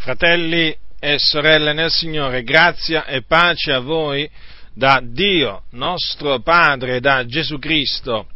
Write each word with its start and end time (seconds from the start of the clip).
Fratelli 0.00 0.74
e 0.98 1.18
sorelle 1.18 1.74
nel 1.74 1.90
Signore, 1.90 2.42
grazia 2.42 3.04
e 3.04 3.20
pace 3.22 3.70
a 3.70 3.80
voi 3.80 4.28
da 4.72 4.98
Dio, 5.04 5.64
nostro 5.72 6.40
Padre, 6.40 7.00
da 7.00 7.26
Gesù 7.26 7.58
Cristo, 7.58 8.26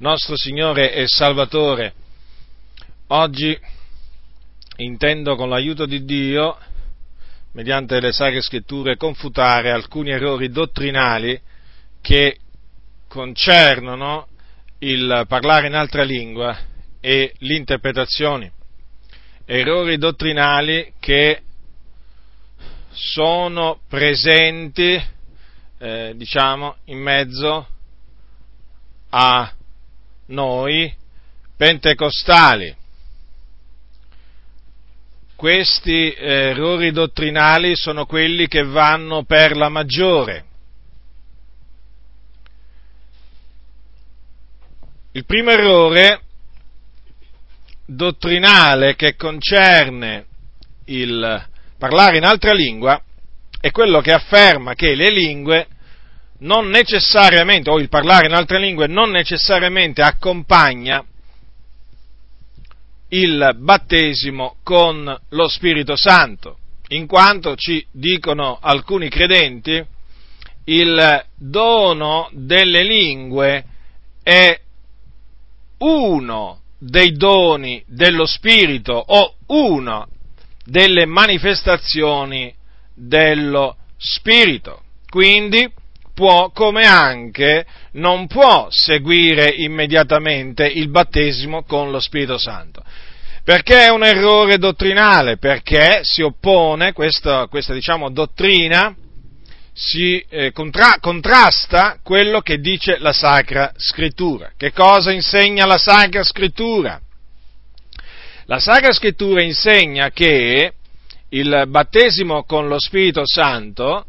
nostro 0.00 0.36
Signore 0.36 0.92
e 0.92 1.08
Salvatore. 1.08 1.94
Oggi 3.06 3.58
intendo 4.76 5.36
con 5.36 5.48
l'aiuto 5.48 5.86
di 5.86 6.04
Dio, 6.04 6.58
mediante 7.52 7.98
le 7.98 8.12
Sacre 8.12 8.42
Scritture, 8.42 8.98
confutare 8.98 9.70
alcuni 9.70 10.10
errori 10.10 10.50
dottrinali 10.50 11.40
che 12.02 12.40
concernono 13.08 14.28
il 14.80 15.24
parlare 15.26 15.66
in 15.66 15.74
altra 15.76 16.02
lingua 16.02 16.58
e 17.00 17.32
l'interpretazione 17.38 18.52
errori 19.52 19.98
dottrinali 19.98 20.92
che 21.00 21.42
sono 22.92 23.80
presenti, 23.88 25.04
eh, 25.78 26.12
diciamo, 26.14 26.76
in 26.84 27.00
mezzo 27.00 27.66
a 29.08 29.52
noi 30.26 30.94
pentecostali. 31.56 32.76
Questi 35.34 36.14
errori 36.16 36.92
dottrinali 36.92 37.74
sono 37.74 38.06
quelli 38.06 38.46
che 38.46 38.62
vanno 38.62 39.24
per 39.24 39.56
la 39.56 39.68
maggiore. 39.68 40.44
Il 45.10 45.24
primo 45.24 45.50
errore 45.50 46.20
dottrinale 47.94 48.94
che 48.94 49.16
concerne 49.16 50.26
il 50.86 51.48
parlare 51.76 52.18
in 52.18 52.24
altra 52.24 52.52
lingua 52.52 53.02
è 53.60 53.70
quello 53.70 54.00
che 54.00 54.12
afferma 54.12 54.74
che 54.74 54.94
le 54.94 55.10
lingue 55.10 55.66
non 56.38 56.68
necessariamente, 56.68 57.68
o 57.68 57.78
il 57.78 57.88
parlare 57.88 58.26
in 58.26 58.32
altre 58.32 58.58
lingue 58.58 58.86
non 58.86 59.10
necessariamente 59.10 60.02
accompagna 60.02 61.04
il 63.08 63.56
battesimo 63.56 64.56
con 64.62 65.18
lo 65.28 65.48
Spirito 65.48 65.96
Santo, 65.96 66.58
in 66.88 67.06
quanto 67.06 67.56
ci 67.56 67.84
dicono 67.90 68.58
alcuni 68.60 69.08
credenti 69.08 69.84
il 70.64 71.24
dono 71.34 72.28
delle 72.32 72.84
lingue 72.84 73.64
è 74.22 74.58
uno 75.78 76.59
dei 76.82 77.12
doni 77.12 77.84
dello 77.86 78.24
Spirito 78.24 78.92
o 78.94 79.34
una 79.48 80.06
delle 80.64 81.04
manifestazioni 81.04 82.52
dello 82.94 83.76
Spirito. 83.98 84.82
Quindi 85.08 85.70
può, 86.14 86.50
come 86.50 86.86
anche 86.86 87.66
non 87.92 88.26
può 88.26 88.68
seguire 88.70 89.50
immediatamente 89.50 90.66
il 90.66 90.88
battesimo 90.88 91.64
con 91.64 91.90
lo 91.90 92.00
Spirito 92.00 92.38
Santo. 92.38 92.82
Perché 93.44 93.84
è 93.84 93.88
un 93.90 94.04
errore 94.04 94.58
dottrinale? 94.58 95.36
Perché 95.36 96.00
si 96.02 96.22
oppone 96.22 96.92
questa, 96.92 97.46
questa 97.48 97.74
diciamo, 97.74 98.10
dottrina 98.10 98.94
si 99.72 100.24
eh, 100.28 100.52
contra- 100.52 100.98
contrasta 101.00 101.98
quello 102.02 102.40
che 102.40 102.58
dice 102.58 102.98
la 102.98 103.12
Sacra 103.12 103.72
Scrittura. 103.76 104.52
Che 104.56 104.72
cosa 104.72 105.12
insegna 105.12 105.66
la 105.66 105.78
Sacra 105.78 106.22
Scrittura? 106.22 107.00
La 108.46 108.58
Sacra 108.58 108.92
Scrittura 108.92 109.42
insegna 109.42 110.10
che 110.10 110.72
il 111.30 111.64
battesimo 111.68 112.44
con 112.44 112.66
lo 112.68 112.80
Spirito 112.80 113.22
Santo 113.24 114.06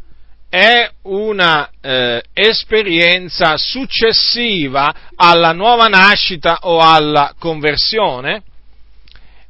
è 0.50 0.90
una 1.04 1.70
eh, 1.80 2.22
esperienza 2.34 3.56
successiva 3.56 4.94
alla 5.16 5.54
nuova 5.54 5.88
nascita 5.88 6.58
o 6.64 6.80
alla 6.80 7.34
conversione, 7.40 8.44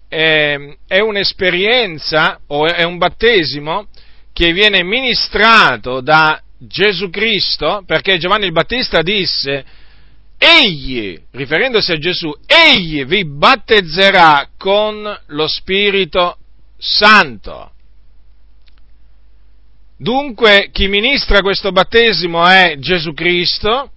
eh, 0.09 0.77
è 0.85 0.99
un'esperienza 0.99 2.41
o 2.47 2.67
è 2.67 2.83
un 2.83 2.97
battesimo 2.97 3.87
che 4.33 4.53
viene 4.53 4.83
ministrato 4.83 6.01
da 6.01 6.41
Gesù 6.57 7.09
Cristo, 7.09 7.83
perché 7.85 8.17
Giovanni 8.17 8.45
il 8.45 8.51
Battista 8.51 9.01
disse, 9.01 9.65
egli, 10.37 11.19
riferendosi 11.31 11.91
a 11.91 11.97
Gesù, 11.97 12.31
egli 12.45 13.05
vi 13.05 13.25
battezzerà 13.25 14.49
con 14.57 15.19
lo 15.27 15.47
Spirito 15.47 16.37
Santo. 16.77 17.71
Dunque 19.97 20.69
chi 20.71 20.87
ministra 20.87 21.41
questo 21.41 21.71
battesimo 21.71 22.43
è 22.47 22.75
Gesù 22.79 23.13
Cristo 23.13 23.91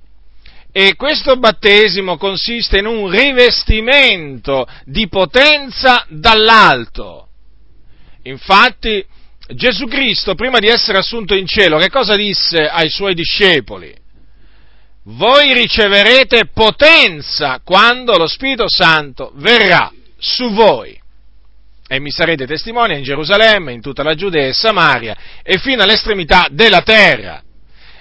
e 0.70 0.96
questo 0.96 1.36
battesimo 1.38 2.18
consiste 2.18 2.78
in 2.78 2.86
un 2.86 3.08
rivestimento 3.08 4.66
di 4.84 5.08
potenza 5.08 6.04
dall'alto. 6.10 7.28
Infatti 8.24 9.02
Gesù 9.48 9.86
Cristo, 9.86 10.34
prima 10.34 10.58
di 10.58 10.68
essere 10.68 10.98
assunto 10.98 11.34
in 11.34 11.46
cielo, 11.46 11.78
che 11.78 11.90
cosa 11.90 12.16
disse 12.16 12.66
ai 12.66 12.88
suoi 12.88 13.14
discepoli? 13.14 13.94
Voi 15.06 15.52
riceverete 15.52 16.48
potenza 16.54 17.60
quando 17.62 18.16
lo 18.16 18.26
Spirito 18.26 18.68
Santo 18.68 19.32
verrà 19.34 19.92
su 20.18 20.50
voi. 20.50 20.98
E 21.86 22.00
mi 22.00 22.10
sarete 22.10 22.46
testimoni 22.46 22.96
in 22.96 23.02
Gerusalemme, 23.02 23.72
in 23.72 23.82
tutta 23.82 24.02
la 24.02 24.14
Giudea 24.14 24.48
e 24.48 24.54
Samaria 24.54 25.14
e 25.42 25.58
fino 25.58 25.82
all'estremità 25.82 26.46
della 26.50 26.80
terra. 26.80 27.42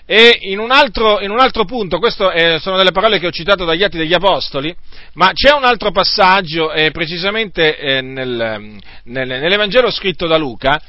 E 0.05 0.37
in 0.41 0.59
un 0.59 0.71
altro, 0.71 1.19
in 1.19 1.29
un 1.29 1.39
altro 1.39 1.65
punto, 1.65 1.99
queste 1.99 2.59
sono 2.59 2.77
delle 2.77 2.91
parole 2.91 3.19
che 3.19 3.27
ho 3.27 3.31
citato 3.31 3.65
dagli 3.65 3.83
Atti 3.83 3.97
degli 3.97 4.13
Apostoli, 4.13 4.73
ma 5.13 5.31
c'è 5.33 5.53
un 5.53 5.65
altro 5.65 5.91
passaggio, 5.91 6.71
eh, 6.71 6.91
precisamente 6.91 7.77
eh, 7.77 8.01
nel, 8.01 8.79
nel, 9.03 9.27
nell'Evangelo 9.27 9.91
scritto 9.91 10.27
da 10.27 10.37
Luca, 10.37 10.81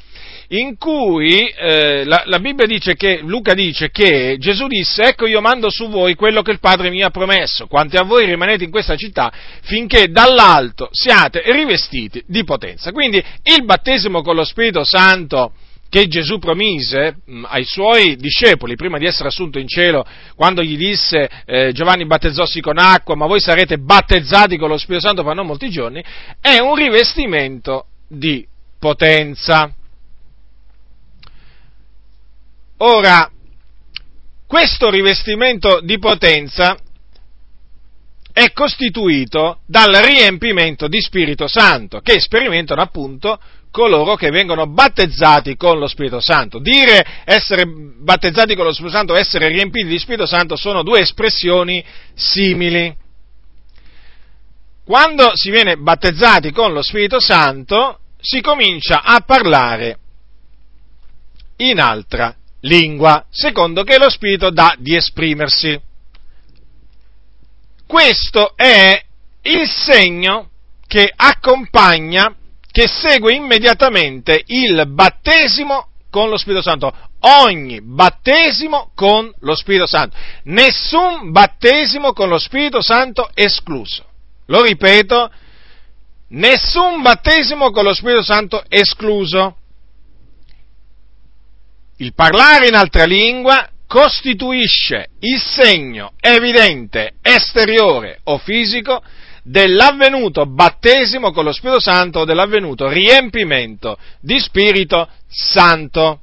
in 0.49 0.77
cui 0.77 1.47
eh, 1.47 2.03
la, 2.05 2.23
la, 2.25 2.39
Bibbia 2.39 2.65
dice 2.65 2.95
che, 2.95 3.19
Luca 3.23 3.53
dice 3.53 3.89
che 3.89 4.37
Gesù 4.39 4.67
disse, 4.67 5.03
ecco 5.03 5.25
io 5.25 5.41
mando 5.41 5.69
su 5.69 5.89
voi 5.89 6.15
quello 6.15 6.41
che 6.41 6.51
il 6.51 6.59
Padre 6.59 6.89
mi 6.89 7.01
ha 7.01 7.09
promesso, 7.09 7.67
quanti 7.67 7.97
a 7.97 8.03
voi 8.03 8.25
rimanete 8.25 8.63
in 8.63 8.71
questa 8.71 8.95
città, 8.95 9.31
finché 9.61 10.09
dall'alto 10.09 10.89
siate 10.91 11.41
rivestiti 11.51 12.23
di 12.27 12.43
potenza. 12.43 12.91
Quindi 12.91 13.17
il 13.17 13.65
battesimo 13.65 14.21
con 14.21 14.35
lo 14.35 14.43
Spirito 14.43 14.83
Santo 14.83 15.53
che 15.95 16.07
Gesù 16.07 16.39
promise 16.39 17.17
mh, 17.25 17.37
mm, 17.37 17.45
ai 17.47 17.63
suoi 17.63 18.15
discepoli 18.17 18.75
prima 18.75 18.97
di 18.97 19.05
essere 19.05 19.29
assunto 19.29 19.59
in 19.59 19.67
cielo, 19.67 20.05
quando 20.35 20.61
gli 20.61 20.75
disse 20.75 21.29
eh, 21.45 21.71
Giovanni 21.73 22.05
battezzossi 22.05 22.59
con 22.59 22.77
acqua, 22.77 23.15
ma 23.15 23.27
voi 23.27 23.39
sarete 23.39 23.77
battezzati 23.77 24.57
con 24.57 24.69
lo 24.69 24.77
Spirito 24.77 25.07
Santo 25.07 25.23
fra 25.23 25.33
non 25.33 25.45
molti 25.45 25.69
giorni, 25.69 26.03
è 26.41 26.59
un 26.59 26.75
rivestimento 26.75 27.85
di 28.09 28.45
potenza. 28.77 29.73
Ora, 32.77 33.29
questo 34.45 34.89
rivestimento 34.89 35.79
di 35.81 35.97
potenza 35.97 36.77
è 38.33 38.51
costituito 38.51 39.61
dal 39.65 39.93
riempimento 39.93 40.89
di 40.89 40.99
Spirito 40.99 41.47
Santo, 41.47 42.01
che 42.01 42.19
sperimentano 42.19 42.81
appunto 42.81 43.39
coloro 43.71 44.15
che 44.15 44.29
vengono 44.29 44.67
battezzati 44.67 45.55
con 45.55 45.79
lo 45.79 45.87
Spirito 45.87 46.19
Santo. 46.19 46.59
Dire 46.59 47.23
essere 47.23 47.65
battezzati 47.65 48.55
con 48.55 48.65
lo 48.65 48.73
Spirito 48.73 48.95
Santo, 48.95 49.15
essere 49.15 49.47
riempiti 49.47 49.87
di 49.87 49.99
Spirito 49.99 50.25
Santo 50.25 50.57
sono 50.57 50.83
due 50.83 50.99
espressioni 50.99 51.83
simili. 52.13 52.93
Quando 54.83 55.31
si 55.33 55.49
viene 55.49 55.77
battezzati 55.77 56.51
con 56.51 56.73
lo 56.73 56.81
Spirito 56.81 57.21
Santo, 57.21 57.99
si 58.19 58.41
comincia 58.41 59.01
a 59.01 59.21
parlare 59.21 59.97
in 61.57 61.79
altra 61.79 62.35
lingua, 62.65 63.25
secondo 63.29 63.83
che 63.83 63.97
lo 63.97 64.09
Spirito 64.09 64.49
dà 64.49 64.75
di 64.77 64.95
esprimersi. 64.95 65.79
Questo 67.87 68.55
è 68.55 69.01
il 69.43 69.69
segno 69.69 70.49
che 70.87 71.11
accompagna, 71.15 72.35
che 72.71 72.87
segue 72.87 73.33
immediatamente 73.33 74.43
il 74.47 74.85
battesimo 74.87 75.89
con 76.09 76.29
lo 76.29 76.37
Spirito 76.37 76.61
Santo. 76.61 76.93
Ogni 77.19 77.81
battesimo 77.81 78.91
con 78.93 79.31
lo 79.39 79.55
Spirito 79.55 79.87
Santo. 79.87 80.15
Nessun 80.43 81.31
battesimo 81.31 82.13
con 82.13 82.29
lo 82.29 82.37
Spirito 82.37 82.81
Santo 82.81 83.29
escluso. 83.33 84.05
Lo 84.47 84.61
ripeto, 84.61 85.31
nessun 86.29 87.01
battesimo 87.01 87.71
con 87.71 87.83
lo 87.83 87.93
Spirito 87.93 88.23
Santo 88.23 88.63
escluso 88.67 89.57
il 91.97 92.13
parlare 92.13 92.67
in 92.67 92.75
altra 92.75 93.05
lingua 93.05 93.69
costituisce 93.87 95.09
il 95.19 95.39
segno 95.39 96.13
evidente, 96.19 97.13
esteriore 97.21 98.19
o 98.23 98.37
fisico 98.37 99.01
dell'avvenuto 99.43 100.45
battesimo 100.47 101.31
con 101.31 101.43
lo 101.43 101.51
Spirito 101.51 101.79
Santo 101.79 102.19
o 102.19 102.25
dell'avvenuto 102.25 102.89
riempimento 102.89 103.97
di 104.19 104.39
Spirito 104.39 105.07
Santo. 105.29 106.21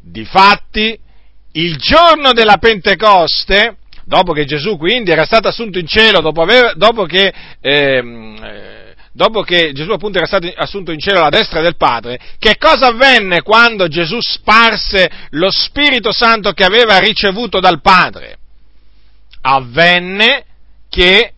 Difatti, 0.00 0.98
il 1.52 1.76
giorno 1.76 2.32
della 2.32 2.58
Pentecoste, 2.58 3.78
dopo 4.04 4.32
che 4.32 4.44
Gesù 4.44 4.76
quindi 4.76 5.10
era 5.10 5.24
stato 5.24 5.48
assunto 5.48 5.78
in 5.78 5.86
cielo, 5.86 6.20
dopo, 6.20 6.42
aver, 6.42 6.76
dopo 6.76 7.04
che 7.04 7.34
eh, 7.60 8.75
dopo 9.16 9.40
che 9.40 9.72
Gesù 9.72 9.92
appunto 9.92 10.18
era 10.18 10.26
stato 10.26 10.46
assunto 10.54 10.92
in 10.92 10.98
cielo 10.98 11.20
alla 11.20 11.30
destra 11.30 11.62
del 11.62 11.76
Padre, 11.76 12.20
che 12.38 12.58
cosa 12.58 12.88
avvenne 12.88 13.40
quando 13.40 13.88
Gesù 13.88 14.18
sparse 14.20 15.10
lo 15.30 15.50
Spirito 15.50 16.12
Santo 16.12 16.52
che 16.52 16.64
aveva 16.64 16.98
ricevuto 16.98 17.58
dal 17.58 17.80
Padre? 17.80 18.36
Avvenne 19.40 20.44
che 20.90 21.32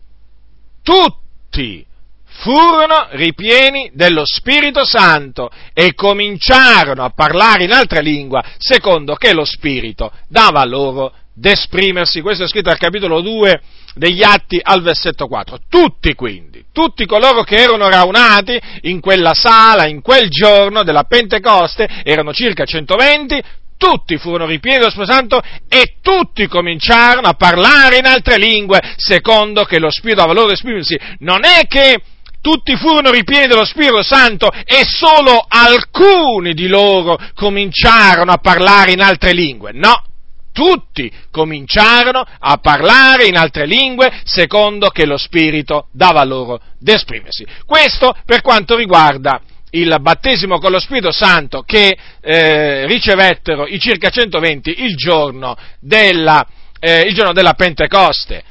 tutti 0.83 1.85
furono 2.25 3.07
ripieni 3.11 3.91
dello 3.93 4.23
Spirito 4.25 4.83
Santo 4.83 5.49
e 5.73 5.93
cominciarono 5.93 7.05
a 7.05 7.11
parlare 7.11 7.63
in 7.63 7.71
altra 7.71 8.01
lingua, 8.01 8.43
secondo 8.57 9.15
che 9.15 9.33
lo 9.33 9.45
Spirito 9.45 10.11
dava 10.27 10.65
loro 10.65 11.13
d'esprimersi. 11.33 12.19
Questo 12.19 12.43
è 12.43 12.47
scritto 12.47 12.69
al 12.69 12.77
capitolo 12.77 13.21
2 13.21 13.61
degli 13.95 14.23
Atti 14.23 14.59
al 14.61 14.81
versetto 14.81 15.27
4. 15.27 15.59
Tutti 15.69 16.13
quindi, 16.13 16.65
tutti 16.71 17.05
coloro 17.05 17.43
che 17.43 17.55
erano 17.55 17.89
raunati 17.89 18.59
in 18.81 18.99
quella 18.99 19.33
sala, 19.33 19.87
in 19.87 20.01
quel 20.01 20.29
giorno 20.29 20.83
della 20.83 21.03
Pentecoste, 21.03 21.87
erano 22.03 22.33
circa 22.33 22.65
120, 22.65 23.41
tutti 23.79 24.17
furono 24.17 24.45
ripieni 24.45 24.79
dello 24.79 24.89
Spirito 24.89 25.13
Santo 25.13 25.41
e 25.69 25.95
tutti 26.01 26.47
cominciarono 26.47 27.27
a 27.27 27.33
parlare 27.33 27.97
in 27.97 28.05
altre 28.05 28.37
lingue, 28.37 28.79
secondo 28.97 29.63
che 29.63 29.79
lo 29.79 29.89
Spirito 29.89 30.21
aveva 30.21 30.41
loro 30.41 30.51
esprimersi. 30.51 30.99
Non 31.19 31.45
è 31.45 31.65
che 31.65 32.01
tutti 32.41 32.75
furono 32.75 33.09
ripieni 33.09 33.47
dello 33.47 33.65
Spirito 33.65 34.03
Santo 34.03 34.51
e 34.51 34.83
solo 34.85 35.45
alcuni 35.47 36.53
di 36.53 36.67
loro 36.67 37.17
cominciarono 37.35 38.31
a 38.31 38.37
parlare 38.37 38.91
in 38.91 39.01
altre 39.01 39.31
lingue. 39.31 39.71
No, 39.73 40.03
tutti 40.59 41.09
cominciarono 41.31 42.21
a 42.37 42.57
parlare 42.57 43.27
in 43.27 43.37
altre 43.37 43.65
lingue 43.65 44.11
secondo 44.25 44.89
che 44.89 45.05
lo 45.05 45.15
Spirito 45.15 45.87
dava 45.93 46.21
loro 46.25 46.59
d'esprimersi. 46.77 47.45
Questo 47.65 48.13
per 48.25 48.41
quanto 48.41 48.75
riguarda 48.75 49.39
il 49.71 49.95
battesimo 50.01 50.59
con 50.59 50.71
lo 50.71 50.79
Spirito 50.79 51.13
Santo 51.13 51.61
che 51.61 51.97
eh, 52.19 52.85
ricevettero 52.87 53.67
i 53.67 53.79
circa 53.79 54.09
120 54.09 54.83
il 54.83 54.97
giorno 54.97 55.55
della, 55.79 56.45
eh, 56.77 57.03
il 57.03 57.13
giorno 57.13 57.31
della 57.31 57.53
Pentecoste. 57.53 58.43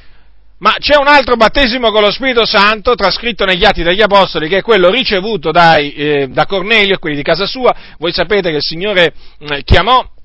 Ma 0.57 0.77
c'è 0.79 0.97
un 0.97 1.07
altro 1.07 1.35
battesimo 1.35 1.91
con 1.91 2.01
lo 2.01 2.11
Spirito 2.11 2.43
Santo 2.43 2.95
trascritto 2.95 3.45
negli 3.45 3.65
Atti 3.65 3.83
degli 3.83 4.01
Apostoli, 4.01 4.49
che 4.49 4.57
è 4.57 4.61
quello 4.63 4.89
ricevuto 4.89 5.51
dai, 5.51 5.93
eh, 5.93 6.27
da 6.29 6.47
Cornelio 6.47 6.95
e 6.95 6.97
quelli 6.97 7.15
di 7.15 7.21
casa 7.21 7.45
sua. 7.45 7.73
Voi 7.99 8.11
sapete 8.11 8.49
che 8.49 8.57
il 8.57 8.63
Signore 8.63 9.13
eh, 9.37 9.63
chiamò 9.63 10.17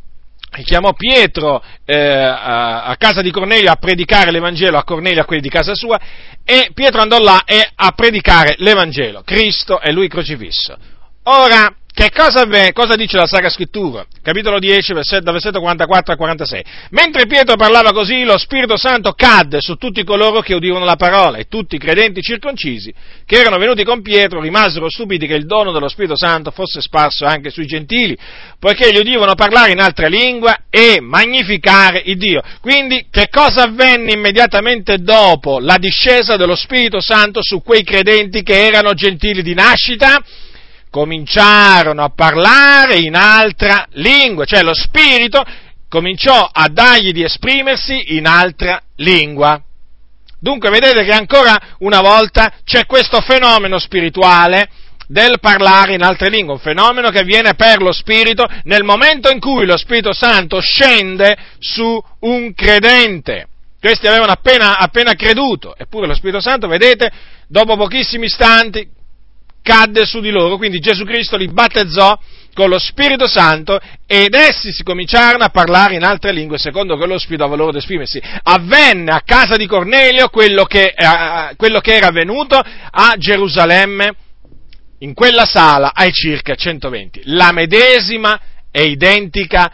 chiamò 0.62 0.92
Pietro 0.92 1.62
eh, 1.84 1.96
a, 1.96 2.84
a, 2.84 2.96
casa 2.96 3.20
di 3.22 3.30
Cornelio 3.30 3.70
a 3.70 3.76
predicare 3.76 4.30
l'Evangelo 4.30 4.78
a 4.78 4.84
Cornelio 4.84 5.22
a 5.22 5.24
quelli 5.24 5.42
di 5.42 5.48
casa 5.48 5.74
sua 5.74 5.98
e 6.44 6.70
Pietro 6.72 7.00
andò 7.00 7.18
là 7.18 7.42
e 7.44 7.68
a 7.74 7.92
predicare 7.92 8.54
l'Evangelo, 8.58 9.22
Cristo 9.22 9.80
e 9.80 9.90
lui 9.92 10.08
crocifisso. 10.08 10.76
Ora, 11.24 11.74
che 11.94 12.10
cosa, 12.10 12.44
cosa, 12.72 12.96
dice 12.96 13.16
la 13.16 13.24
Sacra 13.24 13.48
Scrittura? 13.48 14.04
Capitolo 14.20 14.58
10, 14.58 14.94
versetto, 14.94 15.30
versetto 15.30 15.60
44 15.60 16.14
a 16.14 16.16
46. 16.16 16.64
Mentre 16.90 17.26
Pietro 17.26 17.54
parlava 17.54 17.92
così, 17.92 18.24
lo 18.24 18.36
Spirito 18.36 18.76
Santo 18.76 19.12
cadde 19.12 19.60
su 19.60 19.76
tutti 19.76 20.02
coloro 20.02 20.40
che 20.40 20.54
udivano 20.54 20.84
la 20.84 20.96
parola 20.96 21.36
e 21.36 21.44
tutti 21.44 21.76
i 21.76 21.78
credenti 21.78 22.20
circoncisi 22.20 22.92
che 23.24 23.38
erano 23.38 23.58
venuti 23.58 23.84
con 23.84 24.02
Pietro 24.02 24.40
rimasero 24.40 24.90
stupiti 24.90 25.28
che 25.28 25.36
il 25.36 25.46
dono 25.46 25.70
dello 25.70 25.88
Spirito 25.88 26.16
Santo 26.16 26.50
fosse 26.50 26.80
sparso 26.80 27.26
anche 27.26 27.50
sui 27.50 27.66
gentili, 27.66 28.18
poiché 28.58 28.90
gli 28.90 28.98
udivano 28.98 29.36
parlare 29.36 29.70
in 29.70 29.78
altra 29.78 30.08
lingua 30.08 30.64
e 30.70 30.98
magnificare 31.00 32.02
il 32.06 32.16
Dio. 32.16 32.42
Quindi, 32.60 33.06
che 33.08 33.28
cosa 33.30 33.62
avvenne 33.62 34.14
immediatamente 34.14 34.98
dopo 34.98 35.60
la 35.60 35.78
discesa 35.78 36.34
dello 36.34 36.56
Spirito 36.56 37.00
Santo 37.00 37.38
su 37.40 37.62
quei 37.62 37.84
credenti 37.84 38.42
che 38.42 38.66
erano 38.66 38.94
gentili 38.94 39.42
di 39.42 39.54
nascita? 39.54 40.20
Cominciarono 40.94 42.04
a 42.04 42.12
parlare 42.14 42.98
in 42.98 43.16
altra 43.16 43.84
lingua, 43.94 44.44
cioè 44.44 44.62
lo 44.62 44.76
Spirito 44.76 45.44
cominciò 45.88 46.48
a 46.52 46.68
dargli 46.68 47.10
di 47.10 47.24
esprimersi 47.24 48.14
in 48.14 48.28
altra 48.28 48.80
lingua. 48.98 49.60
Dunque 50.38 50.70
vedete 50.70 51.02
che 51.02 51.10
ancora 51.10 51.58
una 51.78 52.00
volta 52.00 52.52
c'è 52.62 52.86
questo 52.86 53.20
fenomeno 53.22 53.80
spirituale 53.80 54.68
del 55.08 55.40
parlare 55.40 55.94
in 55.94 56.02
altre 56.04 56.28
lingue, 56.28 56.54
un 56.54 56.60
fenomeno 56.60 57.10
che 57.10 57.18
avviene 57.18 57.54
per 57.54 57.82
lo 57.82 57.92
Spirito 57.92 58.46
nel 58.62 58.84
momento 58.84 59.28
in 59.30 59.40
cui 59.40 59.66
lo 59.66 59.76
Spirito 59.76 60.12
Santo 60.12 60.60
scende 60.60 61.36
su 61.58 62.00
un 62.20 62.54
credente. 62.54 63.48
Questi 63.80 64.06
avevano 64.06 64.30
appena, 64.30 64.78
appena 64.78 65.14
creduto, 65.14 65.74
eppure 65.76 66.06
lo 66.06 66.14
Spirito 66.14 66.40
Santo, 66.40 66.68
vedete, 66.68 67.10
dopo 67.48 67.76
pochissimi 67.76 68.26
istanti 68.26 68.88
cadde 69.64 70.04
su 70.04 70.20
di 70.20 70.30
loro, 70.30 70.58
quindi 70.58 70.78
Gesù 70.78 71.04
Cristo 71.04 71.38
li 71.38 71.48
battezzò 71.48 72.16
con 72.52 72.68
lo 72.68 72.78
Spirito 72.78 73.26
Santo 73.26 73.80
ed 74.06 74.34
essi 74.34 74.72
si 74.72 74.82
cominciarono 74.84 75.42
a 75.42 75.48
parlare 75.48 75.94
in 75.94 76.04
altre 76.04 76.32
lingue 76.32 76.58
secondo 76.58 76.96
che 76.96 77.06
lo 77.06 77.18
Spirito 77.18 77.44
aveva 77.44 77.56
loro 77.56 77.70
ad 77.70 77.76
esprimersi. 77.76 78.20
Avvenne 78.42 79.10
a 79.10 79.22
casa 79.24 79.56
di 79.56 79.66
Cornelio 79.66 80.28
quello 80.28 80.64
che, 80.64 80.94
eh, 80.94 81.56
quello 81.56 81.80
che 81.80 81.96
era 81.96 82.08
avvenuto 82.08 82.56
a 82.56 83.14
Gerusalemme 83.16 84.14
in 84.98 85.14
quella 85.14 85.46
sala 85.46 85.92
ai 85.94 86.12
circa 86.12 86.54
120. 86.54 87.22
La 87.24 87.50
medesima 87.50 88.38
e 88.70 88.84
identica 88.84 89.72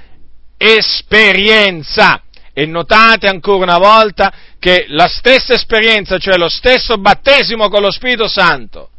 esperienza. 0.56 2.22
E 2.52 2.66
notate 2.66 3.26
ancora 3.26 3.64
una 3.64 3.78
volta 3.78 4.32
che 4.58 4.86
la 4.88 5.08
stessa 5.08 5.54
esperienza, 5.54 6.18
cioè 6.18 6.36
lo 6.36 6.48
stesso 6.48 6.98
battesimo 6.98 7.68
con 7.68 7.80
lo 7.80 7.90
Spirito 7.90 8.28
Santo, 8.28 8.90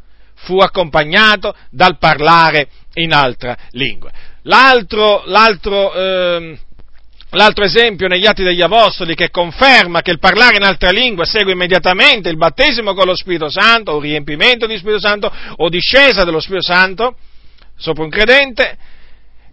fu 0.42 0.58
accompagnato 0.58 1.54
dal 1.70 1.98
parlare 1.98 2.68
in 2.94 3.12
altra 3.12 3.56
lingua. 3.70 4.10
L'altro, 4.42 5.22
l'altro, 5.26 5.94
ehm, 5.94 6.58
l'altro 7.30 7.64
esempio 7.64 8.08
negli 8.08 8.26
Atti 8.26 8.42
degli 8.42 8.60
Apostoli 8.60 9.14
che 9.14 9.30
conferma 9.30 10.02
che 10.02 10.10
il 10.10 10.18
parlare 10.18 10.56
in 10.56 10.64
altra 10.64 10.90
lingua 10.90 11.24
segue 11.24 11.52
immediatamente 11.52 12.28
il 12.28 12.36
battesimo 12.36 12.94
con 12.94 13.06
lo 13.06 13.14
Spirito 13.14 13.48
Santo, 13.48 13.92
o 13.92 14.00
riempimento 14.00 14.66
di 14.66 14.76
Spirito 14.76 15.00
Santo, 15.00 15.32
o 15.56 15.68
discesa 15.68 16.24
dello 16.24 16.40
Spirito 16.40 16.72
Santo 16.72 17.16
sopra 17.76 18.04
un 18.04 18.10
credente, 18.10 18.78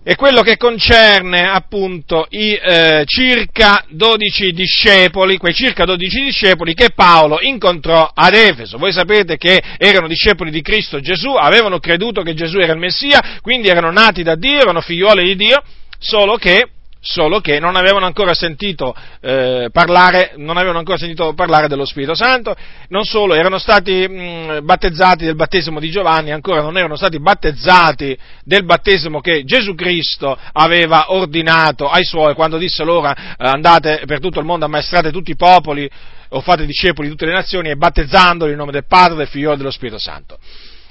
è 0.09 0.15
quello 0.15 0.41
che 0.41 0.57
concerne 0.57 1.47
appunto 1.47 2.25
i 2.31 2.59
eh, 2.59 3.03
circa 3.05 3.85
12 3.89 4.53
discepoli, 4.53 5.37
quei 5.37 5.53
circa 5.53 5.85
12 5.85 6.23
discepoli 6.23 6.73
che 6.73 6.89
Paolo 6.95 7.39
incontrò 7.41 8.09
ad 8.11 8.33
Efeso. 8.33 8.79
Voi 8.79 8.91
sapete 8.91 9.37
che 9.37 9.61
erano 9.77 10.07
discepoli 10.07 10.49
di 10.49 10.63
Cristo 10.63 10.99
Gesù, 10.99 11.33
avevano 11.33 11.77
creduto 11.77 12.23
che 12.23 12.33
Gesù 12.33 12.57
era 12.57 12.73
il 12.73 12.79
Messia, 12.79 13.37
quindi 13.43 13.67
erano 13.67 13.91
nati 13.91 14.23
da 14.23 14.33
Dio, 14.33 14.61
erano 14.61 14.81
figliuoli 14.81 15.25
di 15.25 15.35
Dio, 15.35 15.61
solo 15.99 16.37
che 16.37 16.69
solo 17.01 17.39
che 17.39 17.59
non 17.59 17.75
avevano 17.75 18.05
ancora 18.05 18.33
sentito, 18.33 18.93
eh, 19.21 19.69
parlare, 19.71 20.33
avevano 20.33 20.79
ancora 20.79 20.97
sentito 20.97 21.33
parlare 21.33 21.67
dello 21.67 21.85
Spirito 21.85 22.13
Santo, 22.13 22.55
non 22.89 23.03
solo, 23.03 23.33
erano 23.33 23.57
stati 23.57 24.07
mh, 24.07 24.59
battezzati 24.63 25.25
del 25.25 25.35
battesimo 25.35 25.79
di 25.79 25.89
Giovanni, 25.89 26.31
ancora 26.31 26.61
non 26.61 26.77
erano 26.77 26.95
stati 26.95 27.19
battezzati 27.19 28.17
del 28.43 28.65
battesimo 28.65 29.21
che 29.21 29.43
Gesù 29.43 29.75
Cristo 29.75 30.37
aveva 30.53 31.11
ordinato 31.13 31.89
ai 31.89 32.03
suoi 32.03 32.33
quando 32.33 32.57
disse 32.57 32.83
loro 32.83 33.09
eh, 33.09 33.15
andate 33.37 34.03
per 34.05 34.19
tutto 34.19 34.39
il 34.39 34.45
mondo, 34.45 34.65
ammaestrate 34.65 35.11
tutti 35.11 35.31
i 35.31 35.37
popoli 35.37 35.89
o 36.31 36.41
fate 36.41 36.65
discepoli 36.65 37.07
di 37.07 37.13
tutte 37.13 37.25
le 37.25 37.33
nazioni 37.33 37.69
e 37.69 37.75
battezzandoli 37.75 38.51
in 38.51 38.57
nome 38.57 38.71
del 38.71 38.85
Padre, 38.85 39.17
del 39.17 39.27
Figlio 39.27 39.53
e 39.53 39.57
dello 39.57 39.71
Spirito 39.71 39.97
Santo. 39.97 40.37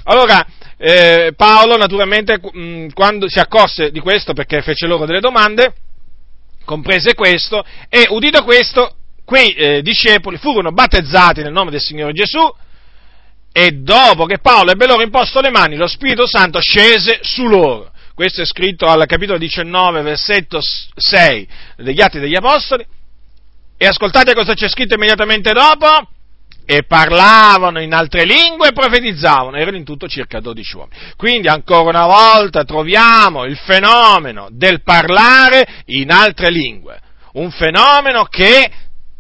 Allora, 0.05 0.45
eh, 0.79 1.33
Paolo 1.37 1.77
naturalmente 1.77 2.41
mh, 2.41 2.89
quando 2.95 3.29
si 3.29 3.39
accorse 3.39 3.91
di 3.91 4.01
questo 4.01 4.33
perché 4.33 4.63
fece 4.63 4.87
loro 4.87 5.05
delle 5.05 5.21
domande, 5.21 5.75
comprese 6.69 7.15
questo, 7.15 7.65
e 7.89 8.09
udito 8.11 8.45
questo, 8.45 8.95
quei 9.25 9.55
eh, 9.55 9.81
discepoli 9.81 10.37
furono 10.37 10.71
battezzati 10.71 11.41
nel 11.41 11.51
nome 11.51 11.71
del 11.71 11.81
Signore 11.81 12.13
Gesù, 12.13 12.47
e 13.51 13.71
dopo 13.71 14.27
che 14.27 14.39
Paolo 14.39 14.71
ebbe 14.71 14.87
loro 14.87 15.03
imposto 15.03 15.41
le 15.41 15.51
mani, 15.51 15.77
lo 15.77 15.87
Spirito 15.87 16.27
Santo 16.27 16.61
scese 16.61 17.21
su 17.23 17.47
loro. 17.47 17.91
Questo 18.13 18.43
è 18.43 18.45
scritto 18.45 18.85
al 18.85 19.07
capitolo 19.07 19.39
19, 19.39 20.03
versetto 20.03 20.61
6 20.61 21.49
degli 21.77 22.03
Atti 22.03 22.19
degli 22.19 22.37
Apostoli. 22.37 22.85
E 23.79 23.87
ascoltate 23.87 24.35
cosa 24.35 24.53
c'è 24.53 24.69
scritto 24.69 24.95
immediatamente 24.95 25.53
dopo 25.53 26.09
e 26.71 26.83
parlavano 26.83 27.81
in 27.81 27.95
altre 27.95 28.27
lingue 28.27 28.69
e 28.69 28.73
profetizzavano, 28.73 29.57
erano 29.57 29.79
in 29.79 29.85
tutto 29.85 30.07
circa 30.07 30.39
12 30.39 30.77
uomini. 30.77 31.01
Quindi 31.17 31.49
ancora 31.49 31.89
una 31.89 32.05
volta 32.05 32.65
troviamo 32.65 33.45
il 33.45 33.57
fenomeno 33.57 34.49
del 34.51 34.83
parlare 34.83 35.67
in 35.87 36.11
altre 36.11 36.51
lingue, 36.51 37.01
un 37.33 37.51
fenomeno 37.51 38.25
che 38.25 38.71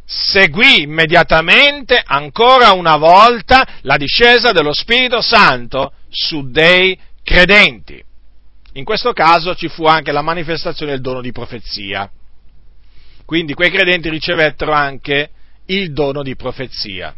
seguì 0.04 0.82
immediatamente, 0.82 1.98
ancora 2.04 2.72
una 2.72 2.98
volta, 2.98 3.66
la 3.80 3.96
discesa 3.96 4.52
dello 4.52 4.74
Spirito 4.74 5.22
Santo 5.22 5.92
su 6.10 6.50
dei 6.50 6.98
credenti. 7.22 8.04
In 8.74 8.84
questo 8.84 9.14
caso 9.14 9.54
ci 9.54 9.68
fu 9.68 9.86
anche 9.86 10.12
la 10.12 10.20
manifestazione 10.20 10.92
del 10.92 11.00
dono 11.00 11.22
di 11.22 11.32
profezia. 11.32 12.10
Quindi 13.24 13.54
quei 13.54 13.70
credenti 13.70 14.10
ricevettero 14.10 14.72
anche 14.72 15.30
il 15.64 15.94
dono 15.94 16.22
di 16.22 16.36
profezia. 16.36 17.14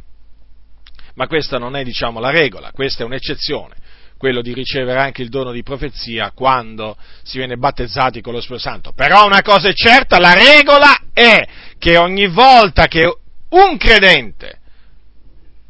Ma 1.20 1.26
questa 1.26 1.58
non 1.58 1.76
è, 1.76 1.84
diciamo, 1.84 2.18
la 2.18 2.30
regola, 2.30 2.70
questa 2.72 3.02
è 3.02 3.06
un'eccezione 3.06 3.76
quello 4.16 4.40
di 4.40 4.54
ricevere 4.54 5.00
anche 5.00 5.20
il 5.20 5.28
dono 5.28 5.50
di 5.50 5.62
profezia 5.62 6.30
quando 6.34 6.96
si 7.22 7.36
viene 7.36 7.56
battezzati 7.56 8.22
con 8.22 8.32
lo 8.32 8.40
Spirito 8.40 8.62
Santo. 8.68 8.92
Però 8.92 9.26
una 9.26 9.42
cosa 9.42 9.68
è 9.68 9.72
certa, 9.74 10.18
la 10.18 10.32
regola 10.32 10.98
è 11.12 11.46
che 11.78 11.98
ogni 11.98 12.26
volta 12.26 12.86
che 12.86 13.18
un 13.50 13.76
credente 13.76 14.60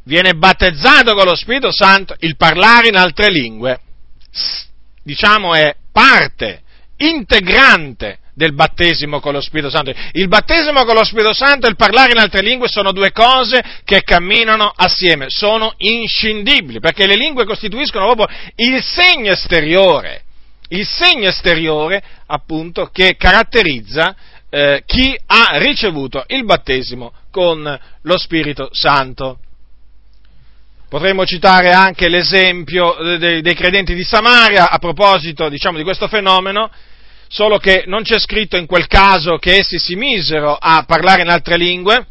viene 0.05 0.35
battezzato 0.35 1.15
con 1.15 1.27
lo 1.27 1.35
Spirito 1.35 1.73
Santo, 1.73 2.15
il 2.21 2.37
parlare 2.37 2.89
in 2.89 2.97
altre 2.97 3.29
lingue, 3.29 3.81
diciamo, 5.03 5.55
è 5.55 5.75
parte 5.91 6.63
integrante 6.97 8.19
del 8.41 8.55
battesimo 8.55 9.21
con 9.21 9.35
lo 9.35 9.43
Spirito 9.43 9.69
Santo. 9.69 9.93
Il 10.13 10.27
battesimo 10.27 10.85
con 10.85 10.95
lo 10.95 11.05
Spirito 11.05 11.35
Santo 11.35 11.67
e 11.67 11.69
il 11.69 11.77
parlare 11.77 12.13
in 12.13 12.19
altre 12.19 12.41
lingue 12.41 12.69
sono 12.69 12.91
due 12.91 13.13
cose 13.13 13.63
che 13.85 14.01
camminano 14.03 14.73
assieme, 14.75 15.27
sono 15.29 15.75
inscindibili, 15.77 16.81
perché 16.81 17.07
le 17.07 17.17
lingue 17.17 17.45
costituiscono 17.45 18.07
proprio 18.07 18.35
il 18.57 18.83
segno 18.83 19.33
esteriore, 19.33 20.23
il 20.69 20.87
segno 20.87 21.29
esteriore 21.29 22.03
appunto 22.27 22.89
che 22.91 23.17
caratterizza 23.19 24.17
eh, 24.49 24.85
chi 24.87 25.15
ha 25.27 25.59
ricevuto 25.59 26.25
il 26.29 26.45
battesimo 26.47 27.13
con 27.31 27.79
lo 28.01 28.19
Spirito 28.19 28.71
Santo. 28.73 29.41
Potremmo 30.89 31.27
citare 31.27 31.73
anche 31.73 32.09
l'esempio 32.09 32.97
dei, 33.19 33.43
dei 33.43 33.55
credenti 33.55 33.95
di 33.95 34.03
Samaria 34.03 34.71
a 34.71 34.79
proposito, 34.79 35.51
diciamo, 35.51 35.77
di 35.77 35.85
questo 35.85 36.09
fenomeno, 36.09 36.71
solo 37.33 37.59
che 37.59 37.85
non 37.87 38.03
c'è 38.03 38.19
scritto 38.19 38.57
in 38.57 38.67
quel 38.67 38.89
caso 38.89 39.39
che 39.39 39.59
essi 39.59 39.79
si 39.79 39.95
misero 39.95 40.57
a 40.57 40.83
parlare 40.85 41.23
in 41.23 41.29
altre 41.29 41.57
lingue, 41.57 42.07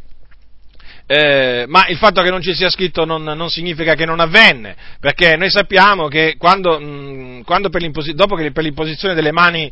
eh, 1.05 1.65
ma 1.67 1.87
il 1.87 1.97
fatto 1.97 2.21
che 2.21 2.29
non 2.29 2.41
ci 2.41 2.53
sia 2.53 2.69
scritto 2.69 3.03
non, 3.03 3.23
non, 3.23 3.49
significa 3.49 3.95
che 3.95 4.05
non 4.05 4.21
avvenne, 4.21 4.75
perché 5.01 5.35
noi 5.35 5.49
sappiamo 5.49 6.07
che 6.07 6.35
quando, 6.37 6.79
mh, 6.79 7.43
quando 7.43 7.69
per 7.69 7.81
dopo 8.13 8.35
che 8.35 8.51
per 8.51 8.63
l'imposizione 8.63 9.13
delle 9.13 9.33
mani 9.33 9.69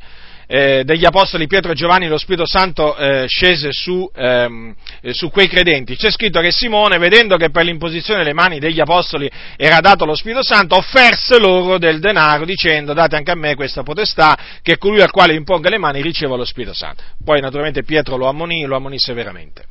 eh, 0.47 0.83
degli 0.85 1.05
apostoli 1.05 1.45
Pietro 1.45 1.71
e 1.71 1.75
Giovanni 1.75 2.07
lo 2.07 2.17
Spirito 2.17 2.47
Santo 2.47 2.95
eh, 2.95 3.25
scese 3.27 3.69
su, 3.71 4.09
ehm, 4.15 4.73
eh, 5.01 5.13
su, 5.13 5.29
quei 5.29 5.47
credenti. 5.47 5.95
C'è 5.95 6.09
scritto 6.09 6.39
che 6.39 6.51
Simone, 6.51 6.97
vedendo 6.97 7.35
che 7.35 7.49
per 7.49 7.65
l'imposizione 7.65 8.23
delle 8.23 8.33
mani 8.33 8.57
degli 8.57 8.79
apostoli 8.79 9.29
era 9.57 9.79
dato 9.79 10.05
lo 10.05 10.15
Spirito 10.15 10.43
Santo, 10.43 10.77
offerse 10.77 11.37
loro 11.37 11.77
del 11.77 11.99
denaro 11.99 12.45
dicendo 12.45 12.93
date 12.93 13.17
anche 13.17 13.31
a 13.31 13.35
me 13.35 13.55
questa 13.55 13.83
potestà 13.83 14.37
che 14.61 14.77
colui 14.77 15.01
al 15.01 15.11
quale 15.11 15.33
imponga 15.35 15.69
le 15.69 15.77
mani 15.77 16.01
riceva 16.01 16.35
lo 16.35 16.45
Spirito 16.45 16.73
Santo. 16.73 17.03
Poi 17.23 17.41
naturalmente 17.41 17.83
Pietro 17.83 18.15
lo 18.15 18.27
ammonì, 18.27 18.65
lo 18.65 18.77
ammonì 18.77 18.97
severamente. 18.97 19.65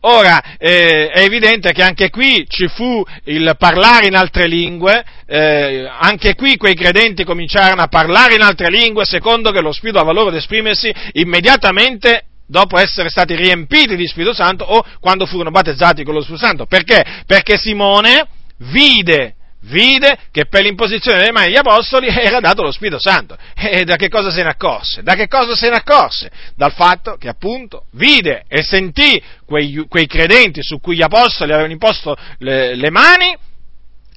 Ora, 0.00 0.56
eh, 0.58 1.08
è 1.08 1.20
evidente 1.20 1.72
che 1.72 1.82
anche 1.82 2.10
qui 2.10 2.44
ci 2.48 2.68
fu 2.68 3.02
il 3.24 3.54
parlare 3.58 4.06
in 4.06 4.16
altre 4.16 4.46
lingue, 4.46 5.04
eh, 5.26 5.88
anche 5.98 6.34
qui 6.34 6.56
quei 6.56 6.74
credenti 6.74 7.24
cominciarono 7.24 7.82
a 7.82 7.88
parlare 7.88 8.34
in 8.34 8.42
altre 8.42 8.70
lingue 8.70 9.04
secondo 9.04 9.50
che 9.50 9.60
lo 9.60 9.72
Spirito 9.72 9.98
aveva 9.98 10.12
loro 10.14 10.28
ad 10.28 10.36
esprimersi 10.36 10.92
immediatamente 11.12 12.26
dopo 12.46 12.78
essere 12.78 13.08
stati 13.08 13.34
riempiti 13.34 13.96
di 13.96 14.06
Spirito 14.06 14.34
Santo 14.34 14.64
o 14.64 14.84
quando 15.00 15.26
furono 15.26 15.50
battezzati 15.50 16.04
con 16.04 16.14
lo 16.14 16.20
Spirito 16.20 16.44
Santo. 16.44 16.66
Perché? 16.66 17.04
Perché 17.26 17.56
Simone 17.56 18.26
vide 18.58 19.34
vide 19.64 20.18
che 20.30 20.46
per 20.46 20.62
l'imposizione 20.62 21.18
delle 21.18 21.32
mani 21.32 21.46
degli 21.46 21.56
apostoli 21.56 22.08
era 22.12 22.40
dato 22.40 22.62
lo 22.62 22.72
Spirito 22.72 22.98
Santo. 22.98 23.36
E 23.54 23.84
da 23.84 23.96
che 23.96 24.08
cosa 24.08 24.30
se 24.30 24.42
ne 24.42 24.50
accorse? 24.50 25.02
Da 25.02 25.14
che 25.14 25.28
cosa 25.28 25.54
se 25.54 25.68
ne 25.68 25.76
accorse? 25.76 26.30
Dal 26.54 26.72
fatto 26.72 27.16
che 27.16 27.28
appunto 27.28 27.86
vide 27.92 28.44
e 28.48 28.62
sentì 28.62 29.20
quei, 29.44 29.84
quei 29.88 30.06
credenti 30.06 30.62
su 30.62 30.80
cui 30.80 30.96
gli 30.96 31.02
apostoli 31.02 31.52
avevano 31.52 31.72
imposto 31.72 32.16
le, 32.38 32.74
le 32.74 32.90
mani, 32.90 33.36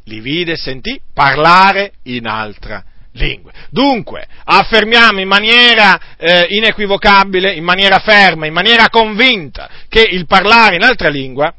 li 0.06 0.20
vide 0.20 0.54
e 0.54 0.58
sentì 0.58 1.00
parlare 1.14 1.94
in 2.04 2.28
altra 2.28 2.84
lingua. 3.14 3.52
Dunque, 3.70 4.28
affermiamo 4.44 5.20
in 5.20 5.28
maniera 5.28 6.00
eh, 6.18 6.48
inequivocabile, 6.50 7.52
in 7.54 7.64
maniera 7.64 8.00
ferma, 8.00 8.46
in 8.46 8.54
maniera 8.54 8.90
convinta 8.90 9.70
che 9.90 10.02
il 10.02 10.26
parlare 10.26 10.76
in 10.76 10.84
altra 10.84 11.10
lingua 11.10 11.54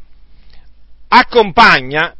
accompagna 1.09 2.14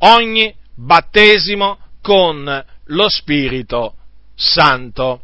ogni 0.00 0.54
battesimo 0.78 1.78
con 2.00 2.64
lo 2.84 3.08
Spirito 3.08 3.94
Santo. 4.34 5.22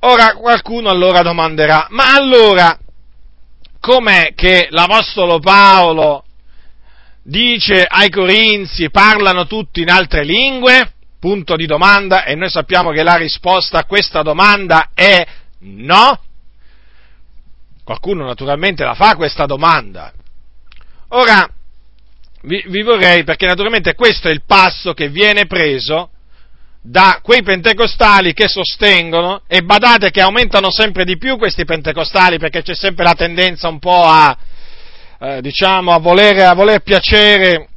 Ora 0.00 0.34
qualcuno 0.34 0.90
allora 0.90 1.22
domanderà, 1.22 1.86
ma 1.90 2.14
allora 2.14 2.76
com'è 3.80 4.32
che 4.34 4.68
l'Apostolo 4.70 5.38
Paolo 5.38 6.24
dice 7.22 7.84
ai 7.84 8.10
Corinzi 8.10 8.90
parlano 8.90 9.46
tutti 9.46 9.80
in 9.80 9.90
altre 9.90 10.24
lingue? 10.24 10.94
Punto 11.18 11.56
di 11.56 11.66
domanda 11.66 12.24
e 12.24 12.34
noi 12.34 12.48
sappiamo 12.48 12.90
che 12.90 13.02
la 13.02 13.16
risposta 13.16 13.78
a 13.78 13.84
questa 13.84 14.22
domanda 14.22 14.90
è 14.94 15.26
no. 15.60 16.20
Qualcuno 17.82 18.24
naturalmente 18.24 18.84
la 18.84 18.94
fa 18.94 19.16
questa 19.16 19.46
domanda. 19.46 20.12
Ora, 21.08 21.48
vi, 22.42 22.64
vi 22.68 22.82
vorrei, 22.82 23.24
perché 23.24 23.46
naturalmente 23.46 23.94
questo 23.94 24.28
è 24.28 24.30
il 24.30 24.42
passo 24.46 24.94
che 24.94 25.08
viene 25.08 25.46
preso 25.46 26.10
da 26.80 27.20
quei 27.22 27.42
pentecostali 27.42 28.32
che 28.32 28.48
sostengono, 28.48 29.42
e 29.46 29.62
badate 29.62 30.10
che 30.10 30.20
aumentano 30.20 30.70
sempre 30.70 31.04
di 31.04 31.18
più 31.18 31.36
questi 31.36 31.64
pentecostali 31.64 32.38
perché 32.38 32.62
c'è 32.62 32.74
sempre 32.74 33.04
la 33.04 33.14
tendenza 33.14 33.68
un 33.68 33.78
po' 33.78 34.04
a, 34.04 34.36
eh, 35.20 35.40
diciamo, 35.40 35.92
a 35.92 35.98
voler, 35.98 36.38
a 36.40 36.54
voler 36.54 36.80
piacere 36.80 37.68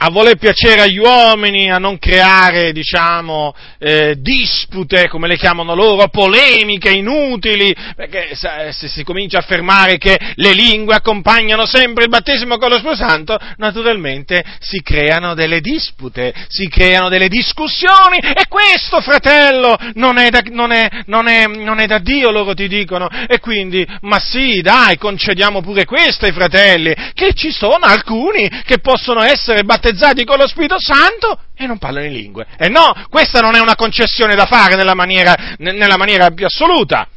a 0.00 0.10
voler 0.10 0.36
piacere 0.36 0.82
agli 0.82 0.98
uomini, 0.98 1.70
a 1.70 1.78
non 1.78 1.98
creare, 1.98 2.72
diciamo, 2.72 3.54
eh, 3.78 4.14
dispute, 4.18 5.08
come 5.08 5.26
le 5.26 5.36
chiamano 5.36 5.74
loro, 5.74 6.08
polemiche 6.08 6.90
inutili, 6.90 7.74
perché 7.96 8.30
se 8.34 8.88
si 8.88 9.02
comincia 9.02 9.38
a 9.38 9.40
affermare 9.40 9.98
che 9.98 10.16
le 10.34 10.52
lingue 10.52 10.94
accompagnano 10.94 11.66
sempre 11.66 12.04
il 12.04 12.10
battesimo 12.10 12.58
con 12.58 12.70
lo 12.70 12.78
Spirito 12.78 12.96
Santo, 12.96 13.38
naturalmente 13.56 14.44
si 14.60 14.82
creano 14.82 15.34
delle 15.34 15.60
dispute, 15.60 16.32
si 16.46 16.68
creano 16.68 17.08
delle 17.08 17.28
discussioni, 17.28 18.18
e 18.18 18.46
questo, 18.48 19.00
fratello, 19.00 19.76
non 19.94 20.18
è 20.18 20.30
da, 20.30 20.42
non 20.50 20.70
è, 20.70 20.88
non 21.06 21.26
è, 21.26 21.46
non 21.46 21.80
è 21.80 21.86
da 21.86 21.98
Dio, 21.98 22.30
loro 22.30 22.54
ti 22.54 22.68
dicono, 22.68 23.08
e 23.26 23.40
quindi, 23.40 23.84
ma 24.02 24.20
sì, 24.20 24.60
dai, 24.60 24.96
concediamo 24.96 25.60
pure 25.60 25.84
questo 25.84 26.24
ai 26.24 26.32
fratelli, 26.32 26.94
che 27.14 27.32
ci 27.34 27.50
sono 27.50 27.84
alcuni 27.84 28.48
che 28.64 28.78
possono 28.78 29.22
essere 29.22 29.64
battezzati 29.64 29.86
battezzati 29.88 30.24
con 30.24 30.38
lo 30.38 30.46
Spirito 30.46 30.76
Santo 30.78 31.40
e 31.54 31.66
non 31.66 31.78
parlano 31.78 32.06
in 32.06 32.12
lingue. 32.12 32.46
E 32.58 32.68
no, 32.68 32.92
questa 33.08 33.40
non 33.40 33.54
è 33.54 33.60
una 33.60 33.74
concessione 33.74 34.34
da 34.34 34.46
fare 34.46 34.76
nella 34.76 34.94
maniera, 34.94 35.54
nella 35.58 35.96
maniera 35.96 36.30
più 36.30 36.44
assoluta, 36.44 37.08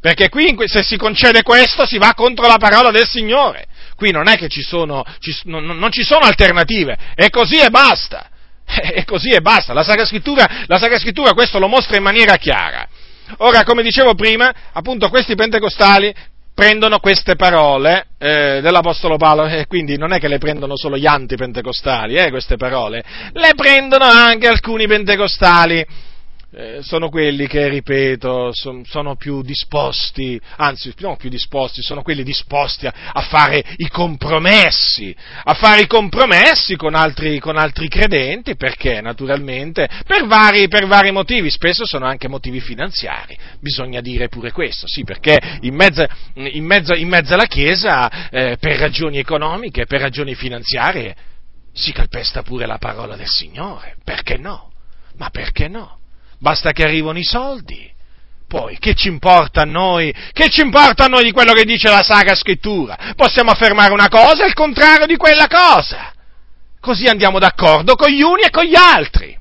perché 0.00 0.28
qui 0.28 0.54
se 0.66 0.82
si 0.82 0.96
concede 0.96 1.42
questo 1.42 1.86
si 1.86 1.98
va 1.98 2.14
contro 2.14 2.46
la 2.46 2.58
parola 2.58 2.90
del 2.90 3.06
Signore. 3.06 3.66
Qui 3.96 4.12
non 4.12 4.28
è 4.28 4.36
che 4.36 4.48
ci 4.48 4.62
sono, 4.62 5.04
ci, 5.18 5.36
non, 5.44 5.64
non 5.64 5.90
ci 5.90 6.02
sono 6.02 6.24
alternative, 6.24 6.96
è 7.14 7.28
così 7.28 7.58
e 7.58 7.70
basta. 7.70 8.28
E 8.64 9.04
così 9.04 9.30
e 9.34 9.40
basta. 9.40 9.72
La 9.72 9.82
Sacra, 9.82 10.04
Scrittura, 10.04 10.64
la 10.66 10.78
Sacra 10.78 10.98
Scrittura 10.98 11.32
questo 11.32 11.58
lo 11.58 11.68
mostra 11.68 11.96
in 11.96 12.02
maniera 12.02 12.36
chiara. 12.36 12.88
Ora, 13.38 13.62
come 13.62 13.82
dicevo 13.82 14.14
prima, 14.14 14.52
appunto 14.72 15.08
questi 15.08 15.34
pentecostali 15.34 16.12
prendono 16.54 16.98
queste 16.98 17.36
parole 17.36 18.06
eh, 18.18 18.60
dell'Apostolo 18.60 19.16
Paolo, 19.16 19.46
e 19.46 19.66
quindi 19.66 19.96
non 19.96 20.12
è 20.12 20.18
che 20.18 20.28
le 20.28 20.38
prendono 20.38 20.76
solo 20.76 20.96
gli 20.96 21.06
antipentecostali, 21.06 22.16
eh, 22.16 22.30
queste 22.30 22.56
parole, 22.56 23.02
le 23.32 23.52
prendono 23.54 24.04
anche 24.04 24.46
alcuni 24.46 24.86
pentecostali 24.86 25.86
eh, 26.52 26.80
sono 26.82 27.10
quelli 27.10 27.46
che, 27.46 27.68
ripeto, 27.68 28.52
son, 28.52 28.84
sono 28.84 29.14
più 29.14 29.40
disposti, 29.42 30.40
anzi, 30.56 30.92
non 30.98 31.16
più 31.16 31.28
disposti, 31.28 31.80
sono 31.80 32.02
quelli 32.02 32.24
disposti 32.24 32.86
a, 32.86 32.94
a 33.12 33.20
fare 33.20 33.64
i 33.76 33.88
compromessi, 33.88 35.14
a 35.44 35.54
fare 35.54 35.82
i 35.82 35.86
compromessi 35.86 36.74
con 36.74 36.94
altri, 36.94 37.38
con 37.38 37.56
altri 37.56 37.88
credenti, 37.88 38.56
perché 38.56 39.00
naturalmente, 39.00 39.88
per 40.04 40.26
vari, 40.26 40.66
per 40.66 40.86
vari, 40.86 41.12
motivi, 41.12 41.50
spesso 41.50 41.86
sono 41.86 42.06
anche 42.06 42.26
motivi 42.26 42.60
finanziari, 42.60 43.38
bisogna 43.60 44.00
dire 44.00 44.28
pure 44.28 44.50
questo, 44.50 44.88
sì, 44.88 45.04
perché 45.04 45.38
in 45.60 45.74
mezzo, 45.74 46.04
in 46.34 46.64
mezzo, 46.64 46.94
in 46.94 47.08
mezzo 47.08 47.34
alla 47.34 47.46
Chiesa, 47.46 48.28
eh, 48.28 48.56
per 48.58 48.76
ragioni 48.78 49.18
economiche, 49.18 49.86
per 49.86 50.00
ragioni 50.00 50.34
finanziarie, 50.34 51.14
si 51.72 51.92
calpesta 51.92 52.42
pure 52.42 52.66
la 52.66 52.78
parola 52.78 53.14
del 53.14 53.28
Signore, 53.28 53.96
perché 54.02 54.36
no? 54.36 54.72
Ma 55.16 55.30
perché 55.30 55.68
no? 55.68 55.99
Basta 56.40 56.72
che 56.72 56.82
arrivano 56.82 57.18
i 57.18 57.24
soldi, 57.24 57.88
poi 58.48 58.78
che 58.78 58.94
ci 58.94 59.06
importa 59.06 59.62
a 59.62 59.64
noi? 59.64 60.12
Che 60.32 60.48
ci 60.48 60.60
importa 60.60 61.04
a 61.04 61.06
noi 61.06 61.22
di 61.22 61.30
quello 61.30 61.52
che 61.52 61.64
dice 61.64 61.88
la 61.88 62.02
Sacra 62.02 62.34
Scrittura? 62.34 63.14
Possiamo 63.14 63.52
affermare 63.52 63.92
una 63.92 64.08
cosa 64.08 64.42
e 64.42 64.48
il 64.48 64.54
contrario 64.54 65.06
di 65.06 65.16
quella 65.16 65.46
cosa. 65.46 66.12
Così 66.80 67.06
andiamo 67.06 67.38
d'accordo 67.38 67.94
con 67.94 68.10
gli 68.10 68.22
uni 68.22 68.42
e 68.42 68.50
con 68.50 68.64
gli 68.64 68.74
altri. 68.74 69.38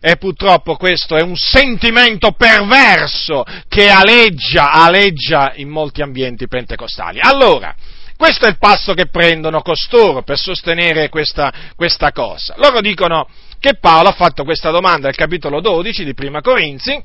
E 0.00 0.16
purtroppo 0.16 0.76
questo 0.76 1.16
è 1.16 1.20
un 1.20 1.36
sentimento 1.36 2.32
perverso 2.32 3.44
che 3.68 3.90
aleggia, 3.90 4.70
aleggia 4.70 5.52
in 5.56 5.68
molti 5.68 6.00
ambienti 6.00 6.48
pentecostali. 6.48 7.18
Allora, 7.20 7.74
questo 8.16 8.46
è 8.46 8.48
il 8.48 8.56
passo 8.56 8.94
che 8.94 9.08
prendono 9.08 9.60
costoro 9.60 10.22
per 10.22 10.38
sostenere 10.38 11.10
questa, 11.10 11.52
questa 11.76 12.12
cosa. 12.12 12.54
Loro 12.56 12.80
dicono 12.80 13.28
che 13.60 13.74
Paolo 13.74 14.08
ha 14.08 14.12
fatto 14.12 14.42
questa 14.42 14.70
domanda 14.70 15.06
al 15.06 15.14
capitolo 15.14 15.60
12 15.60 16.04
di 16.04 16.14
Prima 16.14 16.40
Corinzi, 16.40 17.00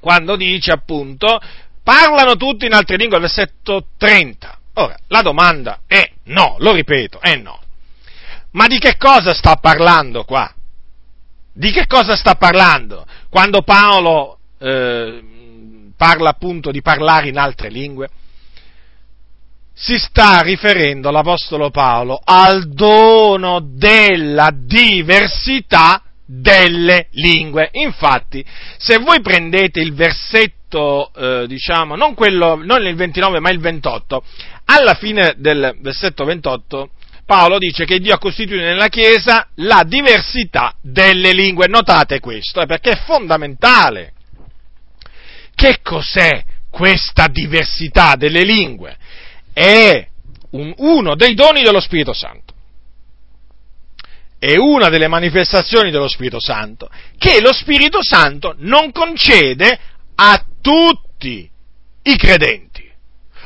quando 0.00 0.34
dice 0.34 0.72
appunto, 0.72 1.38
parlano 1.82 2.36
tutti 2.36 2.64
in 2.64 2.72
altre 2.72 2.96
lingue, 2.96 3.20
versetto 3.20 3.88
30. 3.98 4.58
Ora, 4.74 4.96
la 5.08 5.22
domanda 5.22 5.80
è 5.86 6.10
no, 6.24 6.56
lo 6.58 6.72
ripeto, 6.72 7.20
è 7.20 7.36
no. 7.36 7.60
Ma 8.52 8.66
di 8.66 8.78
che 8.78 8.96
cosa 8.96 9.34
sta 9.34 9.56
parlando 9.56 10.24
qua? 10.24 10.50
Di 11.52 11.70
che 11.70 11.86
cosa 11.86 12.16
sta 12.16 12.34
parlando 12.36 13.06
quando 13.28 13.62
Paolo 13.62 14.38
eh, 14.58 15.22
parla 15.96 16.30
appunto 16.30 16.70
di 16.70 16.80
parlare 16.80 17.28
in 17.28 17.38
altre 17.38 17.68
lingue? 17.68 18.08
Si 19.78 19.98
sta 19.98 20.40
riferendo 20.40 21.10
l'Apostolo 21.10 21.68
Paolo 21.68 22.18
al 22.24 22.72
dono 22.72 23.60
della 23.60 24.50
diversità 24.50 26.02
delle 26.24 27.08
lingue. 27.10 27.68
Infatti, 27.72 28.42
se 28.78 28.96
voi 28.96 29.20
prendete 29.20 29.80
il 29.80 29.92
versetto, 29.92 31.12
eh, 31.14 31.44
diciamo, 31.46 31.94
non, 31.94 32.14
quello, 32.14 32.56
non 32.56 32.86
il 32.86 32.96
29 32.96 33.38
ma 33.38 33.50
il 33.50 33.60
28, 33.60 34.24
alla 34.64 34.94
fine 34.94 35.34
del 35.36 35.76
versetto 35.82 36.24
28 36.24 36.90
Paolo 37.26 37.58
dice 37.58 37.84
che 37.84 37.98
Dio 37.98 38.14
ha 38.14 38.18
costituito 38.18 38.62
nella 38.62 38.88
Chiesa 38.88 39.48
la 39.56 39.82
diversità 39.84 40.72
delle 40.80 41.32
lingue. 41.32 41.66
Notate 41.66 42.20
questo, 42.20 42.62
eh, 42.62 42.66
perché 42.66 42.92
è 42.92 43.02
fondamentale. 43.04 44.12
Che 45.54 45.80
cos'è 45.82 46.44
questa 46.70 47.26
diversità 47.26 48.14
delle 48.14 48.42
lingue? 48.42 48.96
È 49.58 50.06
un, 50.50 50.74
uno 50.76 51.14
dei 51.14 51.32
doni 51.32 51.62
dello 51.62 51.80
Spirito 51.80 52.12
Santo. 52.12 52.52
È 54.38 54.54
una 54.56 54.90
delle 54.90 55.08
manifestazioni 55.08 55.90
dello 55.90 56.08
Spirito 56.08 56.38
Santo 56.38 56.90
che 57.16 57.40
lo 57.40 57.54
Spirito 57.54 58.02
Santo 58.02 58.54
non 58.58 58.92
concede 58.92 59.80
a 60.16 60.44
tutti 60.60 61.48
i 62.02 62.16
credenti. 62.18 62.86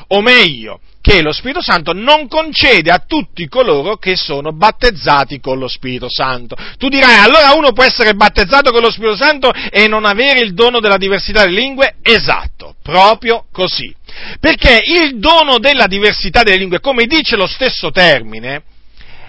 O 0.08 0.20
meglio, 0.20 0.80
che 1.00 1.22
lo 1.22 1.32
Spirito 1.32 1.62
Santo 1.62 1.92
non 1.92 2.28
concede 2.28 2.90
a 2.90 3.02
tutti 3.06 3.48
coloro 3.48 3.96
che 3.96 4.16
sono 4.16 4.52
battezzati 4.52 5.40
con 5.40 5.58
lo 5.58 5.66
Spirito 5.66 6.08
Santo. 6.10 6.56
Tu 6.76 6.88
dirai, 6.88 7.24
allora 7.24 7.52
uno 7.54 7.72
può 7.72 7.84
essere 7.84 8.14
battezzato 8.14 8.70
con 8.70 8.82
lo 8.82 8.90
Spirito 8.90 9.16
Santo 9.16 9.50
e 9.50 9.88
non 9.88 10.04
avere 10.04 10.40
il 10.40 10.52
dono 10.52 10.78
della 10.78 10.98
diversità 10.98 11.44
delle 11.44 11.60
lingue? 11.60 11.96
Esatto, 12.02 12.74
proprio 12.82 13.46
così. 13.50 13.94
Perché 14.38 14.82
il 14.84 15.18
dono 15.18 15.58
della 15.58 15.86
diversità 15.86 16.42
delle 16.42 16.58
lingue, 16.58 16.80
come 16.80 17.06
dice 17.06 17.36
lo 17.36 17.46
stesso 17.46 17.90
termine, 17.90 18.62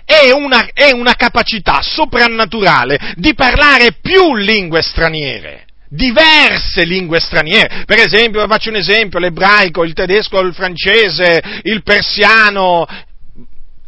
è 0.03 0.31
una, 0.31 0.67
è 0.73 0.91
una 0.91 1.13
capacità 1.13 1.81
soprannaturale 1.81 3.13
di 3.15 3.33
parlare 3.33 3.93
più 4.01 4.35
lingue 4.35 4.81
straniere 4.81 5.67
diverse 5.93 6.85
lingue 6.85 7.19
straniere. 7.19 7.83
Per 7.85 7.99
esempio, 7.99 8.47
faccio 8.47 8.69
un 8.69 8.77
esempio, 8.77 9.19
l'ebraico, 9.19 9.83
il 9.83 9.93
tedesco, 9.93 10.39
il 10.39 10.53
francese, 10.53 11.41
il 11.63 11.83
persiano. 11.83 12.87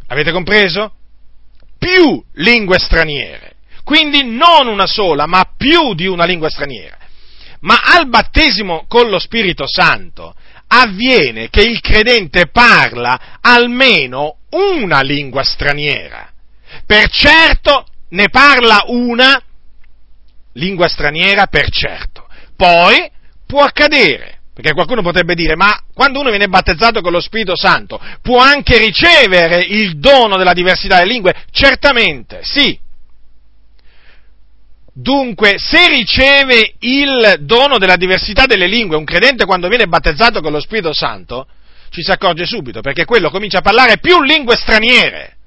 Avete 0.07 0.31
compreso? 0.31 0.93
Più 1.79 2.22
lingue 2.33 2.77
straniere. 2.77 3.55
Quindi 3.83 4.24
non 4.24 4.67
una 4.67 4.86
sola, 4.86 5.25
ma 5.25 5.53
più 5.57 5.93
di 5.93 6.05
una 6.05 6.25
lingua 6.25 6.50
straniera. 6.50 6.98
Ma 7.62 7.81
al 7.81 8.10
battesimo 8.10 8.86
con 8.88 9.10
lo 9.10 9.19
Spirito 9.19 9.65
Santo 9.65 10.36
avviene 10.68 11.50
che 11.50 11.61
il 11.61 11.79
credente 11.79 12.48
parla 12.48 13.37
almeno 13.39 14.37
una 14.50 15.01
lingua 15.01 15.44
straniera. 15.44 16.29
Per 16.85 17.09
certo 17.09 17.85
ne 18.09 18.29
parla 18.29 18.83
una 18.87 19.42
lingua 20.53 20.87
straniera 20.87 21.48
per 21.48 21.70
certo. 21.70 22.27
Poi 22.55 23.09
può 23.46 23.63
accadere, 23.63 24.39
perché 24.53 24.74
qualcuno 24.74 25.01
potrebbe 25.01 25.35
dire, 25.35 25.55
ma 25.55 25.79
quando 25.94 26.20
uno 26.20 26.29
viene 26.29 26.48
battezzato 26.48 27.01
con 27.01 27.11
lo 27.11 27.22
Spirito 27.22 27.55
Santo 27.55 28.00
può 28.22 28.39
anche 28.39 28.77
ricevere 28.77 29.59
il 29.68 29.98
dono 29.98 30.37
della 30.37 30.53
diversità 30.53 30.98
delle 30.98 31.11
lingue? 31.11 31.33
Certamente, 31.51 32.39
sì. 32.44 32.79
Dunque, 34.96 35.55
se 35.57 35.87
riceve 35.87 36.75
il 36.79 37.37
dono 37.39 37.79
della 37.79 37.96
diversità 37.96 38.46
delle 38.46 38.68
lingue 38.68 38.96
un 38.96 39.05
credente 39.05 39.46
quando 39.46 39.68
viene 39.68 39.87
battezzato 39.87 40.39
con 40.39 40.51
lo 40.51 40.59
Spirito 40.59 40.94
Santo, 40.94 41.48
ci 41.89 42.03
si 42.03 42.11
accorge 42.11 42.46
subito, 42.46 42.81
perché 42.81 43.05
quello 43.05 43.31
comincia 43.31 43.57
a 43.59 43.61
parlare 43.61 43.98
più 43.98 44.22
lingue 44.22 44.55
straniere 44.55 45.37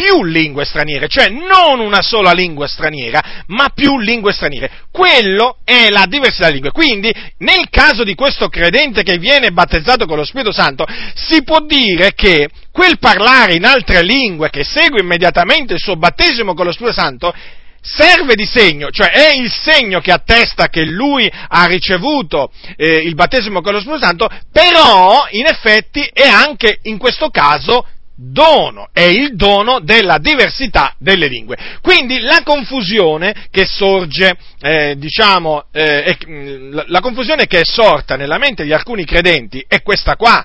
più 0.00 0.24
lingue 0.24 0.64
straniere, 0.64 1.08
cioè 1.08 1.28
non 1.28 1.78
una 1.78 2.00
sola 2.00 2.32
lingua 2.32 2.66
straniera, 2.66 3.44
ma 3.48 3.68
più 3.68 3.98
lingue 3.98 4.32
straniere. 4.32 4.70
Quello 4.90 5.58
è 5.62 5.90
la 5.90 6.06
diversità 6.08 6.46
di 6.46 6.54
lingue. 6.54 6.70
Quindi, 6.70 7.12
nel 7.38 7.68
caso 7.68 8.02
di 8.02 8.14
questo 8.14 8.48
credente 8.48 9.02
che 9.02 9.18
viene 9.18 9.50
battezzato 9.50 10.06
con 10.06 10.16
lo 10.16 10.24
Spirito 10.24 10.52
Santo, 10.52 10.86
si 11.14 11.42
può 11.42 11.60
dire 11.60 12.14
che 12.14 12.48
quel 12.72 12.98
parlare 12.98 13.54
in 13.54 13.66
altre 13.66 14.02
lingue 14.02 14.48
che 14.48 14.64
segue 14.64 15.02
immediatamente 15.02 15.74
il 15.74 15.80
suo 15.80 15.96
battesimo 15.96 16.54
con 16.54 16.64
lo 16.64 16.72
Spirito 16.72 16.98
Santo 16.98 17.34
serve 17.82 18.34
di 18.34 18.46
segno, 18.46 18.90
cioè 18.90 19.10
è 19.10 19.34
il 19.34 19.50
segno 19.50 20.00
che 20.00 20.12
attesta 20.12 20.68
che 20.68 20.84
lui 20.84 21.30
ha 21.48 21.64
ricevuto 21.66 22.50
eh, 22.76 22.98
il 22.98 23.14
battesimo 23.14 23.60
con 23.60 23.74
lo 23.74 23.80
Spirito 23.80 24.04
Santo, 24.04 24.30
però 24.50 25.26
in 25.30 25.44
effetti 25.44 26.08
è 26.10 26.26
anche 26.26 26.78
in 26.82 26.96
questo 26.96 27.28
caso 27.28 27.86
dono, 28.22 28.88
è 28.92 29.04
il 29.04 29.34
dono 29.34 29.80
della 29.80 30.18
diversità 30.18 30.94
delle 30.98 31.26
lingue. 31.26 31.56
Quindi 31.80 32.20
la 32.20 32.42
confusione 32.44 33.46
che 33.50 33.64
sorge, 33.64 34.36
eh, 34.60 34.94
diciamo, 34.98 35.64
eh, 35.72 36.16
mm, 36.28 36.78
la 36.86 37.00
confusione 37.00 37.46
che 37.46 37.60
è 37.60 37.64
sorta 37.64 38.16
nella 38.16 38.36
mente 38.36 38.64
di 38.64 38.74
alcuni 38.74 39.06
credenti 39.06 39.64
è 39.66 39.80
questa 39.82 40.16
qua. 40.16 40.44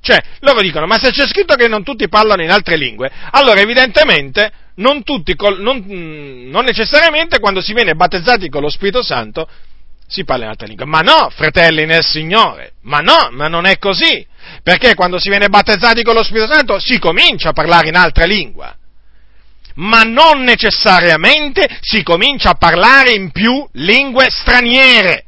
Cioè, 0.00 0.20
loro 0.40 0.60
dicono, 0.62 0.86
ma 0.86 0.98
se 0.98 1.12
c'è 1.12 1.26
scritto 1.28 1.54
che 1.54 1.68
non 1.68 1.84
tutti 1.84 2.08
parlano 2.08 2.42
in 2.42 2.50
altre 2.50 2.76
lingue, 2.76 3.08
allora 3.30 3.60
evidentemente 3.60 4.50
non, 4.76 5.04
tutti, 5.04 5.36
non, 5.58 5.76
mm, 5.78 6.50
non 6.50 6.64
necessariamente 6.64 7.38
quando 7.38 7.60
si 7.60 7.72
viene 7.72 7.94
battezzati 7.94 8.48
con 8.48 8.62
lo 8.62 8.68
Spirito 8.68 9.02
Santo 9.02 9.48
si 10.08 10.24
parla 10.24 10.44
in 10.44 10.50
altre 10.50 10.66
lingue. 10.66 10.86
Ma 10.86 11.00
no, 11.00 11.30
fratelli 11.30 11.86
nel 11.86 12.02
Signore, 12.02 12.72
ma 12.82 12.98
no, 12.98 13.28
ma 13.30 13.46
non 13.46 13.64
è 13.64 13.78
così. 13.78 14.26
Perché 14.62 14.94
quando 14.94 15.18
si 15.18 15.28
viene 15.28 15.48
battezzati 15.48 16.02
con 16.02 16.14
lo 16.14 16.22
Spirito 16.22 16.52
Santo 16.52 16.78
si 16.78 16.98
comincia 16.98 17.50
a 17.50 17.52
parlare 17.52 17.88
in 17.88 17.96
altra 17.96 18.24
lingua. 18.24 18.76
Ma 19.74 20.02
non 20.02 20.42
necessariamente 20.42 21.78
si 21.80 22.02
comincia 22.02 22.50
a 22.50 22.54
parlare 22.54 23.12
in 23.12 23.30
più 23.30 23.66
lingue 23.72 24.28
straniere 24.30 25.24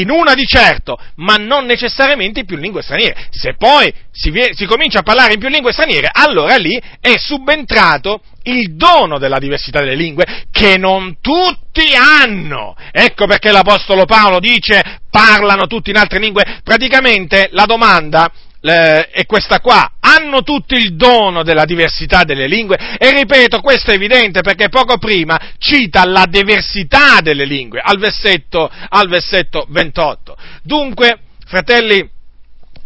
in 0.00 0.10
una 0.10 0.34
di 0.34 0.46
certo, 0.46 0.98
ma 1.16 1.36
non 1.36 1.64
necessariamente 1.64 2.40
in 2.40 2.46
più 2.46 2.56
lingue 2.56 2.82
straniere. 2.82 3.26
Se 3.30 3.54
poi 3.56 3.92
si, 4.10 4.30
vie, 4.30 4.50
si, 4.52 4.66
comincia 4.66 5.00
a 5.00 5.02
parlare 5.02 5.34
in 5.34 5.40
più 5.40 5.48
lingue 5.48 5.72
straniere, 5.72 6.08
allora 6.10 6.56
lì 6.56 6.80
è 7.00 7.16
subentrato 7.18 8.22
il 8.44 8.74
dono 8.74 9.18
della 9.18 9.38
diversità 9.38 9.80
delle 9.80 9.94
lingue, 9.94 10.46
che 10.50 10.76
non 10.78 11.16
tutti 11.20 11.94
hanno. 11.94 12.76
Ecco 12.90 13.26
perché 13.26 13.52
l'Apostolo 13.52 14.04
Paolo 14.04 14.38
dice 14.38 15.00
parlano 15.10 15.66
tutti 15.66 15.90
in 15.90 15.96
altre 15.96 16.18
lingue. 16.18 16.60
Praticamente 16.64 17.48
la 17.52 17.66
domanda 17.66 18.30
è 18.70 19.24
questa 19.26 19.58
qua, 19.58 19.94
hanno 19.98 20.42
tutti 20.42 20.74
il 20.74 20.94
dono 20.94 21.42
della 21.42 21.64
diversità 21.64 22.22
delle 22.22 22.46
lingue 22.46 22.96
e 22.96 23.10
ripeto, 23.10 23.60
questo 23.60 23.90
è 23.90 23.94
evidente 23.94 24.40
perché 24.40 24.68
poco 24.68 24.98
prima 24.98 25.38
cita 25.58 26.04
la 26.06 26.26
diversità 26.28 27.20
delle 27.20 27.44
lingue 27.44 27.80
al 27.82 27.98
versetto, 27.98 28.70
al 28.88 29.08
versetto 29.08 29.66
28. 29.68 30.36
Dunque, 30.62 31.18
fratelli, 31.44 32.08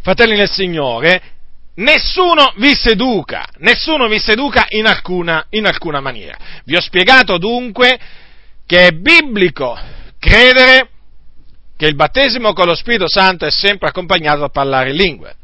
fratelli 0.01 0.37
nel 0.37 0.51
Signore, 0.51 1.23
nessuno 1.75 2.55
vi 2.57 2.75
seduca, 2.75 3.47
nessuno 3.59 4.09
vi 4.09 4.19
seduca 4.19 4.65
in 4.71 4.87
alcuna, 4.87 5.45
in 5.51 5.67
alcuna 5.67 6.01
maniera. 6.01 6.39
Vi 6.65 6.75
ho 6.75 6.81
spiegato 6.81 7.37
dunque 7.37 7.99
che 8.65 8.87
è 8.87 8.91
biblico 8.93 9.79
credere 10.19 10.89
che 11.77 11.87
il 11.87 11.95
battesimo 11.95 12.55
con 12.55 12.67
lo 12.67 12.75
Spirito 12.75 13.07
Santo 13.07 13.45
è 13.45 13.51
sempre 13.51 13.89
accompagnato 13.89 14.43
a 14.43 14.49
parlare 14.49 14.91
in 14.91 14.97
lingue 14.97 15.37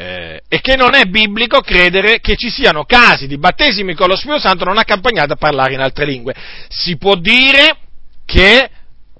eh, 0.00 0.40
e 0.48 0.60
che 0.62 0.76
non 0.76 0.94
è 0.94 1.04
biblico 1.04 1.60
credere 1.60 2.20
che 2.20 2.34
ci 2.34 2.48
siano 2.48 2.84
casi 2.84 3.26
di 3.26 3.36
battesimi 3.36 3.94
con 3.94 4.08
lo 4.08 4.16
Spirito 4.16 4.40
Santo 4.40 4.64
non 4.64 4.78
accompagnati 4.78 5.32
a 5.32 5.36
parlare 5.36 5.74
in 5.74 5.80
altre 5.80 6.06
lingue. 6.06 6.34
Si 6.68 6.96
può 6.96 7.16
dire 7.16 7.76
che 8.24 8.70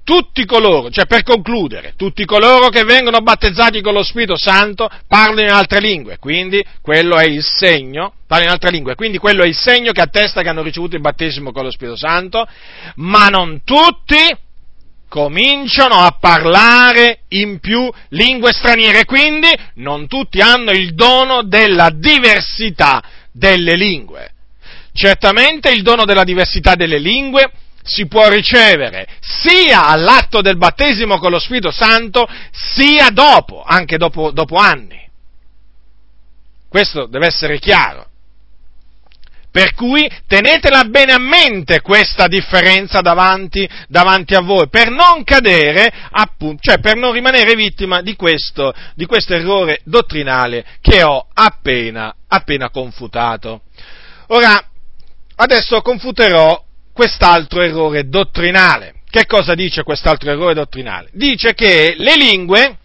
tutti 0.03 0.47
coloro, 0.47 0.88
cioè 0.88 1.05
per 1.05 1.23
concludere, 1.23 1.93
tutti 1.97 2.25
coloro 2.25 2.69
che 2.69 2.85
vengono 2.85 3.21
battezzati 3.21 3.83
con 3.83 3.93
lo 3.93 4.03
Spirito 4.03 4.38
Santo 4.38 4.88
parlano 5.07 5.43
in 5.43 5.51
altre 5.51 5.81
lingue, 5.81 6.16
quindi 6.16 6.64
quello 6.81 7.19
è 7.19 7.27
il 7.27 7.45
segno, 7.45 8.14
parlano 8.27 8.51
in 8.51 8.55
altre 8.57 8.71
lingue, 8.71 8.95
quindi 8.95 9.19
quello 9.19 9.43
è 9.43 9.47
il 9.47 9.57
segno 9.57 9.93
che 9.93 10.01
attesta 10.01 10.40
che 10.40 10.49
hanno 10.49 10.62
ricevuto 10.62 10.97
il 10.97 11.03
battesimo 11.03 11.53
con 11.53 11.64
lo 11.64 11.71
Spirito 11.71 11.97
Santo, 11.97 12.47
ma 12.97 13.27
non 13.27 13.61
tutti 13.64 14.16
cominciano 15.11 15.96
a 15.96 16.16
parlare 16.20 17.23
in 17.31 17.59
più 17.59 17.90
lingue 18.11 18.53
straniere, 18.53 19.05
quindi 19.05 19.49
non 19.75 20.07
tutti 20.07 20.38
hanno 20.38 20.70
il 20.70 20.94
dono 20.94 21.42
della 21.42 21.90
diversità 21.90 23.03
delle 23.33 23.75
lingue. 23.75 24.31
Certamente 24.92 25.70
il 25.70 25.83
dono 25.83 26.05
della 26.05 26.23
diversità 26.23 26.77
delle 26.77 26.99
lingue 26.99 27.51
si 27.83 28.07
può 28.07 28.29
ricevere 28.29 29.09
sia 29.20 29.87
all'atto 29.87 30.42
del 30.42 30.57
battesimo 30.57 31.18
con 31.18 31.33
lo 31.33 31.40
Spirito 31.40 31.73
Santo, 31.73 32.29
sia 32.53 33.11
dopo, 33.11 33.64
anche 33.64 33.96
dopo, 33.96 34.31
dopo 34.31 34.57
anni. 34.57 35.09
Questo 36.68 37.07
deve 37.07 37.27
essere 37.27 37.59
chiaro. 37.59 38.10
Per 39.51 39.75
cui 39.75 40.09
tenetela 40.29 40.85
bene 40.85 41.13
a 41.13 41.19
mente 41.19 41.81
questa 41.81 42.29
differenza 42.29 43.01
davanti, 43.01 43.69
davanti 43.89 44.35
a 44.35 44.41
voi, 44.41 44.69
per 44.69 44.91
non 44.91 45.25
cadere, 45.25 45.93
appunto, 46.11 46.61
cioè 46.63 46.79
per 46.79 46.97
non 46.97 47.13
rimanere 47.13 47.55
vittima 47.55 48.01
di 48.01 48.15
questo, 48.15 48.73
di 48.95 49.07
questo 49.07 49.35
errore 49.35 49.81
dottrinale 49.85 50.65
che 50.81 51.03
ho 51.03 51.27
appena, 51.35 52.15
appena 52.29 52.71
confutato. 52.71 53.63
Ora, 54.29 54.65
adesso 55.35 55.81
confuterò 55.81 56.63
quest'altro 56.93 57.63
errore 57.63 58.09
dottrinale. 58.09 58.95
Che 59.11 59.27
cosa 59.27 59.55
dice 59.55 59.83
quest'altro 59.83 60.31
errore 60.31 60.55
dottrinale? 60.55 61.09
Dice 61.13 61.55
che 61.55 61.97
le 61.99 62.15
lingue 62.15 62.79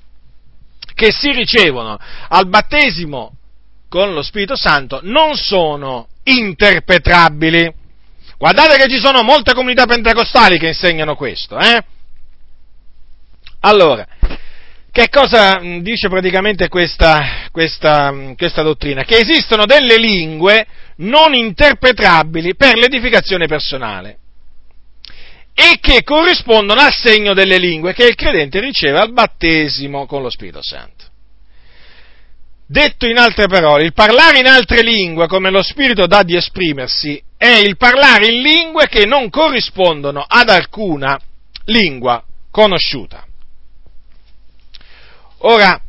che 0.96 1.12
si 1.12 1.32
ricevono 1.32 2.00
al 2.30 2.48
battesimo 2.48 3.36
con 3.90 4.14
lo 4.14 4.22
Spirito 4.22 4.56
Santo 4.56 5.00
non 5.04 5.36
sono 5.36 6.08
interpretabili. 6.24 7.74
Guardate 8.38 8.78
che 8.78 8.90
ci 8.90 9.00
sono 9.00 9.24
molte 9.24 9.54
comunità 9.54 9.86
pentecostali 9.86 10.58
che 10.58 10.68
insegnano 10.68 11.16
questo, 11.16 11.58
eh? 11.58 11.84
Allora, 13.62 14.06
che 14.92 15.10
cosa 15.10 15.60
dice 15.82 16.08
praticamente 16.08 16.68
questa, 16.68 17.48
questa, 17.52 18.14
questa 18.38 18.62
dottrina? 18.62 19.04
Che 19.04 19.18
esistono 19.18 19.66
delle 19.66 19.98
lingue 19.98 20.66
non 20.98 21.34
interpretabili 21.34 22.56
per 22.56 22.76
l'edificazione 22.76 23.48
personale 23.48 24.20
e 25.54 25.80
che 25.80 26.04
corrispondono 26.04 26.82
al 26.82 26.94
segno 26.94 27.34
delle 27.34 27.58
lingue 27.58 27.94
che 27.94 28.06
il 28.06 28.16
credente 28.16 28.60
riceve 28.60 29.00
al 29.00 29.14
battesimo 29.14 30.06
con 30.06 30.22
lo 30.22 30.30
Spirito 30.30 30.62
Santo. 30.62 31.05
Detto 32.68 33.06
in 33.06 33.18
altre 33.18 33.46
parole, 33.48 33.84
il 33.84 33.94
parlare 33.94 34.40
in 34.40 34.48
altre 34.48 34.82
lingue 34.82 35.28
come 35.28 35.52
lo 35.52 35.62
Spirito 35.62 36.08
dà 36.08 36.24
di 36.24 36.36
esprimersi 36.36 37.22
è 37.38 37.58
il 37.58 37.78
parlare 37.78 38.28
in 38.28 38.42
lingue 38.42 38.88
che 38.88 39.06
non 39.06 39.30
corrispondono 39.30 40.26
ad 40.28 40.50
alcuna 40.50 41.20
lingua 41.66 42.24
conosciuta. 42.50 43.24
Ora, 45.40 45.80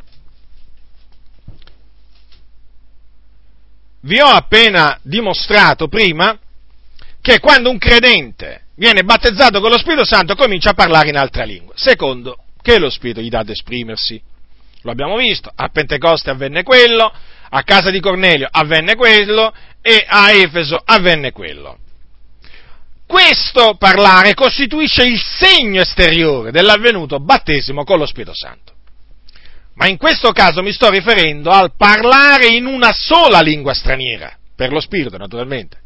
vi 4.00 4.20
ho 4.20 4.26
appena 4.26 4.98
dimostrato 5.02 5.88
prima 5.88 6.38
che 7.22 7.40
quando 7.40 7.70
un 7.70 7.78
credente 7.78 8.66
viene 8.74 9.02
battezzato 9.02 9.60
con 9.60 9.70
lo 9.70 9.78
Spirito 9.78 10.04
Santo 10.04 10.34
comincia 10.34 10.70
a 10.70 10.74
parlare 10.74 11.08
in 11.08 11.16
altra 11.16 11.44
lingua. 11.44 11.72
Secondo, 11.74 12.36
che 12.60 12.78
lo 12.78 12.90
Spirito 12.90 13.20
gli 13.20 13.30
dà 13.30 13.38
ad 13.38 13.48
esprimersi. 13.48 14.20
Lo 14.86 14.92
abbiamo 14.92 15.16
visto, 15.16 15.50
a 15.52 15.68
Pentecoste 15.68 16.30
avvenne 16.30 16.62
quello, 16.62 17.12
a 17.48 17.62
casa 17.64 17.90
di 17.90 17.98
Cornelio 17.98 18.46
avvenne 18.48 18.94
quello 18.94 19.52
e 19.82 20.04
a 20.06 20.30
Efeso 20.30 20.80
avvenne 20.84 21.32
quello. 21.32 21.76
Questo 23.04 23.74
parlare 23.76 24.34
costituisce 24.34 25.02
il 25.02 25.20
segno 25.20 25.80
esteriore 25.80 26.52
dell'avvenuto 26.52 27.18
battesimo 27.18 27.82
con 27.82 27.98
lo 27.98 28.06
Spirito 28.06 28.32
Santo. 28.32 28.74
Ma 29.74 29.88
in 29.88 29.96
questo 29.96 30.30
caso 30.30 30.62
mi 30.62 30.70
sto 30.70 30.88
riferendo 30.88 31.50
al 31.50 31.72
parlare 31.76 32.46
in 32.46 32.66
una 32.66 32.92
sola 32.92 33.40
lingua 33.40 33.74
straniera, 33.74 34.38
per 34.54 34.70
lo 34.70 34.78
spirito 34.78 35.16
naturalmente. 35.16 35.78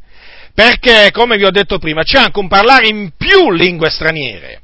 Perché, 0.52 1.10
come 1.10 1.38
vi 1.38 1.46
ho 1.46 1.50
detto 1.50 1.78
prima, 1.78 2.02
c'è 2.02 2.18
anche 2.18 2.38
un 2.38 2.48
parlare 2.48 2.88
in 2.88 3.12
più 3.16 3.50
lingue 3.50 3.88
straniere, 3.88 4.60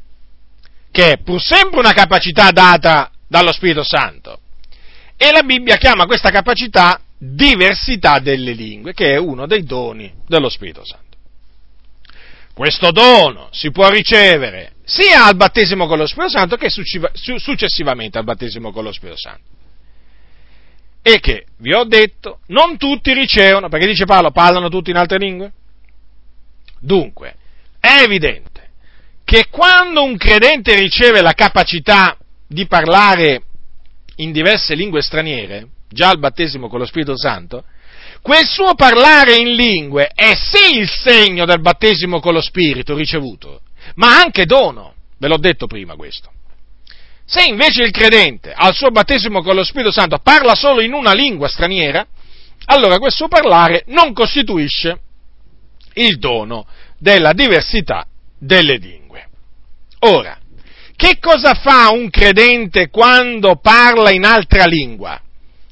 che 0.90 1.12
è 1.12 1.18
pur 1.22 1.40
sempre 1.40 1.78
una 1.78 1.94
capacità 1.94 2.50
data 2.50 3.10
dallo 3.26 3.52
Spirito 3.52 3.82
Santo. 3.82 4.40
E 5.16 5.30
la 5.32 5.42
Bibbia 5.42 5.76
chiama 5.76 6.06
questa 6.06 6.30
capacità 6.30 7.00
diversità 7.18 8.18
delle 8.18 8.52
lingue, 8.52 8.92
che 8.92 9.14
è 9.14 9.16
uno 9.16 9.46
dei 9.46 9.64
doni 9.64 10.12
dello 10.26 10.48
Spirito 10.48 10.84
Santo. 10.84 11.04
Questo 12.52 12.90
dono 12.90 13.48
si 13.50 13.70
può 13.70 13.88
ricevere 13.90 14.72
sia 14.84 15.24
al 15.24 15.36
battesimo 15.36 15.86
con 15.86 15.98
lo 15.98 16.06
Spirito 16.06 16.38
Santo 16.38 16.56
che 16.56 16.68
successivamente 16.70 18.18
al 18.18 18.24
battesimo 18.24 18.72
con 18.72 18.84
lo 18.84 18.92
Spirito 18.92 19.18
Santo. 19.18 19.54
E 21.02 21.20
che, 21.20 21.46
vi 21.58 21.72
ho 21.72 21.84
detto, 21.84 22.40
non 22.46 22.76
tutti 22.76 23.12
ricevono, 23.12 23.68
perché 23.68 23.86
dice 23.86 24.06
Paolo, 24.06 24.32
parlano 24.32 24.68
tutti 24.68 24.90
in 24.90 24.96
altre 24.96 25.18
lingue? 25.18 25.52
Dunque, 26.80 27.36
è 27.78 28.02
evidente 28.02 28.70
che 29.24 29.46
quando 29.48 30.02
un 30.02 30.16
credente 30.16 30.74
riceve 30.74 31.20
la 31.20 31.32
capacità 31.32 32.16
di 32.46 32.66
parlare 32.66 33.42
in 34.16 34.32
diverse 34.32 34.74
lingue 34.74 35.02
straniere, 35.02 35.68
già 35.88 36.08
al 36.08 36.18
battesimo 36.18 36.68
con 36.68 36.78
lo 36.78 36.86
Spirito 36.86 37.16
Santo, 37.16 37.64
quel 38.22 38.46
suo 38.46 38.74
parlare 38.74 39.36
in 39.36 39.54
lingue 39.54 40.10
è 40.14 40.34
sì 40.34 40.78
il 40.78 40.88
segno 40.88 41.44
del 41.44 41.60
battesimo 41.60 42.20
con 42.20 42.32
lo 42.32 42.40
Spirito 42.40 42.94
ricevuto, 42.96 43.60
ma 43.94 44.18
anche 44.20 44.46
dono, 44.46 44.94
ve 45.18 45.28
l'ho 45.28 45.38
detto 45.38 45.66
prima 45.66 45.94
questo. 45.94 46.30
Se 47.24 47.44
invece 47.44 47.82
il 47.82 47.90
credente 47.90 48.52
al 48.52 48.74
suo 48.74 48.90
battesimo 48.90 49.42
con 49.42 49.54
lo 49.54 49.64
Spirito 49.64 49.90
Santo 49.90 50.18
parla 50.18 50.54
solo 50.54 50.80
in 50.80 50.92
una 50.92 51.12
lingua 51.12 51.48
straniera, 51.48 52.06
allora 52.66 52.98
quel 52.98 53.12
suo 53.12 53.28
parlare 53.28 53.82
non 53.86 54.12
costituisce 54.12 55.00
il 55.94 56.18
dono 56.18 56.66
della 56.98 57.32
diversità 57.32 58.06
delle 58.38 58.76
lingue. 58.76 59.28
Ora, 60.00 60.38
che 61.06 61.18
cosa 61.20 61.54
fa 61.54 61.90
un 61.92 62.10
credente 62.10 62.90
quando 62.90 63.56
parla 63.56 64.10
in 64.10 64.24
altra 64.24 64.64
lingua? 64.64 65.20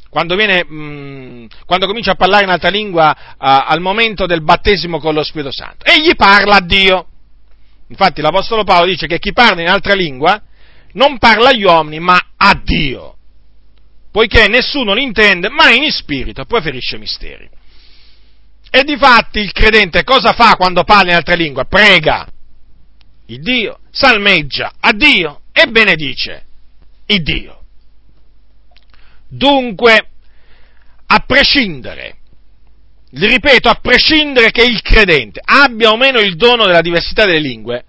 Quando, 0.09 0.37
viene, 0.37 0.65
mh, 0.65 0.75
mm, 0.75 1.45
quando 1.67 1.87
comincia 1.89 2.13
a 2.13 2.15
parlare 2.15 2.45
in 2.45 2.51
altra 2.51 2.71
lingua 2.71 3.11
uh, 3.11 3.35
al 3.39 3.81
momento 3.81 4.27
del 4.27 4.45
battesimo 4.45 5.01
con 5.01 5.13
lo 5.13 5.25
Spirito 5.25 5.51
Santo? 5.51 5.87
Egli 5.87 6.15
parla 6.15 6.57
a 6.57 6.61
Dio. 6.61 7.09
Infatti 7.89 8.21
l'Apostolo 8.21 8.63
Paolo 8.63 8.87
dice 8.87 9.09
che 9.09 9.19
chi 9.19 9.33
parla 9.33 9.61
in 9.61 9.69
altra 9.69 9.95
lingua 9.95 10.41
non 10.93 11.19
parla 11.19 11.49
agli 11.49 11.65
uomini, 11.65 11.99
ma 11.99 12.17
a 12.37 12.61
Dio, 12.63 13.17
poiché 14.13 14.47
nessuno 14.47 14.95
l'intende, 14.95 15.49
ma 15.49 15.71
in 15.71 15.91
spirito 15.91 16.45
poi 16.45 16.63
ferisce 16.63 16.97
misteri. 16.97 17.51
E 18.71 18.85
di 18.85 18.97
fatti 18.97 19.41
il 19.41 19.51
credente 19.51 20.05
cosa 20.05 20.33
fa 20.33 20.55
quando 20.55 20.85
parla 20.85 21.11
in 21.11 21.17
altre 21.17 21.35
lingue? 21.35 21.67
Prega 21.67 22.25
il 23.27 23.41
Dio, 23.41 23.79
salmeggia 23.95 24.73
a 24.81 24.93
Dio 24.93 25.43
e 25.53 25.67
benedice 25.69 26.45
il 27.07 27.23
Dio. 27.23 27.63
Dunque, 29.29 30.09
a 31.07 31.19
prescindere 31.21 32.19
ripeto, 33.15 33.69
a 33.69 33.79
prescindere 33.81 34.51
che 34.51 34.65
il 34.65 34.83
credente 34.83 35.41
abbia 35.43 35.91
o 35.91 35.97
meno 35.97 36.19
il 36.19 36.37
dono 36.37 36.65
della 36.67 36.81
diversità 36.81 37.25
delle 37.25 37.41
lingue, 37.41 37.85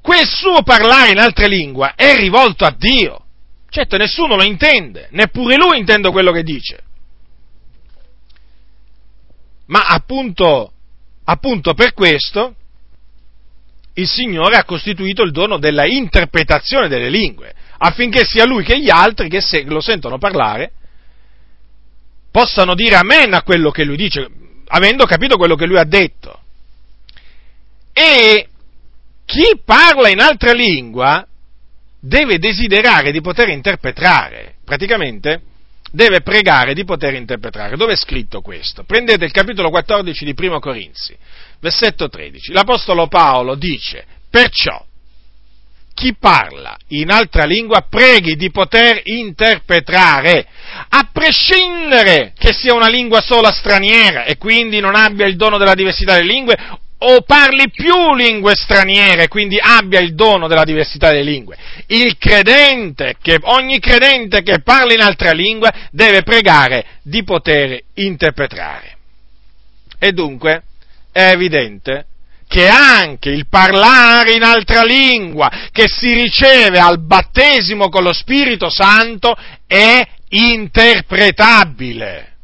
quel 0.00 0.26
suo 0.26 0.62
parlare 0.62 1.10
in 1.10 1.18
altre 1.18 1.48
lingue 1.48 1.92
è 1.96 2.16
rivolto 2.16 2.64
a 2.64 2.74
Dio. 2.76 3.24
Certo, 3.68 3.96
nessuno 3.96 4.36
lo 4.36 4.42
intende, 4.42 5.08
neppure 5.10 5.56
lui 5.56 5.78
intende 5.78 6.10
quello 6.10 6.32
che 6.32 6.42
dice. 6.42 6.82
Ma 9.66 9.86
appunto, 9.86 10.72
appunto 11.24 11.74
per 11.74 11.92
questo 11.92 12.56
il 13.94 14.08
Signore 14.08 14.56
ha 14.56 14.64
costituito 14.64 15.22
il 15.22 15.32
dono 15.32 15.58
della 15.58 15.86
interpretazione 15.86 16.88
delle 16.88 17.08
lingue, 17.08 17.54
affinché 17.78 18.24
sia 18.24 18.44
lui 18.44 18.62
che 18.62 18.78
gli 18.78 18.90
altri 18.90 19.28
che 19.28 19.42
lo 19.64 19.80
sentono 19.80 20.18
parlare 20.18 20.72
possano 22.30 22.74
dire 22.74 22.94
amen 22.94 23.34
a 23.34 23.42
quello 23.42 23.70
che 23.70 23.84
lui 23.84 23.96
dice, 23.96 24.28
avendo 24.68 25.04
capito 25.04 25.36
quello 25.36 25.56
che 25.56 25.66
lui 25.66 25.78
ha 25.78 25.84
detto. 25.84 26.38
E 27.92 28.48
chi 29.24 29.60
parla 29.64 30.08
in 30.08 30.20
altra 30.20 30.52
lingua 30.52 31.26
deve 32.00 32.38
desiderare 32.38 33.10
di 33.10 33.20
poter 33.20 33.48
interpretare, 33.48 34.54
praticamente 34.64 35.42
deve 35.92 36.20
pregare 36.20 36.72
di 36.72 36.84
poter 36.84 37.14
interpretare. 37.14 37.76
Dove 37.76 37.92
è 37.92 37.96
scritto 37.96 38.40
questo? 38.40 38.84
Prendete 38.84 39.24
il 39.24 39.32
capitolo 39.32 39.70
14 39.70 40.24
di 40.24 40.34
Primo 40.34 40.60
Corinzi, 40.60 41.16
versetto 41.60 42.08
13. 42.08 42.52
L'Apostolo 42.52 43.06
Paolo 43.06 43.54
dice, 43.54 44.04
perciò, 44.28 44.84
chi 45.94 46.14
parla 46.18 46.76
in 46.88 47.10
altra 47.10 47.44
lingua 47.44 47.86
preghi 47.88 48.34
di 48.36 48.50
poter 48.50 49.02
interpretare, 49.04 50.46
a 50.88 51.08
prescindere 51.12 52.32
che 52.38 52.52
sia 52.52 52.74
una 52.74 52.88
lingua 52.88 53.20
sola 53.20 53.52
straniera 53.52 54.24
e 54.24 54.38
quindi 54.38 54.80
non 54.80 54.94
abbia 54.94 55.26
il 55.26 55.36
dono 55.36 55.58
della 55.58 55.74
diversità 55.74 56.14
delle 56.14 56.32
lingue 56.32 56.56
o 57.02 57.22
parli 57.22 57.70
più 57.70 58.14
lingue 58.14 58.54
straniere, 58.54 59.28
quindi 59.28 59.58
abbia 59.60 60.00
il 60.00 60.14
dono 60.14 60.48
della 60.48 60.64
diversità 60.64 61.10
delle 61.10 61.30
lingue. 61.30 61.56
Il 61.86 62.16
credente, 62.18 63.16
che, 63.20 63.38
ogni 63.42 63.78
credente 63.78 64.42
che 64.42 64.60
parla 64.62 64.92
in 64.92 65.00
altra 65.00 65.32
lingua 65.32 65.70
deve 65.90 66.22
pregare 66.22 66.84
di 67.02 67.22
poter 67.24 67.78
interpretare. 67.94 68.96
E 69.98 70.12
dunque 70.12 70.62
è 71.12 71.30
evidente 71.30 72.06
che 72.50 72.66
anche 72.66 73.30
il 73.30 73.46
parlare 73.46 74.32
in 74.32 74.42
altra 74.42 74.82
lingua 74.82 75.68
che 75.70 75.86
si 75.86 76.12
riceve 76.12 76.80
al 76.80 77.00
battesimo 77.00 77.88
con 77.88 78.02
lo 78.02 78.12
Spirito 78.12 78.68
Santo 78.68 79.36
è 79.68 80.04
interpretabile. 80.30 82.34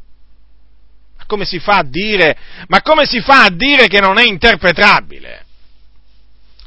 Ma 1.17 1.25
come 1.25 1.43
si 1.43 1.59
fa 1.59 1.79
a 1.79 1.83
dire, 1.83 2.37
fa 3.21 3.43
a 3.43 3.49
dire 3.49 3.87
che 3.87 3.99
non 3.99 4.17
è 4.17 4.23
interpretabile? 4.23 5.43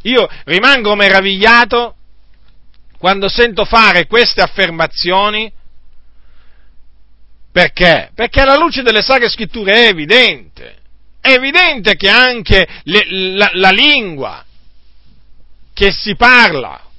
Io 0.02 0.28
rimango 0.44 0.94
meravigliato 0.94 1.94
quando 2.98 3.30
sento 3.30 3.64
fare 3.64 4.06
queste 4.06 4.42
affermazioni 4.42 5.50
perché? 7.50 8.10
Perché 8.14 8.42
alla 8.42 8.56
luce 8.56 8.82
delle 8.82 9.00
sacre 9.00 9.30
scritture 9.30 9.72
è 9.72 9.88
evidente 9.88 10.79
è 11.20 11.32
evidente 11.32 11.96
che 11.96 12.08
anche 12.08 12.66
le, 12.84 13.04
la, 13.36 13.50
la 13.54 13.70
lingua 13.70 14.44
che 15.72 15.92
si 15.92 16.16
parla 16.16 16.90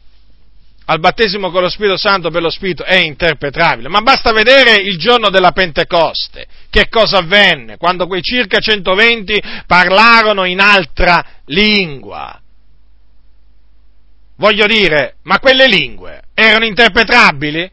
al 0.86 1.00
battesimo 1.00 1.52
con 1.52 1.62
lo 1.62 1.70
Spirito 1.70 1.98
Santo 1.98 2.30
per 2.30 2.42
lo 2.42 2.50
Spirito 2.50 2.84
è 2.84 2.96
interpretabile, 2.96 3.88
ma 3.88 4.02
basta 4.02 4.34
vedere 4.34 4.76
il 4.76 4.98
giorno 4.98 5.30
della 5.30 5.52
Pentecoste, 5.52 6.46
che 6.70 6.90
cosa 6.90 7.20
avvenne 7.20 7.78
quando 7.78 8.08
quei 8.08 8.22
circa 8.22 8.60
120 8.60 9.42
parlarono 9.66 10.44
in 10.44 10.60
altra 10.60 11.24
lingua. 11.46 12.40
Voglio 14.36 14.66
dire, 14.66 15.18
ma 15.24 15.40
quelle 15.40 15.68
lingue 15.68 16.24
erano 16.34 16.66
interpretabili? 16.66 17.72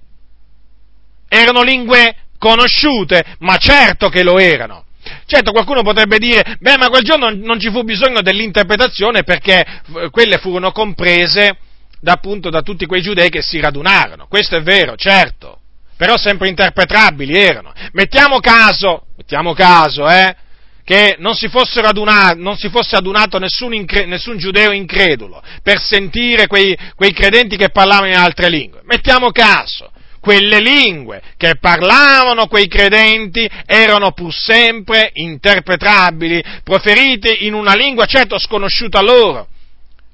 Erano 1.29 1.63
lingue 1.63 2.15
conosciute? 2.39 3.37
Ma 3.39 3.57
certo 3.57 4.11
che 4.11 4.23
lo 4.23 4.39
erano. 4.39 4.85
Certo, 5.31 5.53
qualcuno 5.53 5.83
potrebbe 5.83 6.17
dire, 6.17 6.57
beh, 6.59 6.79
ma 6.79 6.89
quel 6.89 7.03
giorno 7.03 7.29
non 7.29 7.61
ci 7.61 7.71
fu 7.71 7.83
bisogno 7.83 8.23
dell'interpretazione 8.23 9.25
perché 9.25 9.63
quelle 10.11 10.39
furono 10.39 10.73
comprese 10.73 11.59
da, 12.01 12.13
appunto 12.13 12.49
da 12.49 12.63
tutti 12.63 12.87
quei 12.87 13.03
giudei 13.03 13.29
che 13.29 13.43
si 13.43 13.61
radunarono. 13.61 14.27
Questo 14.27 14.57
è 14.57 14.63
vero, 14.63 14.97
certo, 14.97 15.61
però 15.99 16.17
sempre 16.17 16.49
interpretabili 16.49 17.37
erano. 17.37 17.75
Mettiamo 17.93 18.39
caso, 18.39 19.09
mettiamo 19.19 19.53
caso, 19.53 20.09
eh, 20.09 20.35
che 20.83 21.17
non 21.19 21.35
si, 21.35 21.51
adunato, 21.83 22.41
non 22.41 22.57
si 22.57 22.71
fosse 22.71 22.97
adunato 22.97 23.39
nessun, 23.39 23.75
incre, 23.75 24.07
nessun, 24.07 24.39
giudeo 24.39 24.73
incredulo 24.73 25.43
per 25.63 25.79
sentire 25.79 26.47
quei, 26.47 26.75
quei 26.97 27.13
credenti 27.13 27.59
che 27.59 27.69
parlavano 27.69 28.07
in 28.07 28.17
altre 28.17 28.49
lingue. 28.49 28.81
Mettiamo 28.85 29.31
caso 29.31 29.91
quelle 30.29 30.61
lingue 30.61 31.23
che 31.39 31.57
parlavano 31.59 32.49
quei 32.49 32.69
credenti 32.69 33.49
erano 33.65 34.13
pur 34.13 34.31
sempre 34.31 35.09
interpretabili, 35.15 36.45
proferite 36.63 37.33
in 37.33 37.55
una 37.55 37.73
lingua 37.73 38.05
certo 38.05 38.39
sconosciuta 38.39 39.01
loro, 39.01 39.49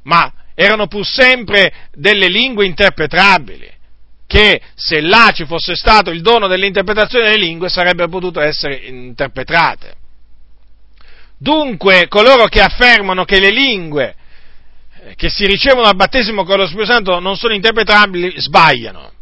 ma 0.05 0.33
erano 0.55 0.87
pur 0.87 1.05
sempre 1.05 1.89
delle 1.93 2.29
lingue 2.29 2.65
interpretabili, 2.65 3.69
che 4.25 4.61
se 4.77 5.01
là 5.01 5.33
ci 5.35 5.47
fosse 5.47 5.75
stato 5.75 6.11
il 6.11 6.21
dono 6.21 6.47
dell'interpretazione 6.47 7.31
delle 7.31 7.45
lingue 7.45 7.69
sarebbero 7.69 8.09
potute 8.09 8.41
essere 8.41 8.77
interpretate. 8.85 9.97
Dunque, 11.37 12.07
coloro 12.07 12.45
che 12.45 12.61
affermano 12.61 13.25
che 13.25 13.41
le 13.41 13.51
lingue 13.51 14.15
che 15.17 15.29
si 15.29 15.45
ricevono 15.45 15.89
al 15.89 15.97
battesimo 15.97 16.45
con 16.45 16.59
lo 16.59 16.67
Spirito 16.67 16.93
Santo 16.93 17.19
non 17.19 17.35
sono 17.35 17.53
interpretabili, 17.53 18.35
sbagliano. 18.37 19.14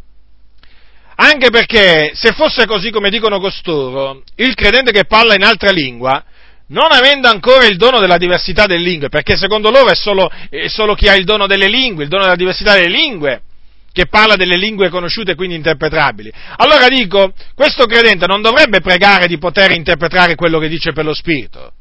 Anche 1.16 1.50
perché 1.50 2.12
se 2.14 2.32
fosse 2.32 2.66
così 2.66 2.90
come 2.90 3.10
dicono 3.10 3.38
costoro, 3.38 4.22
il 4.36 4.54
credente 4.54 4.92
che 4.92 5.04
parla 5.04 5.34
in 5.34 5.44
altra 5.44 5.70
lingua, 5.70 6.24
non 6.68 6.90
avendo 6.90 7.28
ancora 7.28 7.66
il 7.66 7.76
dono 7.76 8.00
della 8.00 8.16
diversità 8.16 8.66
delle 8.66 8.82
lingue, 8.82 9.08
perché 9.08 9.36
secondo 9.36 9.70
loro 9.70 9.90
è 9.90 9.94
solo, 9.94 10.30
è 10.48 10.68
solo 10.68 10.94
chi 10.94 11.08
ha 11.08 11.14
il 11.14 11.24
dono 11.24 11.46
delle 11.46 11.68
lingue, 11.68 12.04
il 12.04 12.08
dono 12.08 12.22
della 12.22 12.36
diversità 12.36 12.74
delle 12.74 12.88
lingue, 12.88 13.42
che 13.92 14.06
parla 14.06 14.36
delle 14.36 14.56
lingue 14.56 14.88
conosciute 14.88 15.32
e 15.32 15.34
quindi 15.34 15.54
interpretabili. 15.54 16.32
Allora 16.56 16.88
dico, 16.88 17.34
questo 17.54 17.84
credente 17.84 18.26
non 18.26 18.40
dovrebbe 18.40 18.80
pregare 18.80 19.26
di 19.26 19.36
poter 19.36 19.72
interpretare 19.72 20.34
quello 20.34 20.58
che 20.58 20.68
dice 20.68 20.92
per 20.92 21.04
lo 21.04 21.12
Spirito, 21.12 21.72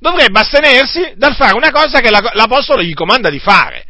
dovrebbe 0.00 0.40
astenersi 0.40 1.12
dal 1.14 1.36
fare 1.36 1.54
una 1.54 1.70
cosa 1.70 2.00
che 2.00 2.10
l'Apostolo 2.10 2.82
gli 2.82 2.94
comanda 2.94 3.30
di 3.30 3.38
fare. 3.38 3.84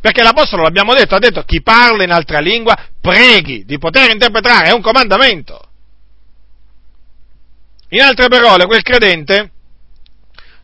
Perché 0.00 0.22
l'Apostolo, 0.22 0.62
l'abbiamo 0.62 0.94
detto, 0.94 1.14
ha 1.14 1.18
detto 1.18 1.42
chi 1.42 1.62
parla 1.62 2.04
in 2.04 2.12
altra 2.12 2.38
lingua 2.38 2.76
preghi 3.00 3.64
di 3.64 3.78
poter 3.78 4.10
interpretare, 4.10 4.68
è 4.68 4.72
un 4.72 4.82
comandamento. 4.82 5.60
In 7.90 8.00
altre 8.02 8.28
parole, 8.28 8.66
quel 8.66 8.82
credente 8.82 9.50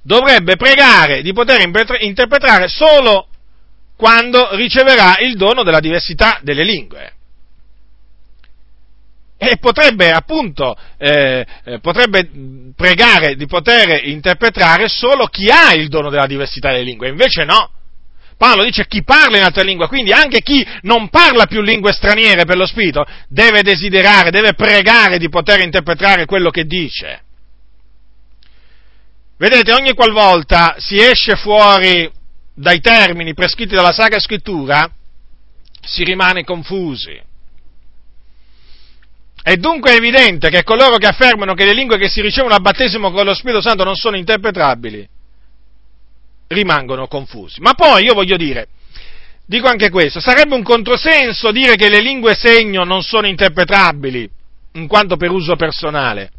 dovrebbe 0.03 0.57
pregare 0.57 1.23
di 1.23 1.33
poter 1.33 1.67
interpretare 2.01 2.69
solo 2.69 3.29
quando 3.97 4.55
riceverà 4.55 5.19
il 5.21 5.37
dono 5.37 5.63
della 5.63 5.81
diversità 5.81 6.39
delle 6.43 6.65
lingue. 6.65 7.13
E 9.37 9.57
potrebbe 9.59 10.11
appunto 10.11 10.77
eh, 10.97 11.45
eh 11.65 11.81
potrebbe 11.81 12.31
pregare 12.77 13.35
di 13.35 13.47
poter 13.47 14.07
interpretare 14.07 14.89
solo 14.89 15.27
chi 15.27 15.49
ha 15.51 15.73
il 15.75 15.89
dono 15.89 16.09
della 16.09 16.27
diversità 16.27 16.71
delle 16.71 16.85
lingue, 16.85 17.09
invece 17.09 17.45
no. 17.45 17.71
Paolo 18.37 18.65
dice 18.65 18.87
chi 18.87 19.03
parla 19.03 19.37
in 19.37 19.43
altra 19.45 19.63
lingua, 19.63 19.89
quindi 19.89 20.13
anche 20.13 20.41
chi 20.41 20.67
non 20.83 21.09
parla 21.09 21.47
più 21.47 21.61
lingue 21.63 21.93
straniere 21.93 22.45
per 22.45 22.57
lo 22.57 22.67
Spirito 22.67 23.05
deve 23.29 23.63
desiderare, 23.63 24.31
deve 24.31 24.55
pregare 24.55 25.19
di 25.19 25.29
poter 25.29 25.61
interpretare 25.61 26.27
quello 26.27 26.51
che 26.51 26.65
dice. 26.65 27.23
Vedete, 29.37 29.73
ogni 29.73 29.95
qualvolta 29.95 30.77
si 30.79 30.97
esce 30.97 31.37
fuori 31.37 32.11
dai 32.55 32.81
termini 32.81 33.35
prescritti 33.35 33.75
dalla 33.75 33.93
Sacra 33.93 34.21
Scrittura, 34.21 34.89
si 35.81 36.05
rimane 36.05 36.45
confusi. 36.45 37.21
È 39.43 39.57
dunque 39.57 39.95
evidente 39.95 40.49
che 40.49 40.63
coloro 40.63 40.97
che 40.97 41.07
affermano 41.07 41.53
che 41.53 41.67
le 41.67 41.75
lingue 41.75 41.99
che 41.99 42.09
si 42.09 42.23
ricevono 42.23 42.55
al 42.55 42.63
battesimo 42.63 43.11
con 43.11 43.27
lo 43.27 43.35
Spirito 43.35 43.61
Santo 43.61 43.85
non 43.85 43.95
sono 43.95 44.17
interpretabili, 44.17 45.07
rimangono 46.49 47.07
confusi. 47.07 47.61
Ma 47.61 47.75
poi 47.75 48.05
io 48.05 48.15
voglio 48.15 48.37
dire, 48.37 48.69
dico 49.47 49.67
anche 49.69 49.91
questo, 49.91 50.21
sarebbe 50.21 50.55
un 50.55 50.63
controsenso 50.63 51.51
dire 51.51 51.77
che 51.77 51.89
le 51.89 52.01
lingue 52.01 52.35
segno 52.35 52.85
non 52.85 53.03
sono 53.03 53.27
interpretabili, 53.27 54.29
in 54.73 54.87
quanto 54.87 55.17
per 55.17 55.31
uso 55.31 55.57
personale. 55.57 56.31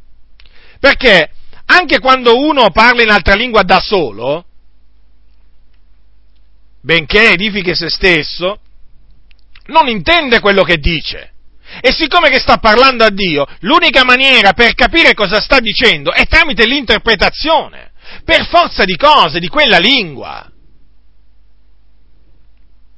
Perché 0.80 1.32
anche 1.66 2.00
quando 2.00 2.38
uno 2.38 2.70
parla 2.72 3.02
in 3.02 3.10
altra 3.10 3.36
lingua 3.36 3.64
da 3.64 3.80
solo, 3.80 4.46
benché 6.82 7.32
edifichi 7.32 7.74
se 7.76 7.90
stesso, 7.90 8.60
non 9.68 9.88
intende 9.88 10.40
quello 10.40 10.64
che 10.64 10.78
dice. 10.78 11.32
E 11.82 11.92
siccome 11.92 12.30
che 12.30 12.40
sta 12.40 12.58
parlando 12.58 13.04
a 13.04 13.10
Dio, 13.10 13.46
l'unica 13.62 14.04
maniera 14.04 14.54
per 14.54 14.76
capire 14.76 15.16
cosa 15.16 15.42
sta 15.42 15.60
dicendo 15.60 16.12
è 16.12 16.26
tramite 16.28 16.68
l'interpretazione 16.68 17.94
per 18.24 18.48
forza 18.48 18.86
di 18.86 18.96
cose, 18.96 19.40
di 19.40 19.48
quella 19.48 19.78
lingua. 19.78 20.52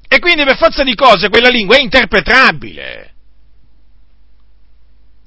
E 0.08 0.20
quindi 0.20 0.44
per 0.44 0.58
forza 0.58 0.84
di 0.84 0.96
cose 0.96 1.30
quella 1.30 1.50
lingua 1.50 1.78
è 1.78 1.82
interpretabile. 1.82 3.14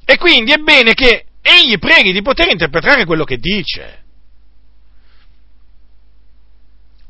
E 0.05 0.17
quindi 0.17 0.53
è 0.53 0.57
bene 0.59 0.95
che 0.95 1.27
egli 1.43 1.79
preghi 1.79 2.13
di 2.13 2.23
poter 2.23 2.49
interpretare 2.51 3.05
quello 3.05 3.25
che 3.25 3.37
dice. 3.37 4.05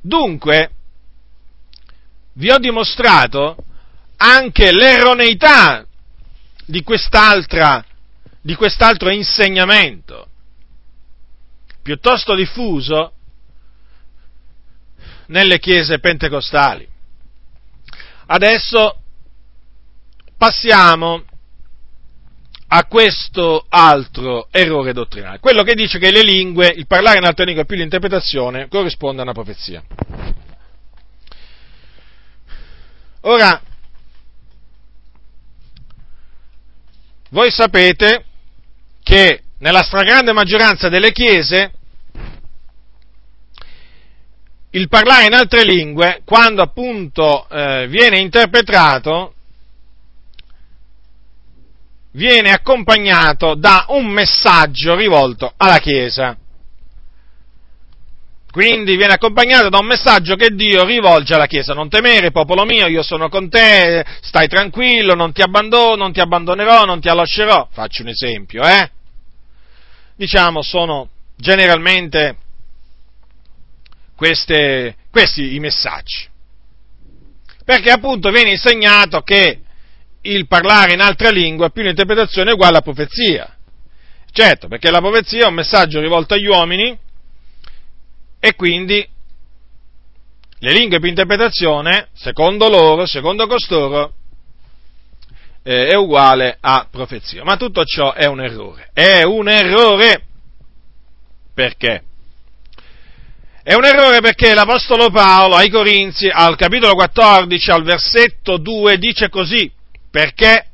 Dunque, 0.03 0.71
vi 2.35 2.51
ho 2.51 2.59
dimostrato 2.59 3.57
anche 4.17 4.73
l'erroneità 4.73 5.87
di, 6.65 6.83
quest'altro 6.83 7.85
insegnamento 9.11 10.30
piuttosto 11.83 12.35
diffuso 12.35 13.13
nelle 15.27 15.59
chiese 15.59 15.99
pentecostali. 15.99 16.89
Adesso 18.27 19.03
passiamo 20.37 21.25
a 22.73 22.85
questo 22.85 23.67
altro 23.69 24.47
errore 24.51 24.93
dottrinale, 24.93 25.41
quello 25.41 25.65
che 25.65 25.75
dice 25.75 25.99
che 25.99 26.13
le 26.13 26.23
lingue, 26.23 26.69
il 26.69 26.87
parlare 26.87 27.19
in 27.19 27.25
altre 27.25 27.45
lingue 27.45 27.65
più 27.65 27.77
l'interpretazione 27.77 28.69
corrisponde 28.69 29.21
a 29.21 29.25
una 29.25 29.33
profezia. 29.33 29.83
Ora, 33.23 33.61
voi 37.31 37.51
sapete 37.51 38.25
che 39.03 39.43
nella 39.61 39.83
stragrande 39.83 40.33
maggioranza 40.33 40.89
delle 40.89 41.13
chiese 41.13 41.73
il 44.71 44.89
parlare 44.89 45.27
in 45.27 45.35
altre 45.35 45.65
lingue, 45.65 46.23
quando 46.25 46.63
appunto 46.63 47.49
eh, 47.49 47.89
viene 47.89 48.21
interpretato, 48.21 49.35
viene 52.13 52.53
accompagnato 52.53 53.55
da 53.55 53.87
un 53.89 54.07
messaggio 54.07 54.95
rivolto 54.95 55.53
alla 55.57 55.79
Chiesa. 55.79 56.37
Quindi 58.51 58.97
viene 58.97 59.15
accompagnato 59.15 59.69
da 59.69 59.79
un 59.79 59.87
messaggio 59.87 60.35
che 60.35 60.51
Dio 60.51 60.85
rivolge 60.85 61.35
alla 61.35 61.47
Chiesa. 61.47 61.75
Non 61.75 61.89
temere, 61.89 62.31
popolo 62.31 62.65
mio, 62.65 62.87
io 62.87 63.03
sono 63.03 63.29
con 63.29 63.49
te, 63.49 64.05
stai 64.23 64.47
tranquillo, 64.47 65.15
non 65.15 65.33
ti 65.33 65.43
abbandono, 65.43 65.97
non 65.97 66.13
ti 66.13 66.21
abbandonerò, 66.21 66.85
non 66.85 67.01
ti 67.01 67.09
lascerò. 67.13 67.69
Faccio 67.73 68.03
un 68.03 68.09
esempio, 68.09 68.63
eh? 68.63 68.91
Diciamo, 70.21 70.61
sono 70.61 71.09
generalmente 71.35 72.37
queste, 74.15 74.97
questi 75.11 75.55
i 75.55 75.61
messaggi. 75.61 76.29
Perché 77.65 77.91
appunto 77.91 78.31
viene 78.31 78.51
insegnato 78.51 79.23
che 79.23 79.61
il 80.21 80.47
parlare 80.47 80.93
in 80.93 81.01
altre 81.01 81.33
lingue 81.33 81.71
più 81.71 81.83
l'interpretazione 81.83 82.51
è 82.51 82.53
uguale 82.53 82.77
a 82.77 82.83
profezia. 82.83 83.57
Certo, 84.31 84.69
perché 84.69 84.91
la 84.91 84.99
profezia 84.99 85.45
è 85.45 85.49
un 85.49 85.55
messaggio 85.55 86.01
rivolto 86.01 86.35
agli 86.35 86.49
uomini 86.49 86.99
e 88.39 88.55
quindi 88.57 89.09
le 90.59 90.73
lingue 90.75 90.99
più 90.99 91.09
interpretazione, 91.09 92.09
secondo 92.13 92.69
loro, 92.69 93.07
secondo 93.07 93.47
costoro, 93.47 94.13
eh, 95.63 95.89
è 95.89 95.95
uguale 95.95 96.57
a 96.61 96.87
profezia. 96.91 97.45
Ma 97.45 97.57
tutto 97.57 97.85
ciò 97.85 98.13
è 98.13 98.27
un 98.27 98.41
errore. 98.41 98.91
È 98.93 99.23
un 99.23 99.49
errore. 99.49 100.25
Perché? 101.55 102.05
È 103.63 103.75
un 103.75 103.85
errore 103.85 104.21
perché 104.21 104.55
l'Apostolo 104.55 105.11
Paolo 105.11 105.55
ai 105.55 105.69
Corinzi, 105.69 106.29
al 106.29 106.57
capitolo 106.57 106.95
14, 106.95 107.71
al 107.71 107.85
versetto 107.85 108.57
2, 108.57 108.99
dice 108.99 109.29
così, 109.29 109.71
perché 110.11 110.67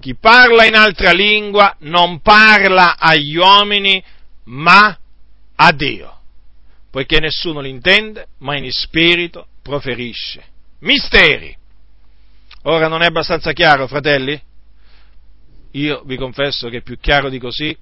chi 0.00 0.16
parla 0.16 0.64
in 0.64 0.74
altra 0.74 1.12
lingua 1.12 1.76
non 1.80 2.20
parla 2.20 2.96
agli 2.98 3.36
uomini, 3.36 4.02
ma 4.44 4.98
a 5.56 5.72
Dio, 5.72 6.20
poiché 6.90 7.20
nessuno 7.20 7.60
l'intende, 7.60 8.28
ma 8.38 8.56
in 8.56 8.70
spirito 8.72 9.46
proferisce. 9.62 10.42
Misteri. 10.80 11.56
Ora 12.66 12.88
non 12.88 13.02
è 13.02 13.06
abbastanza 13.06 13.52
chiaro, 13.52 13.86
fratelli? 13.86 14.40
Io 15.72 16.02
vi 16.04 16.16
confesso 16.16 16.68
che 16.68 16.82
più 16.82 16.98
chiaro 16.98 17.28
di 17.28 17.38
così 17.38 17.76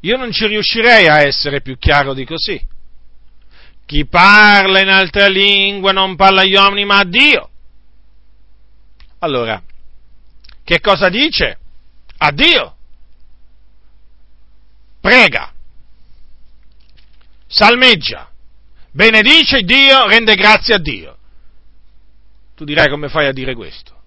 io 0.00 0.16
non 0.16 0.32
ci 0.32 0.46
riuscirei 0.46 1.08
a 1.08 1.20
essere 1.20 1.60
più 1.60 1.76
chiaro 1.78 2.14
di 2.14 2.24
così. 2.24 2.60
Chi 3.84 4.06
parla 4.06 4.80
in 4.80 4.88
altra 4.88 5.26
lingua 5.26 5.92
non 5.92 6.16
parla 6.16 6.42
agli 6.42 6.54
uomini 6.54 6.84
ma 6.84 6.98
a 6.98 7.04
Dio. 7.04 7.50
Allora, 9.18 9.62
che 10.64 10.80
cosa 10.80 11.08
dice? 11.10 11.58
A 12.16 12.30
Dio. 12.30 12.76
Prega. 15.00 15.52
Salmeggia. 17.46 18.30
Benedice 18.92 19.62
Dio, 19.62 20.06
rende 20.06 20.34
grazie 20.34 20.74
a 20.74 20.78
Dio. 20.78 21.18
Tu 22.60 22.66
dirai 22.66 22.90
come 22.90 23.08
fai 23.08 23.26
a 23.26 23.32
dire 23.32 23.54
questo? 23.54 24.02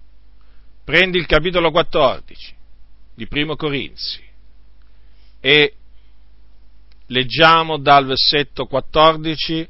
Prendi 0.84 1.18
il 1.18 1.26
capitolo 1.26 1.72
14 1.72 2.54
di 3.12 3.26
Primo 3.26 3.56
Corinzi 3.56 4.22
e 5.40 5.74
leggiamo 7.06 7.78
dal 7.78 8.06
versetto 8.06 8.66
14 8.66 9.68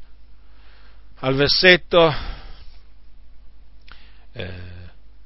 al 1.20 1.34
versetto 1.34 2.14
eh, 4.32 4.52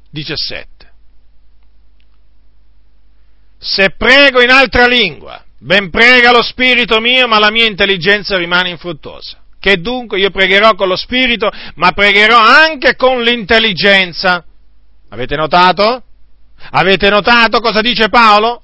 17. 0.08 0.92
Se 3.58 3.90
prego 3.90 4.40
in 4.40 4.50
altra 4.50 4.86
lingua, 4.86 5.44
ben 5.58 5.90
prega 5.90 6.30
lo 6.30 6.42
spirito 6.42 7.00
mio, 7.00 7.26
ma 7.26 7.40
la 7.40 7.50
mia 7.50 7.66
intelligenza 7.66 8.36
rimane 8.36 8.70
infruttuosa. 8.70 9.42
Che 9.60 9.80
dunque 9.80 10.18
io 10.18 10.30
pregherò 10.30 10.74
con 10.74 10.88
lo 10.88 10.96
spirito, 10.96 11.50
ma 11.74 11.92
pregherò 11.92 12.38
anche 12.38 12.94
con 12.96 13.22
l'intelligenza. 13.22 14.44
Avete 15.08 15.36
notato? 15.36 16.02
Avete 16.70 17.08
notato 17.08 17.60
cosa 17.60 17.80
dice 17.80 18.08
Paolo? 18.08 18.62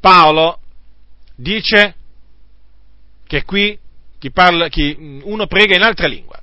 Paolo 0.00 0.60
dice 1.36 1.94
che 3.26 3.44
qui 3.44 3.78
chi 4.24 4.30
parla, 4.30 4.68
chi, 4.68 5.20
uno 5.24 5.46
prega 5.46 5.76
in 5.76 5.82
altra 5.82 6.06
lingua. 6.06 6.40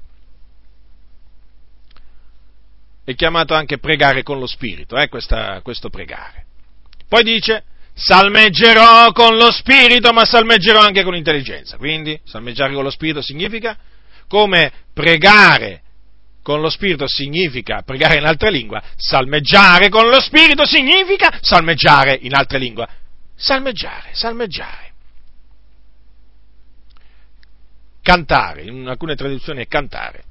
È 3.03 3.15
chiamato 3.15 3.55
anche 3.55 3.79
pregare 3.79 4.21
con 4.21 4.37
lo 4.37 4.45
spirito, 4.45 4.95
eh, 4.97 5.09
questa, 5.09 5.61
questo 5.61 5.89
pregare. 5.89 6.45
Poi 7.07 7.23
dice, 7.23 7.63
salmeggerò 7.93 9.11
con 9.11 9.37
lo 9.37 9.51
spirito, 9.51 10.11
ma 10.11 10.25
salmeggerò 10.25 10.79
anche 10.79 11.03
con 11.03 11.15
intelligenza. 11.15 11.77
Quindi, 11.77 12.19
salmeggiare 12.23 12.73
con 12.73 12.83
lo 12.83 12.89
spirito 12.89 13.21
significa 13.21 13.77
come 14.27 14.71
pregare 14.93 15.81
con 16.41 16.59
lo 16.59 16.69
spirito 16.69 17.07
significa 17.07 17.83
pregare 17.83 18.17
in 18.17 18.25
altra 18.25 18.49
lingua, 18.49 18.81
salmeggiare 18.95 19.89
con 19.89 20.09
lo 20.09 20.19
spirito 20.19 20.65
significa 20.65 21.37
salmeggiare 21.41 22.17
in 22.21 22.33
altra 22.33 22.57
lingua. 22.57 22.87
Salmeggiare, 23.35 24.09
salmeggiare. 24.13 24.89
Cantare, 28.01 28.63
in 28.63 28.87
alcune 28.87 29.15
traduzioni 29.15 29.61
è 29.61 29.67
cantare. 29.67 30.23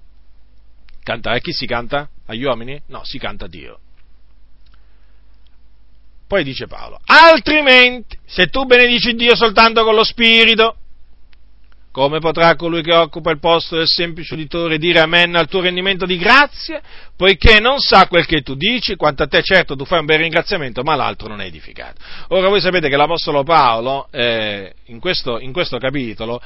Cantare, 1.03 1.41
chi 1.41 1.53
si 1.53 1.67
canta? 1.67 2.09
Agli 2.27 2.45
uomini? 2.45 2.81
No, 2.87 3.05
si 3.05 3.19
canta 3.19 3.45
a 3.47 3.49
Dio. 3.49 3.81
Poi 6.31 6.45
dice 6.45 6.69
Paolo, 6.69 7.01
altrimenti, 7.07 8.17
se 8.25 8.47
tu 8.47 8.65
benedici 8.65 9.15
Dio 9.15 9.35
soltanto 9.35 9.83
con 9.83 9.97
lo 9.97 10.05
Spirito, 10.05 10.77
come 11.91 12.21
potrà 12.21 12.55
colui 12.55 12.83
che 12.83 12.95
occupa 12.95 13.33
il 13.33 13.41
posto 13.41 13.75
del 13.75 13.89
semplice 13.89 14.35
uditore 14.35 14.79
dire 14.79 15.01
amen 15.01 15.35
al 15.35 15.49
tuo 15.49 15.61
rendimento 15.61 16.07
di 16.07 16.17
grazie, 16.19 16.81
poiché 17.17 17.59
non 17.59 17.81
sa 17.81 18.07
quel 18.07 18.27
che 18.27 18.43
tu 18.43 18.55
dici, 18.55 18.95
quanto 18.95 19.25
a 19.25 19.27
te 19.27 19.43
certo 19.43 19.75
tu 19.75 19.85
fai 19.85 19.99
un 19.99 20.07
bel 20.07 20.21
ringraziamento, 20.21 20.85
ma 20.85 20.95
l'altro 20.95 21.27
non 21.27 21.41
è 21.41 21.47
edificato. 21.47 22.01
Ora 22.29 22.47
voi 22.47 22.61
sapete 22.61 22.89
che 22.89 22.97
l'Apostolo 22.97 23.43
Paolo 23.43 24.07
eh, 24.13 24.73
in, 24.85 25.01
questo, 25.01 25.41
in 25.41 25.53
questo 25.53 25.79
capitolo 25.79 26.41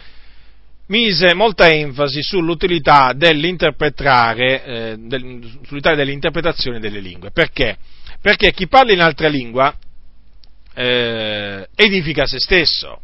mise 0.86 1.34
molta 1.34 1.70
enfasi 1.70 2.22
sull'utilità 2.22 3.12
dell'interpretare, 3.14 4.64
eh, 4.64 4.96
del, 4.98 5.20
sull'utilità 5.20 5.94
dell'interpretazione 5.94 6.80
delle 6.80 7.00
lingue. 7.00 7.32
Perché? 7.32 7.76
Perché 8.24 8.52
chi 8.52 8.68
parla 8.68 8.94
in 8.94 9.02
altra 9.02 9.28
lingua 9.28 9.76
eh, 10.72 11.68
edifica 11.74 12.24
se 12.24 12.38
stesso 12.38 13.00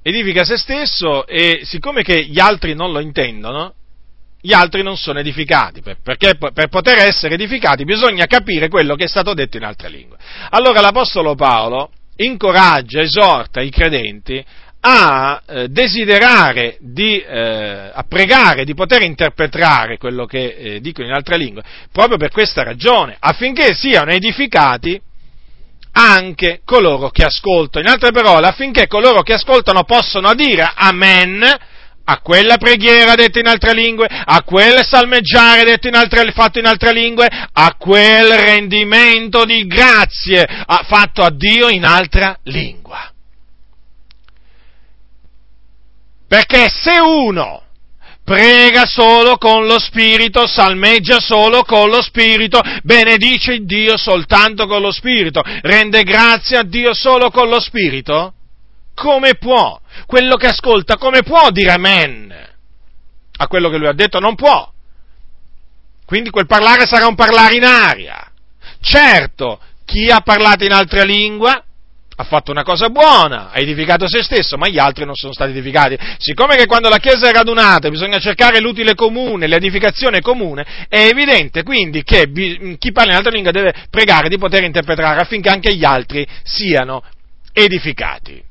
edifica 0.00 0.44
se 0.44 0.56
stesso 0.56 1.26
e 1.26 1.62
siccome 1.64 2.04
che 2.04 2.24
gli 2.26 2.38
altri 2.38 2.76
non 2.76 2.92
lo 2.92 3.00
intendono, 3.00 3.74
gli 4.40 4.52
altri 4.52 4.84
non 4.84 4.96
sono 4.96 5.18
edificati, 5.18 5.82
perché 5.82 6.36
per 6.36 6.68
poter 6.68 6.98
essere 6.98 7.34
edificati 7.34 7.82
bisogna 7.82 8.26
capire 8.26 8.68
quello 8.68 8.94
che 8.94 9.04
è 9.04 9.08
stato 9.08 9.34
detto 9.34 9.56
in 9.56 9.64
altre 9.64 9.88
lingue. 9.88 10.16
Allora 10.50 10.80
l'Apostolo 10.80 11.34
Paolo 11.34 11.90
incoraggia, 12.18 13.00
esorta 13.00 13.60
i 13.60 13.70
credenti 13.70 14.44
a 14.88 15.42
eh, 15.44 15.68
desiderare 15.68 16.76
di, 16.78 17.18
eh, 17.18 17.90
a 17.92 18.04
pregare 18.08 18.64
di 18.64 18.72
poter 18.72 19.02
interpretare 19.02 19.98
quello 19.98 20.26
che 20.26 20.54
eh, 20.56 20.80
dicono 20.80 21.08
in 21.08 21.12
altre 21.12 21.36
lingue, 21.36 21.64
proprio 21.90 22.16
per 22.18 22.30
questa 22.30 22.62
ragione, 22.62 23.16
affinché 23.18 23.74
siano 23.74 24.12
edificati 24.12 25.00
anche 25.90 26.60
coloro 26.64 27.10
che 27.10 27.24
ascoltano. 27.24 27.84
In 27.84 27.90
altre 27.90 28.12
parole, 28.12 28.46
affinché 28.46 28.86
coloro 28.86 29.22
che 29.22 29.32
ascoltano 29.32 29.82
possano 29.82 30.34
dire 30.34 30.70
Amen 30.72 31.42
a 32.08 32.20
quella 32.20 32.56
preghiera 32.56 33.16
detta 33.16 33.40
in 33.40 33.48
altre 33.48 33.72
lingue, 33.74 34.06
a 34.06 34.42
quel 34.44 34.84
salmeggiare 34.84 35.64
detto 35.64 35.88
in 35.88 35.96
altre, 35.96 36.30
fatto 36.30 36.60
in 36.60 36.66
altre 36.66 36.92
lingue, 36.92 37.26
a 37.26 37.74
quel 37.76 38.38
rendimento 38.38 39.44
di 39.44 39.66
grazie 39.66 40.46
fatto 40.84 41.24
a 41.24 41.30
Dio 41.30 41.68
in 41.68 41.84
altra 41.84 42.38
lingua. 42.44 43.10
Perché 46.28 46.68
se 46.68 46.98
uno 46.98 47.62
prega 48.24 48.84
solo 48.86 49.36
con 49.36 49.66
lo 49.66 49.78
Spirito, 49.78 50.46
salmeggia 50.46 51.20
solo 51.20 51.62
con 51.62 51.88
lo 51.88 52.02
Spirito, 52.02 52.60
benedice 52.82 53.64
Dio 53.64 53.96
soltanto 53.96 54.66
con 54.66 54.80
lo 54.80 54.90
Spirito, 54.90 55.42
rende 55.62 56.02
grazie 56.02 56.58
a 56.58 56.62
Dio 56.62 56.92
solo 56.94 57.30
con 57.30 57.48
lo 57.48 57.60
Spirito? 57.60 58.32
Come 58.94 59.34
può? 59.34 59.78
Quello 60.06 60.36
che 60.36 60.48
ascolta, 60.48 60.96
come 60.96 61.22
può 61.22 61.50
dire 61.50 61.72
amen? 61.72 62.26
a 63.36 63.48
quello 63.48 63.68
che 63.68 63.76
lui 63.76 63.88
ha 63.88 63.92
detto? 63.92 64.18
Non 64.18 64.34
può. 64.34 64.72
Quindi 66.04 66.30
quel 66.30 66.46
parlare 66.46 66.86
sarà 66.86 67.06
un 67.06 67.14
parlare 67.14 67.56
in 67.56 67.64
aria. 67.64 68.30
Certo, 68.80 69.60
chi 69.84 70.08
ha 70.10 70.20
parlato 70.20 70.64
in 70.64 70.72
altra 70.72 71.02
lingua 71.02 71.62
ha 72.18 72.24
fatto 72.24 72.50
una 72.50 72.62
cosa 72.62 72.88
buona, 72.88 73.50
ha 73.50 73.58
edificato 73.58 74.08
se 74.08 74.22
stesso, 74.22 74.56
ma 74.56 74.68
gli 74.68 74.78
altri 74.78 75.04
non 75.04 75.14
sono 75.14 75.32
stati 75.32 75.50
edificati. 75.50 75.98
Siccome 76.18 76.56
che 76.56 76.66
quando 76.66 76.88
la 76.88 76.98
Chiesa 76.98 77.28
è 77.28 77.32
radunata 77.32 77.90
bisogna 77.90 78.18
cercare 78.18 78.60
l'utile 78.60 78.94
comune, 78.94 79.46
l'edificazione 79.46 80.20
comune, 80.20 80.86
è 80.88 81.08
evidente 81.08 81.62
quindi 81.62 82.02
che 82.02 82.30
chi 82.78 82.92
parla 82.92 83.12
in 83.12 83.18
altra 83.18 83.30
lingua 83.30 83.50
deve 83.50 83.74
pregare 83.90 84.28
di 84.28 84.38
poter 84.38 84.64
interpretare 84.64 85.20
affinché 85.20 85.50
anche 85.50 85.74
gli 85.74 85.84
altri 85.84 86.26
siano 86.42 87.02
edificati. 87.52 88.42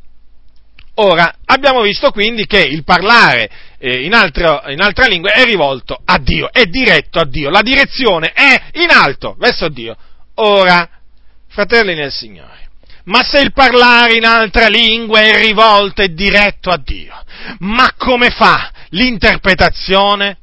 Ora, 0.98 1.36
abbiamo 1.46 1.82
visto 1.82 2.12
quindi 2.12 2.46
che 2.46 2.62
il 2.62 2.84
parlare 2.84 3.50
eh, 3.80 4.06
in, 4.06 4.14
altro, 4.14 4.62
in, 4.68 4.80
altra 4.80 5.08
lingua 5.08 5.34
è 5.34 5.44
rivolto 5.44 6.00
a 6.06 6.18
Dio, 6.20 6.50
è 6.52 6.66
diretto 6.66 7.20
a 7.20 7.26
Dio, 7.26 7.50
la 7.50 7.62
direzione 7.62 8.32
è 8.32 8.70
in 8.74 8.90
alto, 8.90 9.36
verso 9.38 9.68
Dio. 9.68 9.98
Ora, 10.36 10.88
fratelli 11.50 11.96
nel 11.96 12.12
Signore, 12.12 12.65
ma 13.06 13.24
se 13.24 13.40
il 13.40 13.54
parlare 13.54 14.16
in 14.16 14.26
altra 14.26 14.68
lingua 14.68 15.20
è 15.20 15.40
rivolto 15.40 16.02
e 16.02 16.14
diretto 16.14 16.70
a 16.70 16.78
Dio, 16.78 17.14
ma 17.60 17.92
come 17.98 18.30
fa 18.30 18.72
l'interpretazione 18.90 20.38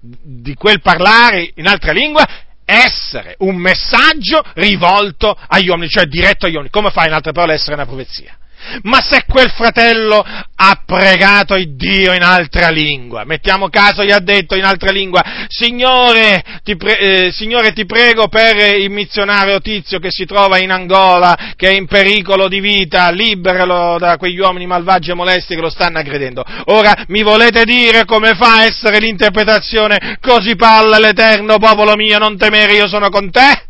di 0.00 0.54
quel 0.54 0.80
parlare 0.80 1.52
in 1.54 1.66
altra 1.66 1.92
lingua? 1.92 2.26
Essere 2.64 3.34
un 3.38 3.56
messaggio 3.56 4.42
rivolto 4.54 5.36
agli 5.48 5.68
uomini, 5.68 5.88
cioè 5.88 6.04
diretto 6.04 6.46
agli 6.46 6.54
uomini. 6.54 6.70
Come 6.70 6.90
fa 6.90 7.06
in 7.06 7.12
altre 7.12 7.32
parole 7.32 7.54
essere 7.54 7.74
una 7.74 7.86
profezia? 7.86 8.36
Ma 8.82 9.00
se 9.00 9.24
quel 9.28 9.50
fratello 9.50 10.24
ha 10.24 10.82
pregato 10.86 11.54
il 11.54 11.74
Dio 11.76 12.12
in 12.12 12.22
altra 12.22 12.68
lingua, 12.68 13.24
mettiamo 13.24 13.68
caso 13.68 14.04
gli 14.04 14.10
ha 14.10 14.20
detto 14.20 14.54
in 14.54 14.64
altra 14.64 14.90
lingua, 14.90 15.22
Signore 15.48 16.42
ti, 16.62 16.76
pre- 16.76 16.98
eh, 16.98 17.32
Signore, 17.32 17.72
ti 17.72 17.84
prego 17.84 18.28
per 18.28 18.56
il 18.78 18.90
missionario 18.90 19.60
Tizio 19.60 19.98
che 19.98 20.10
si 20.10 20.24
trova 20.24 20.58
in 20.58 20.70
Angola, 20.70 21.54
che 21.56 21.68
è 21.68 21.72
in 21.72 21.86
pericolo 21.86 22.48
di 22.48 22.60
vita, 22.60 23.10
liberalo 23.10 23.98
da 23.98 24.16
quegli 24.16 24.38
uomini 24.38 24.66
malvagi 24.66 25.10
e 25.10 25.14
molesti 25.14 25.54
che 25.54 25.60
lo 25.60 25.70
stanno 25.70 25.98
aggredendo. 25.98 26.44
Ora 26.66 27.04
mi 27.08 27.22
volete 27.22 27.64
dire 27.64 28.04
come 28.04 28.34
fa 28.34 28.58
a 28.58 28.64
essere 28.64 28.98
l'interpretazione? 28.98 30.18
Così 30.20 30.56
parla 30.56 30.98
l'Eterno 30.98 31.58
popolo 31.58 31.94
mio, 31.96 32.18
non 32.18 32.36
temere, 32.36 32.74
io 32.74 32.88
sono 32.88 33.08
con 33.10 33.30
te? 33.30 33.64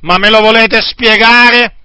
Ma 0.00 0.18
me 0.18 0.28
lo 0.28 0.40
volete 0.40 0.80
spiegare? 0.82 1.76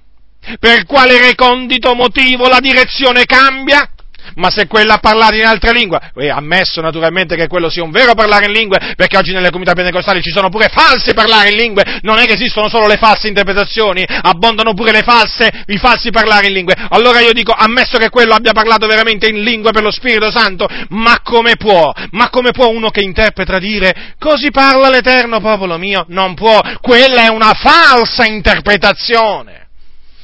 Per 0.59 0.85
quale 0.85 1.19
recondito 1.19 1.93
motivo 1.93 2.47
la 2.47 2.59
direzione 2.59 3.25
cambia? 3.25 3.89
Ma 4.35 4.49
se 4.49 4.67
quella 4.67 4.95
ha 4.95 4.99
parlato 4.99 5.35
in 5.35 5.45
altre 5.45 5.73
lingue, 5.73 5.99
e 6.15 6.29
ammesso 6.29 6.81
naturalmente 6.81 7.35
che 7.35 7.47
quello 7.47 7.69
sia 7.69 7.83
un 7.83 7.91
vero 7.91 8.13
parlare 8.13 8.45
in 8.45 8.51
lingue, 8.51 8.93
perché 8.95 9.17
oggi 9.17 9.33
nelle 9.33 9.49
comunità 9.49 9.73
pentecostali 9.73 10.21
ci 10.21 10.31
sono 10.31 10.49
pure 10.49 10.69
falsi 10.69 11.13
parlare 11.13 11.49
in 11.49 11.57
lingue, 11.57 11.99
non 12.03 12.19
è 12.19 12.25
che 12.25 12.33
esistono 12.33 12.69
solo 12.69 12.87
le 12.87 12.97
false 12.97 13.27
interpretazioni, 13.27 14.05
abbondano 14.07 14.73
pure 14.73 14.91
le 14.91 15.01
false, 15.01 15.63
i 15.67 15.77
falsi 15.77 16.09
parlare 16.11 16.47
in 16.47 16.53
lingue. 16.53 16.75
Allora 16.89 17.19
io 17.19 17.33
dico, 17.33 17.53
ammesso 17.53 17.97
che 17.97 18.09
quello 18.09 18.33
abbia 18.33 18.53
parlato 18.53 18.87
veramente 18.87 19.27
in 19.27 19.41
lingue 19.41 19.71
per 19.71 19.83
lo 19.83 19.91
Spirito 19.91 20.31
Santo, 20.31 20.67
ma 20.89 21.19
come 21.23 21.55
può? 21.55 21.91
Ma 22.11 22.29
come 22.29 22.51
può 22.51 22.67
uno 22.67 22.89
che 22.89 23.01
interpreta 23.01 23.59
dire, 23.59 24.15
così 24.19 24.51
parla 24.51 24.89
l'Eterno 24.89 25.39
popolo 25.39 25.77
mio? 25.77 26.05
Non 26.09 26.33
può, 26.35 26.61
quella 26.81 27.23
è 27.23 27.29
una 27.29 27.53
falsa 27.53 28.25
interpretazione. 28.25 29.68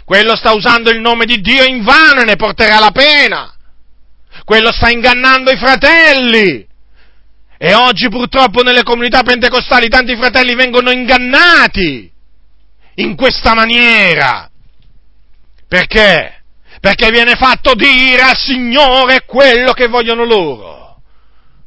Quello 0.06 0.36
sta 0.36 0.54
usando 0.54 0.92
il 0.92 1.00
nome 1.00 1.26
di 1.26 1.42
Dio 1.42 1.64
in 1.64 1.84
vano 1.84 2.22
e 2.22 2.26
ne 2.26 2.36
porterà 2.36 2.78
la 2.78 2.92
pena. 2.92 3.52
Quello 4.44 4.72
sta 4.72 4.92
ingannando 4.92 5.50
i 5.50 5.58
fratelli. 5.58 6.66
E 7.58 7.74
oggi 7.74 8.08
purtroppo 8.10 8.62
nelle 8.62 8.84
comunità 8.84 9.24
pentecostali 9.24 9.90
tanti 9.90 10.16
fratelli 10.16 10.54
vengono 10.54 10.92
ingannati 10.92 12.12
in 12.96 13.16
questa 13.16 13.56
maniera. 13.56 14.48
Perché? 15.68 16.44
Perché 16.80 17.10
viene 17.10 17.34
fatto 17.34 17.74
dire 17.74 18.22
al 18.22 18.38
Signore 18.38 19.26
quello 19.26 19.74
che 19.74 19.88
vogliono 19.88 20.24
loro. 20.24 21.02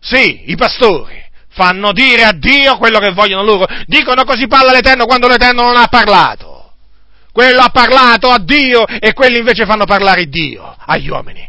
Sì, 0.01 0.45
i 0.51 0.55
pastori 0.55 1.20
fanno 1.49 1.91
dire 1.91 2.22
a 2.22 2.32
Dio 2.32 2.76
quello 2.76 3.01
che 3.01 3.11
vogliono 3.11 3.43
loro. 3.43 3.66
Dicono 3.86 4.22
così 4.22 4.47
parla 4.47 4.70
l'Eterno 4.70 5.07
quando 5.07 5.26
l'Eterno 5.26 5.62
non 5.62 5.76
ha 5.76 5.89
parlato 5.89 6.58
quello 7.39 7.61
ha 7.61 7.68
parlato 7.68 8.30
a 8.30 8.41
Dio 8.41 8.84
e 8.84 9.12
quelli 9.12 9.39
invece 9.39 9.64
fanno 9.64 9.84
parlare 9.84 10.26
Dio 10.26 10.74
agli 10.76 11.09
uomini. 11.09 11.49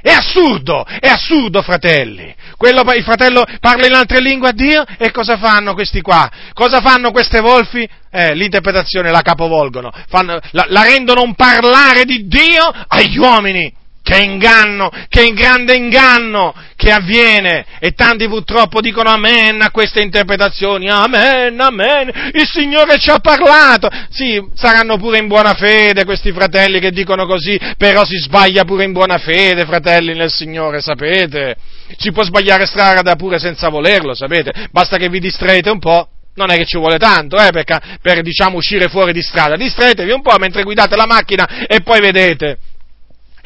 È 0.00 0.10
assurdo, 0.10 0.82
è 0.82 1.08
assurdo, 1.08 1.60
fratelli. 1.60 2.34
Quello, 2.56 2.80
il 2.94 3.04
fratello 3.04 3.44
parla 3.60 3.84
in 3.84 3.92
altre 3.92 4.22
lingue 4.22 4.48
a 4.48 4.52
Dio 4.52 4.82
e 4.96 5.10
cosa 5.10 5.36
fanno 5.36 5.74
questi 5.74 6.00
qua? 6.00 6.26
Cosa 6.54 6.80
fanno 6.80 7.10
queste 7.10 7.40
volfi? 7.40 7.86
Eh, 8.10 8.34
l'interpretazione 8.34 9.10
la 9.10 9.20
capovolgono, 9.20 9.92
fanno, 10.08 10.40
la, 10.52 10.64
la 10.68 10.82
rendono 10.84 11.20
un 11.20 11.34
parlare 11.34 12.06
di 12.06 12.26
Dio 12.26 12.72
agli 12.88 13.18
uomini. 13.18 13.70
Che 14.06 14.22
inganno, 14.22 14.88
che 15.08 15.32
grande 15.32 15.74
inganno 15.74 16.54
che 16.76 16.92
avviene 16.92 17.66
e 17.80 17.90
tanti 17.90 18.28
purtroppo 18.28 18.80
dicono 18.80 19.10
amen 19.10 19.60
a 19.62 19.72
queste 19.72 20.00
interpretazioni, 20.00 20.88
amen, 20.88 21.60
amen, 21.60 22.30
il 22.32 22.46
Signore 22.46 22.98
ci 22.98 23.10
ha 23.10 23.18
parlato. 23.18 23.88
Sì, 24.10 24.40
saranno 24.54 24.96
pure 24.96 25.18
in 25.18 25.26
buona 25.26 25.54
fede 25.54 26.04
questi 26.04 26.30
fratelli 26.30 26.78
che 26.78 26.92
dicono 26.92 27.26
così, 27.26 27.58
però 27.76 28.04
si 28.04 28.16
sbaglia 28.18 28.62
pure 28.62 28.84
in 28.84 28.92
buona 28.92 29.18
fede, 29.18 29.64
fratelli 29.64 30.14
nel 30.14 30.30
Signore, 30.30 30.80
sapete? 30.80 31.56
Si 31.98 32.12
può 32.12 32.22
sbagliare 32.22 32.64
strada 32.64 33.16
pure 33.16 33.40
senza 33.40 33.70
volerlo, 33.70 34.14
sapete? 34.14 34.68
Basta 34.70 34.98
che 34.98 35.08
vi 35.08 35.18
distraete 35.18 35.68
un 35.68 35.80
po'. 35.80 36.10
Non 36.36 36.52
è 36.52 36.56
che 36.56 36.64
ci 36.64 36.78
vuole 36.78 36.98
tanto, 36.98 37.38
eh, 37.38 37.50
per, 37.50 37.64
per 38.00 38.20
diciamo 38.22 38.58
uscire 38.58 38.86
fuori 38.86 39.12
di 39.12 39.22
strada. 39.22 39.56
Distraetevi 39.56 40.12
un 40.12 40.22
po' 40.22 40.36
mentre 40.38 40.62
guidate 40.62 40.94
la 40.94 41.06
macchina 41.06 41.66
e 41.66 41.80
poi 41.80 41.98
vedete 41.98 42.58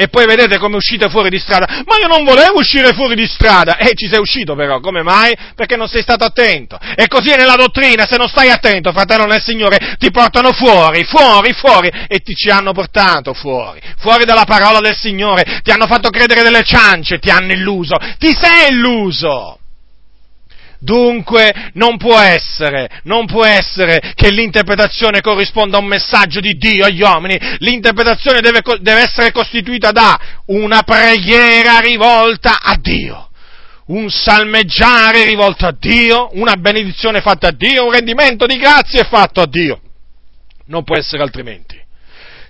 e 0.00 0.08
poi 0.08 0.24
vedete 0.24 0.56
come 0.56 0.76
uscite 0.76 1.10
fuori 1.10 1.28
di 1.28 1.38
strada. 1.38 1.82
Ma 1.84 1.98
io 2.00 2.06
non 2.06 2.24
volevo 2.24 2.60
uscire 2.60 2.94
fuori 2.94 3.14
di 3.14 3.26
strada. 3.26 3.76
E 3.76 3.90
eh, 3.90 3.94
ci 3.94 4.08
sei 4.08 4.18
uscito 4.18 4.54
però, 4.54 4.80
come 4.80 5.02
mai? 5.02 5.36
Perché 5.54 5.76
non 5.76 5.88
sei 5.88 6.00
stato 6.00 6.24
attento. 6.24 6.78
E 6.96 7.06
così 7.06 7.28
è 7.28 7.36
nella 7.36 7.56
dottrina, 7.56 8.06
se 8.06 8.16
non 8.16 8.26
stai 8.26 8.48
attento, 8.48 8.92
fratello 8.92 9.26
nel 9.26 9.42
Signore, 9.42 9.96
ti 9.98 10.10
portano 10.10 10.52
fuori, 10.52 11.04
fuori, 11.04 11.52
fuori, 11.52 11.90
e 12.08 12.20
ti 12.20 12.34
ci 12.34 12.48
hanno 12.48 12.72
portato 12.72 13.34
fuori, 13.34 13.78
fuori 13.98 14.24
dalla 14.24 14.44
parola 14.46 14.80
del 14.80 14.96
Signore, 14.96 15.60
ti 15.62 15.70
hanno 15.70 15.86
fatto 15.86 16.08
credere 16.08 16.40
delle 16.40 16.62
ciance, 16.62 17.18
ti 17.18 17.28
hanno 17.28 17.52
illuso, 17.52 17.98
ti 18.18 18.34
sei 18.40 18.72
illuso. 18.72 19.59
Dunque 20.82 21.52
non 21.74 21.98
può 21.98 22.18
essere, 22.18 22.88
non 23.04 23.26
può 23.26 23.44
essere 23.44 24.12
che 24.14 24.30
l'interpretazione 24.30 25.20
corrisponda 25.20 25.76
a 25.76 25.80
un 25.80 25.86
messaggio 25.86 26.40
di 26.40 26.54
Dio 26.54 26.86
agli 26.86 27.02
uomini, 27.02 27.38
l'interpretazione 27.58 28.40
deve, 28.40 28.62
deve 28.80 29.02
essere 29.02 29.30
costituita 29.30 29.90
da 29.90 30.18
una 30.46 30.82
preghiera 30.82 31.78
rivolta 31.80 32.60
a 32.62 32.76
Dio 32.76 33.26
un 33.90 34.08
salmeggiare 34.08 35.24
rivolto 35.24 35.66
a 35.66 35.74
Dio, 35.76 36.30
una 36.34 36.54
benedizione 36.54 37.20
fatta 37.20 37.48
a 37.48 37.52
Dio, 37.52 37.86
un 37.86 37.92
rendimento 37.92 38.46
di 38.46 38.56
grazie 38.56 39.02
fatto 39.02 39.40
a 39.40 39.46
Dio. 39.46 39.80
Non 40.66 40.84
può 40.84 40.96
essere 40.96 41.22
altrimenti. 41.22 41.76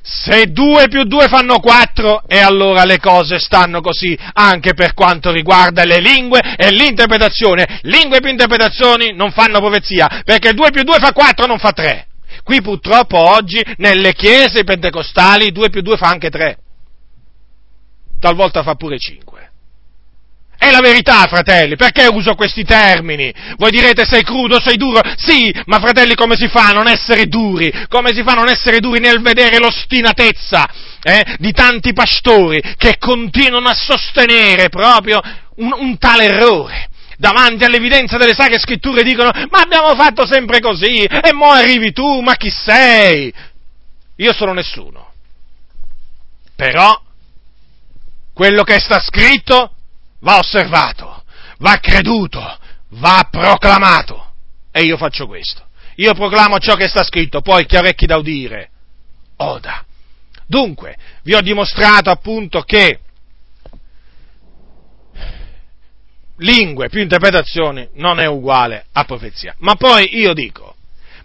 Se 0.02 0.46
due 0.46 0.88
più 0.88 1.04
due 1.04 1.28
fanno 1.28 1.58
quattro, 1.58 2.22
e 2.26 2.38
allora 2.38 2.84
le 2.84 2.98
cose 2.98 3.38
stanno 3.38 3.80
così 3.80 4.16
anche 4.32 4.74
per 4.74 4.94
quanto 4.94 5.30
riguarda 5.30 5.84
le 5.84 6.00
lingue 6.00 6.40
e 6.56 6.70
l'interpretazione. 6.70 7.80
Lingue 7.82 8.20
più 8.20 8.30
interpretazioni 8.30 9.12
non 9.12 9.30
fanno 9.30 9.60
profezia, 9.60 10.22
perché 10.24 10.52
due 10.52 10.70
più 10.70 10.82
due 10.82 10.98
fa 10.98 11.12
quattro, 11.12 11.46
non 11.46 11.58
fa 11.58 11.72
tre. 11.72 12.06
Qui 12.42 12.62
purtroppo 12.62 13.18
oggi 13.18 13.62
nelle 13.76 14.12
chiese 14.14 14.64
pentecostali 14.64 15.52
due 15.52 15.68
più 15.68 15.82
due 15.82 15.96
fa 15.96 16.08
anche 16.08 16.30
tre. 16.30 16.58
Talvolta 18.18 18.62
fa 18.62 18.74
pure 18.74 18.98
cinque. 18.98 19.39
È 20.60 20.70
la 20.70 20.80
verità, 20.80 21.26
fratelli, 21.26 21.74
perché 21.74 22.06
uso 22.06 22.34
questi 22.34 22.64
termini? 22.64 23.32
Voi 23.56 23.70
direte 23.70 24.04
sei 24.04 24.22
crudo, 24.22 24.60
sei 24.60 24.76
duro? 24.76 25.00
Sì, 25.16 25.50
ma 25.64 25.78
fratelli 25.78 26.14
come 26.14 26.36
si 26.36 26.48
fa 26.48 26.68
a 26.68 26.72
non 26.72 26.86
essere 26.86 27.28
duri? 27.28 27.72
Come 27.88 28.12
si 28.12 28.22
fa 28.22 28.32
a 28.32 28.40
non 28.40 28.50
essere 28.50 28.78
duri 28.78 29.00
nel 29.00 29.22
vedere 29.22 29.56
l'ostinatezza 29.56 30.68
eh, 31.02 31.36
di 31.38 31.50
tanti 31.52 31.94
pastori 31.94 32.60
che 32.76 32.98
continuano 32.98 33.70
a 33.70 33.74
sostenere 33.74 34.68
proprio 34.68 35.22
un, 35.56 35.72
un 35.74 35.96
tale 35.96 36.24
errore? 36.24 36.88
davanti 37.16 37.64
all'evidenza 37.64 38.16
delle 38.16 38.34
sacre 38.34 38.58
scritture 38.58 39.02
dicono 39.02 39.30
ma 39.50 39.60
abbiamo 39.60 39.94
fatto 39.94 40.26
sempre 40.26 40.58
così 40.58 41.04
e 41.04 41.32
mo 41.32 41.50
arrivi 41.50 41.92
tu, 41.92 42.20
ma 42.20 42.34
chi 42.34 42.50
sei? 42.50 43.32
Io 44.16 44.32
sono 44.34 44.52
nessuno. 44.52 45.12
Però 46.54 47.00
quello 48.34 48.62
che 48.62 48.78
sta 48.78 49.00
scritto 49.00 49.74
va 50.20 50.38
osservato, 50.38 51.24
va 51.58 51.78
creduto, 51.78 52.58
va 52.90 53.26
proclamato. 53.30 54.32
E 54.72 54.82
io 54.82 54.96
faccio 54.96 55.26
questo. 55.26 55.66
Io 55.96 56.14
proclamo 56.14 56.58
ciò 56.58 56.74
che 56.74 56.88
sta 56.88 57.02
scritto, 57.02 57.40
poi 57.40 57.66
chi 57.66 57.76
ha 57.76 57.80
orecchi 57.80 58.06
da 58.06 58.16
udire, 58.16 58.70
oda. 59.36 59.84
Dunque, 60.46 60.96
vi 61.22 61.34
ho 61.34 61.40
dimostrato 61.40 62.10
appunto 62.10 62.62
che 62.62 63.00
lingue 66.38 66.88
più 66.88 67.00
interpretazioni 67.00 67.88
non 67.94 68.18
è 68.18 68.26
uguale 68.26 68.86
a 68.92 69.04
profezia. 69.04 69.54
Ma 69.58 69.74
poi 69.74 70.18
io 70.18 70.32
dico, 70.32 70.76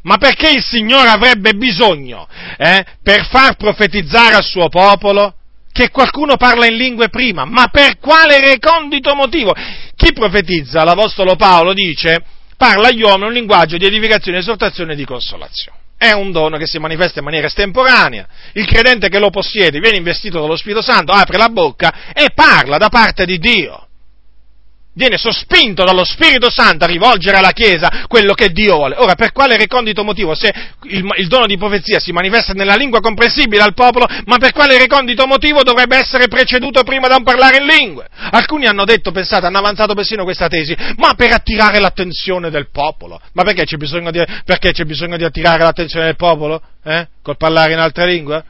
ma 0.01 0.17
perché 0.17 0.51
il 0.51 0.63
Signore 0.63 1.09
avrebbe 1.09 1.53
bisogno, 1.53 2.27
eh, 2.57 2.85
per 3.01 3.25
far 3.27 3.55
profetizzare 3.55 4.35
al 4.35 4.43
suo 4.43 4.69
popolo, 4.69 5.35
che 5.75 5.89
qualcuno 5.89 6.37
parla 6.37 6.67
in 6.67 6.77
lingue 6.77 7.09
prima? 7.09 7.43
Ma 7.43 7.67
per 7.67 7.97
quale 7.99 8.39
recondito 8.39 9.13
motivo? 9.13 9.53
Chi 9.93 10.13
profetizza, 10.13 10.85
l'Apostolo 10.85 11.35
Paolo 11.35 11.73
dice, 11.73 12.23
parla 12.55 12.87
agli 12.87 13.01
uomini 13.01 13.25
un 13.25 13.33
linguaggio 13.33 13.75
di 13.75 13.85
edificazione, 13.85 14.37
esortazione 14.37 14.93
e 14.93 14.95
di 14.95 15.03
consolazione. 15.03 15.79
È 15.97 16.13
un 16.13 16.31
dono 16.31 16.55
che 16.55 16.65
si 16.65 16.79
manifesta 16.79 17.19
in 17.19 17.25
maniera 17.25 17.47
estemporanea. 17.47 18.25
Il 18.53 18.65
credente 18.65 19.09
che 19.09 19.19
lo 19.19 19.29
possiede 19.31 19.79
viene 19.79 19.97
investito 19.97 20.39
dallo 20.39 20.55
Spirito 20.55 20.81
Santo, 20.81 21.11
apre 21.11 21.37
la 21.37 21.49
bocca 21.49 22.13
e 22.13 22.27
parla 22.33 22.77
da 22.77 22.87
parte 22.87 23.25
di 23.25 23.37
Dio 23.37 23.84
viene 24.95 25.17
sospinto 25.17 25.83
dallo 25.83 26.03
Spirito 26.03 26.49
Santo 26.49 26.85
a 26.85 26.87
rivolgere 26.87 27.37
alla 27.37 27.51
Chiesa 27.51 28.05
quello 28.07 28.33
che 28.33 28.49
Dio 28.49 28.75
vuole. 28.75 28.95
Ora, 28.97 29.15
per 29.15 29.31
quale 29.31 29.57
recondito 29.57 30.03
motivo? 30.03 30.33
Se 30.33 30.53
il, 30.83 31.05
il, 31.17 31.27
dono 31.27 31.45
di 31.45 31.57
profezia 31.57 31.99
si 31.99 32.11
manifesta 32.11 32.53
nella 32.53 32.75
lingua 32.75 32.99
comprensibile 32.99 33.61
al 33.61 33.73
popolo, 33.73 34.07
ma 34.25 34.37
per 34.37 34.51
quale 34.51 34.77
recondito 34.77 35.27
motivo 35.27 35.63
dovrebbe 35.63 35.97
essere 35.97 36.27
preceduto 36.27 36.83
prima 36.83 37.07
da 37.07 37.15
un 37.17 37.23
parlare 37.23 37.57
in 37.57 37.65
lingue? 37.65 38.07
Alcuni 38.31 38.65
hanno 38.65 38.85
detto, 38.85 39.11
pensate, 39.11 39.45
hanno 39.45 39.59
avanzato 39.59 39.93
persino 39.93 40.23
questa 40.23 40.47
tesi, 40.47 40.75
ma 40.97 41.13
per 41.13 41.33
attirare 41.33 41.79
l'attenzione 41.79 42.49
del 42.49 42.69
popolo. 42.71 43.19
Ma 43.33 43.43
perché 43.43 43.65
c'è 43.65 43.77
bisogno 43.77 44.11
di, 44.11 44.23
c'è 44.45 44.83
bisogno 44.85 45.17
di 45.17 45.23
attirare 45.23 45.63
l'attenzione 45.63 46.05
del 46.05 46.15
popolo? 46.15 46.61
Eh? 46.83 47.07
Col 47.21 47.37
parlare 47.37 47.73
in 47.73 47.79
altra 47.79 48.05
lingua? 48.05 48.43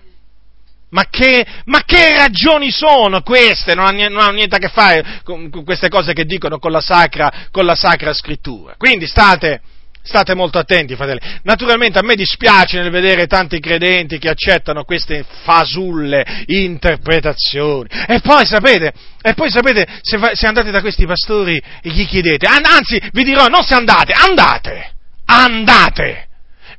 Ma 0.96 1.08
che, 1.10 1.46
ma 1.66 1.84
che, 1.84 2.14
ragioni 2.14 2.72
sono 2.72 3.22
queste? 3.22 3.76
Non 3.76 3.86
hanno, 3.86 4.08
non 4.08 4.22
hanno, 4.22 4.32
niente 4.32 4.56
a 4.56 4.60
che 4.60 4.70
fare 4.70 5.20
con, 5.26 5.50
queste 5.66 5.90
cose 5.90 6.14
che 6.14 6.24
dicono 6.24 6.58
con 6.58 6.72
la 6.72 6.80
sacra, 6.80 7.50
con 7.52 7.66
la 7.66 7.76
sacra 7.76 8.14
scrittura. 8.14 8.76
Quindi 8.78 9.06
state, 9.06 9.60
state 10.02 10.34
molto 10.36 10.58
attenti, 10.58 10.96
fratelli. 10.96 11.20
Naturalmente 11.44 12.00
a 12.00 12.02
me 12.02 12.16
dispiace 12.16 12.80
nel 12.80 12.92
vedere 12.92 13.28
tanti 13.28 13.60
credenti 13.60 14.20
che 14.20 14.30
accettano 14.30 14.86
queste 14.86 15.26
fasulle 15.44 16.46
interpretazioni. 16.46 17.90
E 18.08 18.22
poi 18.22 18.46
sapete, 18.46 18.94
e 19.22 19.34
poi 19.34 19.52
sapete 19.52 19.86
se, 20.02 20.18
se 20.32 20.48
andate 20.48 20.72
da 20.72 20.80
questi 20.80 21.06
pastori 21.06 21.62
e 21.82 21.90
gli 21.90 22.08
chiedete, 22.08 22.48
anzi 22.48 23.02
vi 23.12 23.26
dirò, 23.26 23.48
non 23.48 23.64
se 23.64 23.74
andate, 23.74 24.14
andate, 24.14 24.94
andate. 25.26 26.28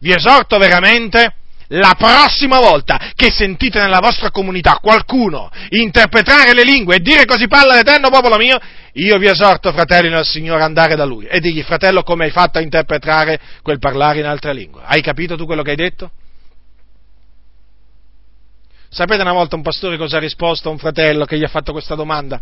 Vi 0.01 0.11
esorto 0.11 0.57
veramente 0.57 1.35
la 1.69 1.95
prossima 1.99 2.59
volta 2.59 3.11
che 3.15 3.31
sentite 3.31 3.81
nella 3.81 3.99
vostra 3.99 4.31
comunità 4.31 4.79
qualcuno 4.81 5.51
interpretare 5.71 6.55
le 6.55 6.63
lingue 6.63 6.97
e 6.97 7.01
dire 7.01 7.25
così 7.25 7.49
parla 7.49 7.75
l'Eterno 7.75 8.09
popolo 8.09 8.37
mio, 8.37 8.59
io 8.93 9.19
vi 9.19 9.27
esorto, 9.27 9.73
fratelli 9.73 10.09
nel 10.09 10.25
Signore, 10.25 10.61
ad 10.61 10.67
andare 10.67 10.95
da 10.95 11.05
lui 11.05 11.27
e 11.27 11.41
digli, 11.41 11.63
fratello, 11.63 12.03
come 12.03 12.25
hai 12.25 12.31
fatto 12.31 12.59
a 12.59 12.63
interpretare 12.63 13.41
quel 13.63 13.79
parlare 13.79 14.21
in 14.21 14.27
altra 14.27 14.53
lingua? 14.53 14.85
Hai 14.85 15.01
capito 15.01 15.37
tu 15.37 15.45
quello 15.45 15.63
che 15.63 15.71
hai 15.71 15.77
detto? 15.77 16.11
Sapete 18.89 19.23
una 19.23 19.33
volta 19.33 19.57
un 19.57 19.63
pastore 19.63 19.97
cosa 19.97 20.17
ha 20.17 20.21
risposto 20.21 20.69
a 20.69 20.73
un 20.73 20.79
fratello 20.79 21.25
che 21.25 21.37
gli 21.37 21.45
ha 21.45 21.49
fatto 21.49 21.73
questa 21.73 21.95
domanda? 21.95 22.41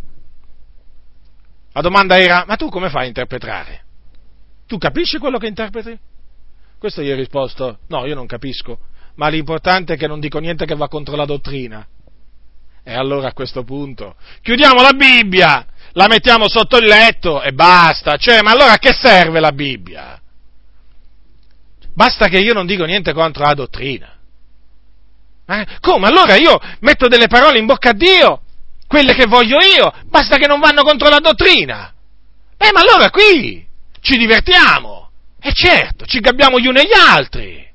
La 1.73 1.81
domanda 1.81 2.19
era, 2.19 2.45
ma 2.47 2.55
tu 2.57 2.69
come 2.69 2.91
fai 2.91 3.05
a 3.05 3.07
interpretare? 3.09 3.83
Tu 4.67 4.79
capisci 4.79 5.19
quello 5.19 5.39
che 5.39 5.49
interpreti? 5.49 5.99
Questo 6.79 7.03
gli 7.03 7.11
ha 7.11 7.17
risposto, 7.17 7.79
no, 7.89 8.07
io 8.07 8.15
non 8.15 8.27
capisco 8.27 8.79
ma 9.17 9.29
l'importante 9.29 9.95
è 9.95 9.97
che 9.97 10.07
non 10.07 10.21
dico 10.21 10.39
niente 10.39 10.67
che 10.67 10.75
va 10.75 10.89
contro 10.89 11.17
la 11.17 11.25
dottrina. 11.25 11.87
E 12.83 12.93
allora 12.93 13.29
a 13.29 13.33
questo 13.33 13.65
punto 13.65 14.17
chiudiamo 14.43 14.83
la 14.83 14.93
Bibbia, 14.93 15.67
la 15.93 16.07
mettiamo 16.07 16.49
sotto 16.49 16.77
il 16.77 16.87
letto 16.87 17.43
e 17.43 17.53
basta. 17.53 18.17
Cioè, 18.17 18.43
ma 18.43 18.51
allora 18.51 18.73
a 18.73 18.79
che 18.79 18.93
serve 18.93 19.41
la 19.41 19.53
Bibbia? 19.53 20.21
Basta 21.95 22.29
che 22.29 22.39
io 22.39 22.53
non 22.53 22.67
dico 22.67 22.85
niente 22.85 23.13
contro 23.13 23.45
la 23.45 23.55
dottrina. 23.55 24.13
Eh? 25.47 25.67
Come? 25.81 26.09
Allora 26.09 26.37
io 26.37 26.59
metto 26.81 27.07
delle 27.07 27.29
parole 27.29 27.59
in 27.59 27.67
bocca 27.67 27.91
a 27.91 27.95
Dio, 27.95 28.43
quelle 28.87 29.15
che 29.15 29.27
voglio 29.27 29.59
io, 29.61 29.93
basta 30.07 30.37
che 30.37 30.47
non 30.47 30.61
vanno 30.61 30.83
contro 30.83 31.09
la 31.09 31.21
dottrina. 31.21 31.93
Eh, 32.57 32.71
ma 32.73 32.81
allora 32.81 33.11
qui 33.11 33.67
ci 34.01 34.17
divertiamo. 34.17 35.11
E 35.41 35.53
certo, 35.53 36.07
ci 36.07 36.21
gabbiamo 36.21 36.59
gli 36.59 36.67
uni 36.67 36.81
e 36.81 36.87
gli 36.87 37.09
altri. 37.09 37.73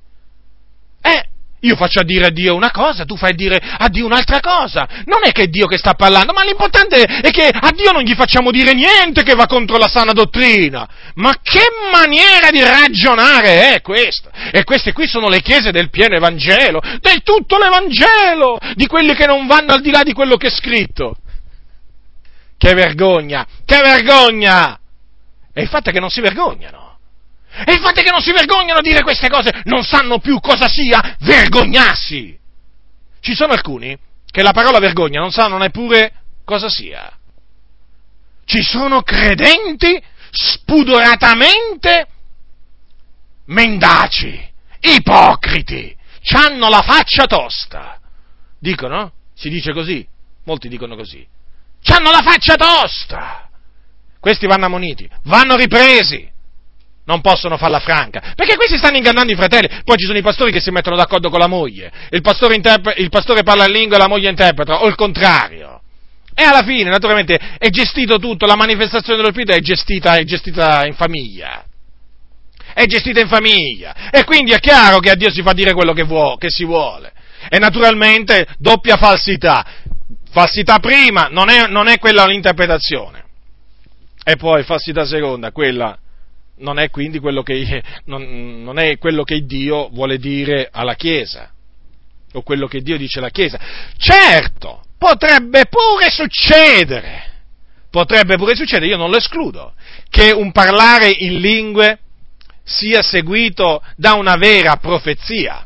Eh, 1.02 1.29
io 1.62 1.76
faccio 1.76 2.00
a 2.00 2.04
dire 2.04 2.28
a 2.28 2.30
Dio 2.30 2.56
una 2.56 2.72
cosa, 2.72 3.04
tu 3.04 3.18
fai 3.18 3.34
dire 3.34 3.60
a 3.60 3.90
Dio 3.90 4.06
un'altra 4.06 4.40
cosa. 4.40 4.88
Non 5.06 5.22
è 5.24 5.32
che 5.32 5.44
è 5.44 5.48
Dio 5.48 5.68
che 5.68 5.78
sta 5.78 5.94
parlando, 5.94 6.32
ma 6.32 6.44
l'importante 6.44 7.02
è 7.02 7.30
che 7.32 7.48
a 7.48 7.72
Dio 7.76 7.92
non 7.92 8.04
gli 8.04 8.16
facciamo 8.16 8.52
dire 8.52 8.74
niente 8.74 9.24
che 9.24 9.36
va 9.36 9.46
contro 9.46 9.78
la 9.78 9.90
sana 9.90 10.14
dottrina. 10.14 10.88
Ma 11.16 11.36
che 11.42 11.66
maniera 11.92 12.50
di 12.50 12.64
ragionare 12.64 13.74
è 13.74 13.82
questa? 13.82 14.30
E 14.52 14.64
queste 14.64 14.94
qui 14.94 15.08
sono 15.08 15.28
le 15.28 15.42
chiese 15.42 15.72
del 15.72 15.90
pieno 15.90 16.16
Evangelo, 16.16 16.82
del 17.02 17.22
tutto 17.24 17.58
l'Evangelo, 17.58 18.58
di 18.76 18.88
quelli 18.88 19.14
che 19.14 19.26
non 19.26 19.46
vanno 19.46 19.74
al 19.74 19.82
di 19.82 19.92
là 19.92 20.04
di 20.04 20.14
quello 20.14 20.38
che 20.38 20.48
è 20.48 20.52
scritto. 20.52 21.18
Che 22.58 22.74
vergogna, 22.74 23.46
che 23.66 23.80
vergogna! 23.82 24.80
E 25.54 25.62
il 25.62 25.68
fatto 25.68 25.90
è 25.90 25.94
che 25.94 26.00
non 26.00 26.10
si 26.10 26.22
vergognano. 26.22 26.79
E 27.66 27.74
il 27.74 27.80
fatto 27.80 28.00
è 28.00 28.04
che 28.04 28.12
non 28.12 28.22
si 28.22 28.32
vergognano 28.32 28.80
a 28.80 28.82
dire 28.84 29.02
queste 29.02 29.30
cose, 29.30 29.62
non 29.66 29.84
sanno 29.84 30.20
più 30.20 30.40
cosa 30.40 30.68
sia 30.68 31.18
vergognarsi. 31.20 32.38
Ci 33.20 33.36
sono 33.36 33.54
alcuni 33.54 33.98
che 34.26 34.42
la 34.42 34.52
parola 34.54 34.80
vergogna 34.80 35.20
non 35.20 35.32
sanno 35.32 35.58
neppure 35.58 36.14
cosa 36.46 36.70
sia. 36.70 37.12
Ci 38.46 38.62
sono 38.64 39.02
credenti 39.02 40.02
spudoratamente 40.32 42.08
mendaci, 43.46 44.48
ipocriti, 44.80 45.96
hanno 46.36 46.70
la 46.70 46.82
faccia 46.82 47.26
tosta. 47.26 48.00
Dicono? 48.60 49.14
Si 49.34 49.50
dice 49.50 49.74
così? 49.74 50.08
Molti 50.46 50.68
dicono 50.70 50.96
così. 50.96 51.26
Hanno 51.86 52.12
la 52.12 52.22
faccia 52.22 52.56
tosta. 52.56 53.50
Questi 54.20 54.48
vanno 54.48 54.66
ammoniti, 54.66 55.10
vanno 55.24 55.56
ripresi 55.56 56.30
non 57.10 57.22
possono 57.22 57.58
farla 57.58 57.80
franca, 57.80 58.34
perché 58.36 58.56
questi 58.56 58.78
stanno 58.78 58.98
ingannando 58.98 59.32
i 59.32 59.36
fratelli, 59.36 59.82
poi 59.84 59.98
ci 59.98 60.06
sono 60.06 60.20
i 60.20 60.22
pastori 60.22 60.52
che 60.52 60.60
si 60.60 60.70
mettono 60.70 60.96
d'accordo 60.96 61.32
con 61.32 61.40
la 61.40 61.48
moglie, 61.48 61.92
il 62.12 62.22
pastore, 62.22 62.54
interpre- 62.54 62.94
il 62.98 63.10
pastore 63.10 63.42
parla 63.42 63.66
in 63.66 63.72
lingua 63.72 63.98
e 63.98 64.00
la 64.00 64.08
moglie 64.08 64.30
interpreta, 64.30 64.84
o 64.84 64.88
il 64.88 64.94
contrario. 64.94 65.82
E 66.36 66.44
alla 66.44 66.62
fine, 66.62 66.92
naturalmente, 66.92 67.38
è 67.58 67.70
gestito 67.70 68.20
tutto, 68.20 68.46
la 68.46 68.56
manifestazione 68.56 69.18
dello 69.18 69.32
Spirito 69.32 69.54
è 69.54 69.60
gestita, 69.60 70.18
è 70.18 70.24
gestita 70.24 70.86
in 70.86 70.94
famiglia. 70.94 71.66
È 72.74 72.86
gestita 72.86 73.20
in 73.20 73.28
famiglia. 73.28 74.10
E 74.12 74.24
quindi 74.24 74.52
è 74.52 74.60
chiaro 74.60 75.00
che 75.00 75.10
a 75.10 75.16
Dio 75.16 75.32
si 75.32 75.42
fa 75.42 75.52
dire 75.52 75.74
quello 75.74 75.92
che, 75.92 76.04
vuo- 76.04 76.38
che 76.38 76.50
si 76.50 76.64
vuole. 76.64 77.12
E 77.50 77.58
naturalmente 77.58 78.46
doppia 78.58 78.96
falsità. 78.96 79.66
Falsità 80.32 80.78
prima 80.78 81.28
non 81.30 81.50
è, 81.50 81.68
non 81.68 81.88
è 81.88 81.98
quella 81.98 82.26
l'interpretazione. 82.26 83.26
E 84.24 84.36
poi 84.38 84.64
falsità 84.64 85.06
seconda, 85.06 85.52
quella 85.52 85.98
non 86.60 86.80
è 86.80 86.90
quindi 86.90 87.20
quello 87.20 87.44
che, 87.44 87.84
non, 88.06 88.64
non 88.64 88.78
è 88.80 88.98
quello 88.98 89.24
che 89.24 89.46
Dio 89.46 89.90
vuole 89.90 90.18
dire 90.18 90.70
alla 90.72 90.96
Chiesa, 90.96 91.52
o 92.34 92.42
quello 92.42 92.68
che 92.68 92.82
Dio 92.82 92.98
dice 92.98 93.20
alla 93.20 93.30
Chiesa. 93.30 93.60
Certo, 93.98 94.84
potrebbe 94.98 95.66
pure 95.66 96.10
succedere, 96.10 97.24
potrebbe 97.90 98.36
pure 98.38 98.56
succedere, 98.56 98.88
io 98.88 98.98
non 98.98 99.10
lo 99.10 99.18
escludo, 99.18 99.74
che 100.10 100.32
un 100.32 100.52
parlare 100.52 101.10
in 101.10 101.40
lingue 101.40 102.00
sia 102.64 103.02
seguito 103.02 103.82
da 103.96 104.14
una 104.14 104.36
vera 104.36 104.78
profezia. 104.78 105.66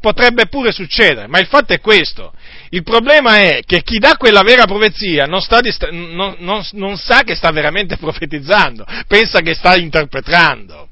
Potrebbe 0.00 0.46
pure 0.46 0.72
succedere, 0.72 1.26
ma 1.26 1.40
il 1.40 1.46
fatto 1.46 1.74
è 1.74 1.80
questo, 1.80 2.32
il 2.72 2.84
problema 2.84 3.38
è 3.38 3.62
che 3.64 3.82
chi 3.82 3.98
dà 3.98 4.16
quella 4.16 4.42
vera 4.42 4.64
profezia 4.64 5.24
non, 5.24 5.40
sta, 5.40 5.60
non, 5.90 6.36
non, 6.38 6.64
non 6.72 6.96
sa 6.96 7.22
che 7.22 7.34
sta 7.34 7.50
veramente 7.50 7.96
profetizzando, 7.98 8.84
pensa 9.06 9.40
che 9.40 9.54
sta 9.54 9.76
interpretando. 9.76 10.88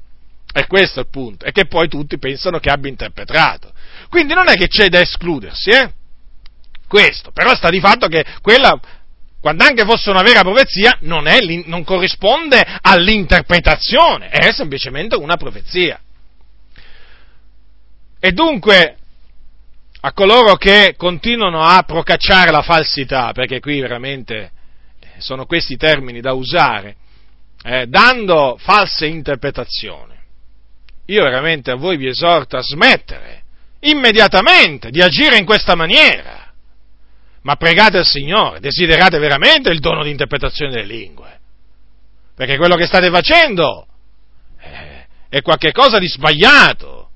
E 0.51 0.65
questo 0.65 0.99
è 0.99 1.03
il 1.03 1.09
punto, 1.09 1.45
e 1.45 1.51
che 1.51 1.67
poi 1.67 1.87
tutti 1.87 2.17
pensano 2.17 2.59
che 2.59 2.71
abbia 2.71 2.89
interpretato. 2.89 3.71
Quindi 4.09 4.33
non 4.33 4.49
è 4.49 4.55
che 4.55 4.67
c'è 4.67 4.89
da 4.89 4.99
escludersi, 4.99 5.69
eh? 5.69 5.93
Questo, 6.87 7.31
però 7.31 7.53
sta 7.53 7.69
di 7.69 7.79
fatto 7.79 8.07
che 8.07 8.25
quella, 8.41 8.77
quando 9.39 9.63
anche 9.63 9.85
fosse 9.85 10.09
una 10.09 10.23
vera 10.23 10.41
profezia, 10.41 10.97
non, 11.01 11.27
è, 11.27 11.37
non 11.65 11.83
corrisponde 11.83 12.65
all'interpretazione, 12.81 14.29
è 14.29 14.51
semplicemente 14.51 15.15
una 15.15 15.37
profezia. 15.37 16.01
E 18.19 18.31
dunque, 18.31 18.97
a 20.01 20.13
coloro 20.13 20.55
che 20.55 20.95
continuano 20.97 21.61
a 21.61 21.83
procacciare 21.83 22.51
la 22.51 22.61
falsità, 22.61 23.31
perché 23.33 23.59
qui 23.59 23.81
veramente 23.81 24.51
sono 25.17 25.45
questi 25.45 25.75
termini 25.75 26.21
da 26.21 26.33
usare, 26.33 26.95
eh, 27.63 27.87
dando 27.87 28.57
false 28.59 29.05
interpretazioni. 29.07 30.15
Io 31.05 31.23
veramente 31.23 31.71
a 31.71 31.75
voi 31.75 31.97
vi 31.97 32.07
esorto 32.07 32.55
a 32.55 32.61
smettere 32.61 33.43
immediatamente 33.81 34.89
di 34.89 35.01
agire 35.01 35.37
in 35.37 35.45
questa 35.45 35.75
maniera, 35.75 36.51
ma 37.41 37.55
pregate 37.55 37.97
il 37.97 38.05
Signore, 38.05 38.59
desiderate 38.59 39.17
veramente 39.17 39.69
il 39.69 39.79
dono 39.79 40.03
di 40.03 40.11
interpretazione 40.11 40.71
delle 40.71 40.93
lingue. 40.93 41.39
Perché 42.35 42.57
quello 42.57 42.75
che 42.75 42.85
state 42.85 43.09
facendo 43.09 43.85
eh, 44.61 45.07
è 45.27 45.41
qualcosa 45.41 45.99
di 45.99 46.07
sbagliato 46.07 47.09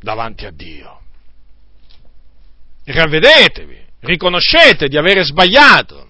davanti 0.00 0.46
a 0.46 0.52
Dio. 0.52 0.97
Ravvedetevi, 2.92 3.76
riconoscete 4.00 4.88
di 4.88 4.96
avere 4.96 5.22
sbagliato 5.22 6.08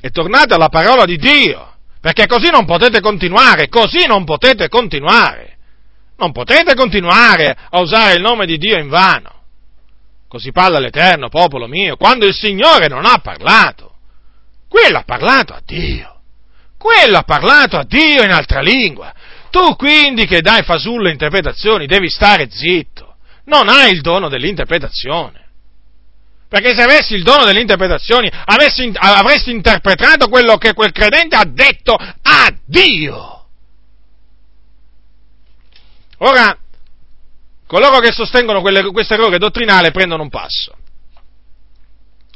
e 0.00 0.10
tornate 0.10 0.54
alla 0.54 0.68
parola 0.68 1.04
di 1.04 1.16
Dio, 1.16 1.76
perché 2.00 2.26
così 2.26 2.50
non 2.50 2.66
potete 2.66 3.00
continuare, 3.00 3.68
così 3.68 4.06
non 4.06 4.24
potete 4.24 4.68
continuare. 4.68 5.56
Non 6.16 6.32
potete 6.32 6.74
continuare 6.74 7.56
a 7.70 7.80
usare 7.80 8.14
il 8.14 8.20
nome 8.20 8.46
di 8.46 8.58
Dio 8.58 8.78
in 8.78 8.88
vano. 8.88 9.42
Così 10.28 10.52
parla 10.52 10.78
l'Eterno, 10.78 11.28
popolo 11.28 11.66
mio, 11.66 11.96
quando 11.96 12.26
il 12.26 12.34
Signore 12.34 12.88
non 12.88 13.04
ha 13.06 13.18
parlato. 13.18 13.94
Quello 14.68 14.98
ha 14.98 15.04
parlato 15.04 15.54
a 15.54 15.62
Dio. 15.64 16.20
Quello 16.76 17.18
ha 17.18 17.22
parlato 17.22 17.78
a 17.78 17.84
Dio 17.84 18.22
in 18.22 18.30
altra 18.30 18.60
lingua. 18.60 19.12
Tu 19.50 19.74
quindi 19.76 20.26
che 20.26 20.40
dai 20.40 20.62
fasulle 20.62 21.10
interpretazioni 21.10 21.86
devi 21.86 22.10
stare 22.10 22.48
zitto. 22.50 23.13
Non 23.44 23.68
hai 23.68 23.92
il 23.92 24.00
dono 24.00 24.28
dell'interpretazione. 24.28 25.42
Perché 26.48 26.74
se 26.74 26.82
avessi 26.82 27.14
il 27.14 27.24
dono 27.24 27.44
delle 27.44 27.60
interpretazioni 27.60 28.30
avessi, 28.44 28.92
avresti 28.94 29.50
interpretato 29.50 30.28
quello 30.28 30.56
che 30.56 30.72
quel 30.72 30.92
credente 30.92 31.34
ha 31.34 31.44
detto 31.44 31.94
a 31.94 32.54
Dio. 32.64 33.46
Ora, 36.18 36.56
coloro 37.66 37.98
che 37.98 38.12
sostengono 38.12 38.62
questo 38.62 39.14
errore 39.14 39.38
dottrinale 39.38 39.90
prendono 39.90 40.22
un 40.22 40.28
passo. 40.30 40.76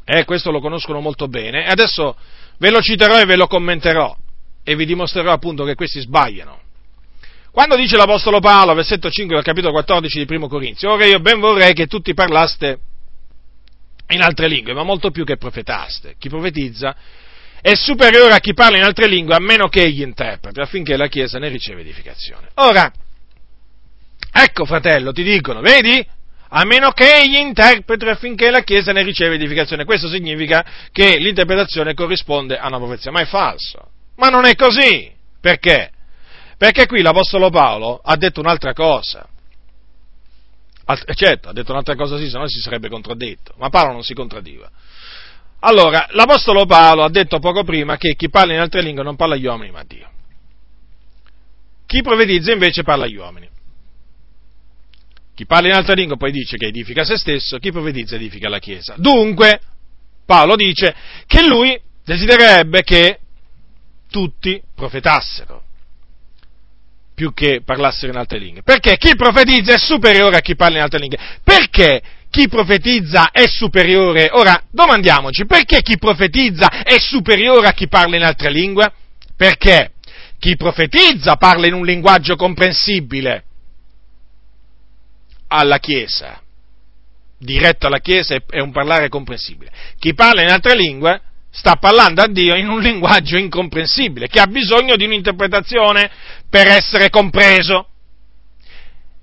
Eh, 0.04 0.24
questo 0.24 0.50
lo 0.50 0.60
conoscono 0.60 1.00
molto 1.00 1.28
bene. 1.28 1.66
E 1.66 1.70
adesso 1.70 2.16
ve 2.56 2.70
lo 2.70 2.80
citerò 2.80 3.20
e 3.20 3.24
ve 3.24 3.36
lo 3.36 3.46
commenterò 3.46 4.16
e 4.64 4.74
vi 4.74 4.84
dimostrerò 4.84 5.30
appunto 5.30 5.64
che 5.64 5.74
questi 5.76 6.00
sbagliano. 6.00 6.60
Quando 7.50 7.76
dice 7.76 7.96
l'Apostolo 7.96 8.40
Paolo, 8.40 8.74
versetto 8.74 9.10
5 9.10 9.34
del 9.34 9.44
capitolo 9.44 9.72
14 9.72 10.18
di 10.18 10.26
Primo 10.26 10.48
Corinzio, 10.48 10.92
ora 10.92 11.06
io 11.06 11.18
ben 11.20 11.40
vorrei 11.40 11.72
che 11.72 11.86
tutti 11.86 12.14
parlaste 12.14 12.78
in 14.08 14.22
altre 14.22 14.48
lingue, 14.48 14.72
ma 14.74 14.82
molto 14.82 15.10
più 15.10 15.24
che 15.24 15.36
profetaste. 15.36 16.14
Chi 16.18 16.28
profetizza 16.28 16.94
è 17.60 17.74
superiore 17.74 18.34
a 18.34 18.38
chi 18.38 18.54
parla 18.54 18.76
in 18.76 18.84
altre 18.84 19.08
lingue, 19.08 19.34
a 19.34 19.40
meno 19.40 19.68
che 19.68 19.82
egli 19.82 20.02
interpreti, 20.02 20.60
affinché 20.60 20.96
la 20.96 21.08
Chiesa 21.08 21.38
ne 21.38 21.48
riceva 21.48 21.80
edificazione. 21.80 22.48
Ora, 22.54 22.90
ecco 24.32 24.64
fratello, 24.64 25.12
ti 25.12 25.22
dicono, 25.22 25.60
vedi? 25.60 26.06
A 26.50 26.64
meno 26.64 26.92
che 26.92 27.16
egli 27.16 27.36
interpreti 27.36 28.06
affinché 28.06 28.50
la 28.50 28.62
Chiesa 28.62 28.92
ne 28.92 29.02
riceva 29.02 29.34
edificazione. 29.34 29.84
Questo 29.84 30.08
significa 30.08 30.64
che 30.92 31.18
l'interpretazione 31.18 31.92
corrisponde 31.94 32.56
a 32.56 32.68
una 32.68 32.78
profezia, 32.78 33.10
ma 33.10 33.20
è 33.20 33.26
falso. 33.26 33.90
Ma 34.16 34.28
non 34.28 34.46
è 34.46 34.54
così. 34.54 35.12
Perché? 35.40 35.90
Perché 36.58 36.86
qui 36.86 37.02
l'Apostolo 37.02 37.50
Paolo 37.50 38.00
ha 38.02 38.16
detto 38.16 38.40
un'altra 38.40 38.72
cosa. 38.72 39.26
Certo, 41.14 41.48
ha 41.48 41.52
detto 41.52 41.70
un'altra 41.70 41.94
cosa 41.94 42.16
sì, 42.18 42.28
se 42.28 42.36
no 42.36 42.48
si 42.48 42.58
sarebbe 42.58 42.88
contraddetto, 42.88 43.54
ma 43.58 43.68
Paolo 43.68 43.92
non 43.92 44.02
si 44.02 44.12
contraddiva. 44.12 44.68
Allora, 45.60 46.08
l'Apostolo 46.10 46.66
Paolo 46.66 47.04
ha 47.04 47.10
detto 47.10 47.38
poco 47.38 47.62
prima 47.62 47.96
che 47.96 48.16
chi 48.16 48.28
parla 48.28 48.54
in 48.54 48.60
altre 48.60 48.82
lingue 48.82 49.04
non 49.04 49.14
parla 49.14 49.36
agli 49.36 49.46
uomini, 49.46 49.70
ma 49.70 49.80
a 49.80 49.84
Dio. 49.86 50.10
Chi 51.86 52.02
profetizza 52.02 52.50
invece 52.50 52.82
parla 52.82 53.04
agli 53.04 53.16
uomini. 53.16 53.48
Chi 55.34 55.46
parla 55.46 55.68
in 55.68 55.74
altre 55.74 55.94
lingue 55.94 56.16
poi 56.16 56.32
dice 56.32 56.56
che 56.56 56.66
edifica 56.66 57.04
se 57.04 57.16
stesso, 57.16 57.58
chi 57.58 57.70
profetizza 57.70 58.16
edifica 58.16 58.48
la 58.48 58.58
Chiesa. 58.58 58.94
Dunque, 58.96 59.60
Paolo 60.26 60.56
dice 60.56 60.92
che 61.26 61.46
lui 61.46 61.80
desidererebbe 62.04 62.82
che 62.82 63.20
tutti 64.10 64.60
profetassero 64.74 65.66
più 67.18 67.34
che 67.34 67.62
parlassero 67.64 68.12
in 68.12 68.16
altre 68.16 68.38
lingue. 68.38 68.62
Perché 68.62 68.96
chi 68.96 69.16
profetizza 69.16 69.74
è 69.74 69.76
superiore 69.76 70.36
a 70.36 70.40
chi 70.40 70.54
parla 70.54 70.76
in 70.76 70.84
altre 70.84 71.00
lingue. 71.00 71.18
Perché 71.42 72.00
chi 72.30 72.46
profetizza 72.46 73.32
è 73.32 73.48
superiore? 73.48 74.28
Ora, 74.30 74.62
domandiamoci, 74.70 75.44
perché 75.44 75.82
chi 75.82 75.98
profetizza 75.98 76.84
è 76.84 76.96
superiore 77.00 77.66
a 77.66 77.72
chi 77.72 77.88
parla 77.88 78.14
in 78.14 78.22
altre 78.22 78.52
lingue? 78.52 78.92
Perché 79.36 79.94
chi 80.38 80.54
profetizza 80.54 81.34
parla 81.34 81.66
in 81.66 81.72
un 81.72 81.84
linguaggio 81.84 82.36
comprensibile 82.36 83.42
alla 85.48 85.78
Chiesa, 85.78 86.40
diretto 87.36 87.88
alla 87.88 87.98
Chiesa 87.98 88.36
è 88.48 88.60
un 88.60 88.70
parlare 88.70 89.08
comprensibile. 89.08 89.72
Chi 89.98 90.14
parla 90.14 90.42
in 90.42 90.50
altre 90.50 90.76
lingue 90.76 91.20
sta 91.50 91.76
parlando 91.76 92.22
a 92.22 92.28
Dio 92.28 92.54
in 92.54 92.68
un 92.68 92.80
linguaggio 92.80 93.36
incomprensibile, 93.36 94.28
che 94.28 94.40
ha 94.40 94.46
bisogno 94.46 94.96
di 94.96 95.04
un'interpretazione 95.04 96.10
per 96.48 96.66
essere 96.68 97.10
compreso. 97.10 97.88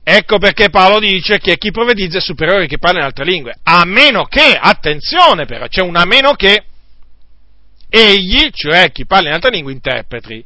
Ecco 0.04 0.38
perché 0.38 0.70
Paolo 0.70 1.00
dice 1.00 1.40
che 1.40 1.58
chi 1.58 1.72
profetizza 1.72 2.18
è 2.18 2.22
superiore 2.22 2.66
a 2.66 2.68
chi 2.68 2.78
parla 2.78 3.00
in 3.00 3.06
altre 3.06 3.26
lingue, 3.26 3.56
a 3.64 3.84
meno 3.86 4.26
che, 4.26 4.56
attenzione 4.60 5.46
però, 5.46 5.68
c'è 5.68 5.82
un 5.82 5.96
a 5.96 6.06
meno 6.06 6.34
che 6.34 6.64
egli, 7.90 8.50
cioè 8.52 8.92
chi 8.92 9.06
parla 9.06 9.30
in 9.30 9.34
altre 9.36 9.52
lingue, 9.52 9.72
interpreti. 9.72 10.46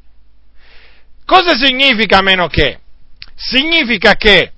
Cosa 1.26 1.56
significa 1.56 2.20
a 2.20 2.22
meno 2.22 2.48
che? 2.48 2.80
Significa 3.36 4.16
che 4.16 4.54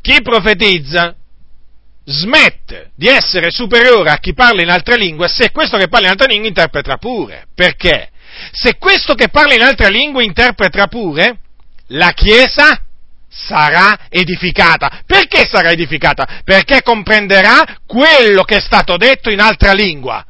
chi 0.00 0.20
profetizza 0.22 1.14
smette 2.04 2.90
di 2.96 3.06
essere 3.06 3.50
superiore 3.50 4.10
a 4.10 4.18
chi 4.18 4.32
parla 4.32 4.62
in 4.62 4.70
altre 4.70 4.96
lingue 4.96 5.28
se 5.28 5.50
questo 5.50 5.76
che 5.76 5.88
parla 5.88 6.06
in 6.06 6.12
altre 6.12 6.28
lingue 6.28 6.48
interpreta 6.48 6.96
pure. 6.96 7.46
Perché? 7.54 8.10
Se 8.52 8.76
questo 8.78 9.14
che 9.14 9.28
parla 9.28 9.54
in 9.54 9.62
altre 9.62 9.90
lingue 9.90 10.24
interpreta 10.24 10.86
pure, 10.86 11.38
la 11.88 12.12
Chiesa 12.12 12.80
sarà 13.28 14.06
edificata. 14.08 15.02
Perché 15.06 15.46
sarà 15.46 15.70
edificata? 15.70 16.40
Perché 16.44 16.82
comprenderà 16.82 17.78
quello 17.86 18.42
che 18.42 18.56
è 18.56 18.60
stato 18.60 18.96
detto 18.96 19.30
in 19.30 19.40
altra 19.40 19.72
lingua. 19.72 20.24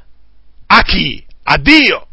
A 0.67 0.83
chi? 0.83 1.25
A 1.45 1.57
Dio. 1.57 2.07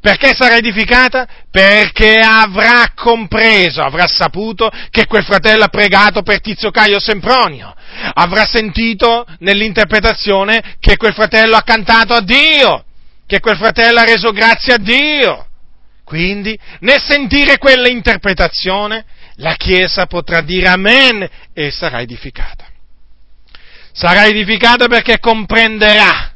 Perché 0.00 0.32
sarà 0.34 0.56
edificata? 0.56 1.26
Perché 1.50 2.20
avrà 2.20 2.92
compreso, 2.94 3.82
avrà 3.82 4.06
saputo 4.06 4.70
che 4.90 5.06
quel 5.06 5.24
fratello 5.24 5.64
ha 5.64 5.68
pregato 5.68 6.22
per 6.22 6.40
Tizio 6.40 6.70
Caio 6.70 7.00
Sempronio, 7.00 7.74
avrà 8.14 8.44
sentito 8.44 9.26
nell'interpretazione 9.40 10.76
che 10.78 10.96
quel 10.96 11.14
fratello 11.14 11.56
ha 11.56 11.62
cantato 11.62 12.14
a 12.14 12.20
Dio, 12.20 12.84
che 13.26 13.40
quel 13.40 13.56
fratello 13.56 13.98
ha 13.98 14.04
reso 14.04 14.30
grazie 14.30 14.74
a 14.74 14.78
Dio. 14.78 15.46
Quindi, 16.04 16.58
nel 16.80 17.02
sentire 17.02 17.58
quella 17.58 17.88
interpretazione, 17.88 19.04
la 19.36 19.54
Chiesa 19.54 20.06
potrà 20.06 20.40
dire 20.40 20.68
Amen 20.68 21.28
e 21.52 21.70
sarà 21.70 22.00
edificata. 22.00 22.64
Sarà 23.92 24.26
edificata 24.26 24.86
perché 24.86 25.18
comprenderà 25.18 26.27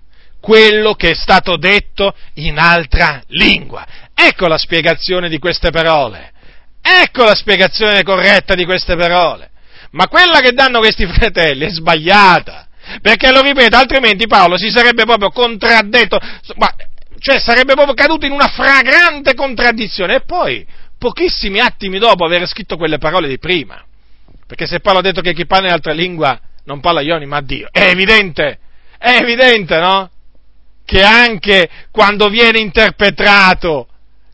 quello 0.43 0.95
che 0.95 1.11
è 1.11 1.14
stato 1.14 1.57
detto 1.57 2.12
in 2.34 2.59
altra 2.59 3.22
lingua. 3.28 3.86
Ecco 4.12 4.49
la 4.49 4.59
spiegazione 4.59 5.28
di 5.28 5.38
queste 5.38 5.70
parole. 5.70 6.32
Ecco 6.82 7.22
la 7.22 7.36
spiegazione 7.36 8.03
corretta 8.03 8.57
di 8.57 8.64
queste 8.64 8.97
parole. 8.97 9.51
Ma 9.93 10.09
quella 10.09 10.40
che 10.40 10.51
danno 10.51 10.80
questi 10.80 11.07
fratelli 11.14 11.66
è 11.66 11.70
sbagliata. 11.70 12.66
Perché 13.01 13.30
lo 13.30 13.40
ripeto, 13.40 13.76
altrimenti 13.76 14.26
Paolo 14.26 14.59
si 14.59 14.68
sarebbe 14.68 15.05
proprio 15.05 15.30
contraddetto, 15.30 16.18
ma, 16.57 16.74
cioè 17.20 17.38
sarebbe 17.38 17.74
proprio 17.74 17.95
caduto 17.95 18.26
in 18.26 18.32
una 18.32 18.49
fragrante 18.49 19.34
contraddizione. 19.34 20.16
E 20.16 20.20
poi, 20.22 20.66
pochissimi 20.99 21.61
attimi 21.61 22.01
dopo 22.01 22.24
aver 22.24 22.49
scritto 22.49 22.76
quelle 22.76 22.99
parole 22.99 23.28
di 23.28 23.38
prima. 23.38 23.80
Perché 24.45 24.66
se 24.66 24.80
Paolo 24.80 24.99
ha 24.99 25.03
detto 25.03 25.20
che 25.20 25.34
chi 25.34 25.47
parla 25.47 25.68
in 25.68 25.72
altra 25.72 25.93
lingua 25.93 26.38
non 26.64 26.80
parla 26.80 27.01
Ioni 27.01 27.26
ma 27.26 27.40
Dio, 27.40 27.68
è 27.70 27.86
evidente, 27.86 28.59
è 28.99 29.18
evidente, 29.20 29.78
no? 29.78 30.11
Che 30.93 31.03
anche 31.03 31.70
quando 31.90 32.28
viene 32.28 32.59
interpretato 32.59 33.88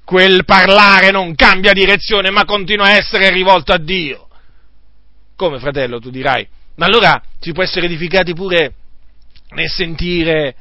quel 0.04 0.44
parlare 0.44 1.12
non 1.12 1.36
cambia 1.36 1.72
direzione 1.72 2.30
ma 2.30 2.44
continua 2.44 2.86
a 2.86 2.96
essere 2.96 3.30
rivolto 3.30 3.72
a 3.72 3.78
Dio. 3.78 4.26
Come 5.36 5.60
fratello 5.60 6.00
tu 6.00 6.10
dirai? 6.10 6.44
Ma 6.74 6.86
allora 6.86 7.22
si 7.38 7.52
può 7.52 7.62
essere 7.62 7.86
edificati 7.86 8.34
pure 8.34 8.74
nel 9.50 9.70
sentire, 9.70 10.56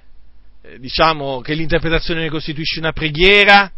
eh, 0.61 0.77
diciamo, 0.77 1.41
che 1.41 1.55
l'interpretazione 1.55 2.21
ne 2.21 2.29
costituisce 2.29 2.77
una 2.77 2.91
preghiera, 2.91 3.71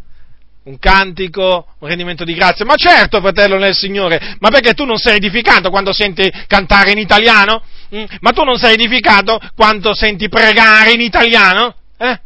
un 0.64 0.78
cantico, 0.78 1.68
un 1.78 1.88
rendimento 1.88 2.24
di 2.24 2.34
grazia. 2.34 2.66
Ma 2.66 2.74
certo, 2.76 3.20
fratello 3.20 3.56
nel 3.56 3.74
Signore, 3.74 4.36
ma 4.40 4.50
perché 4.50 4.74
tu 4.74 4.84
non 4.84 4.98
sei 4.98 5.16
edificato 5.16 5.70
quando 5.70 5.94
senti 5.94 6.30
cantare 6.46 6.90
in 6.90 6.98
italiano? 6.98 7.62
Mm? 7.96 8.04
Ma 8.20 8.32
tu 8.32 8.44
non 8.44 8.58
sei 8.58 8.74
edificato 8.74 9.40
quando 9.56 9.94
senti 9.94 10.28
pregare 10.28 10.92
in 10.92 11.00
italiano? 11.00 11.76
Eh? 12.00 12.18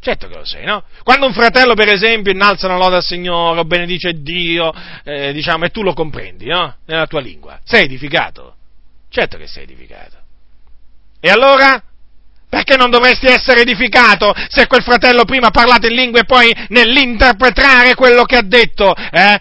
Certo 0.00 0.26
che 0.26 0.34
lo 0.34 0.44
sei, 0.44 0.64
no? 0.66 0.82
Quando 1.04 1.26
un 1.26 1.32
fratello, 1.32 1.74
per 1.74 1.88
esempio, 1.88 2.32
innalza 2.32 2.66
una 2.66 2.76
lode 2.76 2.96
al 2.96 3.04
Signore 3.04 3.60
o 3.60 3.64
benedice 3.64 4.20
Dio, 4.20 4.72
eh, 5.04 5.32
diciamo, 5.32 5.64
e 5.64 5.70
tu 5.70 5.82
lo 5.82 5.94
comprendi, 5.94 6.46
no? 6.46 6.76
Nella 6.86 7.06
tua 7.06 7.20
lingua, 7.20 7.60
sei 7.64 7.84
edificato? 7.84 8.56
Certo 9.08 9.38
che 9.38 9.46
sei 9.46 9.62
edificato. 9.62 10.16
E 11.20 11.30
allora? 11.30 11.80
Perché 12.48 12.76
non 12.76 12.90
dovresti 12.90 13.26
essere 13.26 13.62
edificato 13.62 14.34
se 14.48 14.66
quel 14.66 14.82
fratello 14.82 15.24
prima 15.24 15.46
ha 15.46 15.50
parlato 15.50 15.86
in 15.86 15.94
lingua 15.94 16.20
e 16.20 16.24
poi 16.24 16.54
nell'interpretare 16.68 17.94
quello 17.94 18.24
che 18.24 18.36
ha 18.36 18.42
detto, 18.42 18.92
eh? 18.94 19.40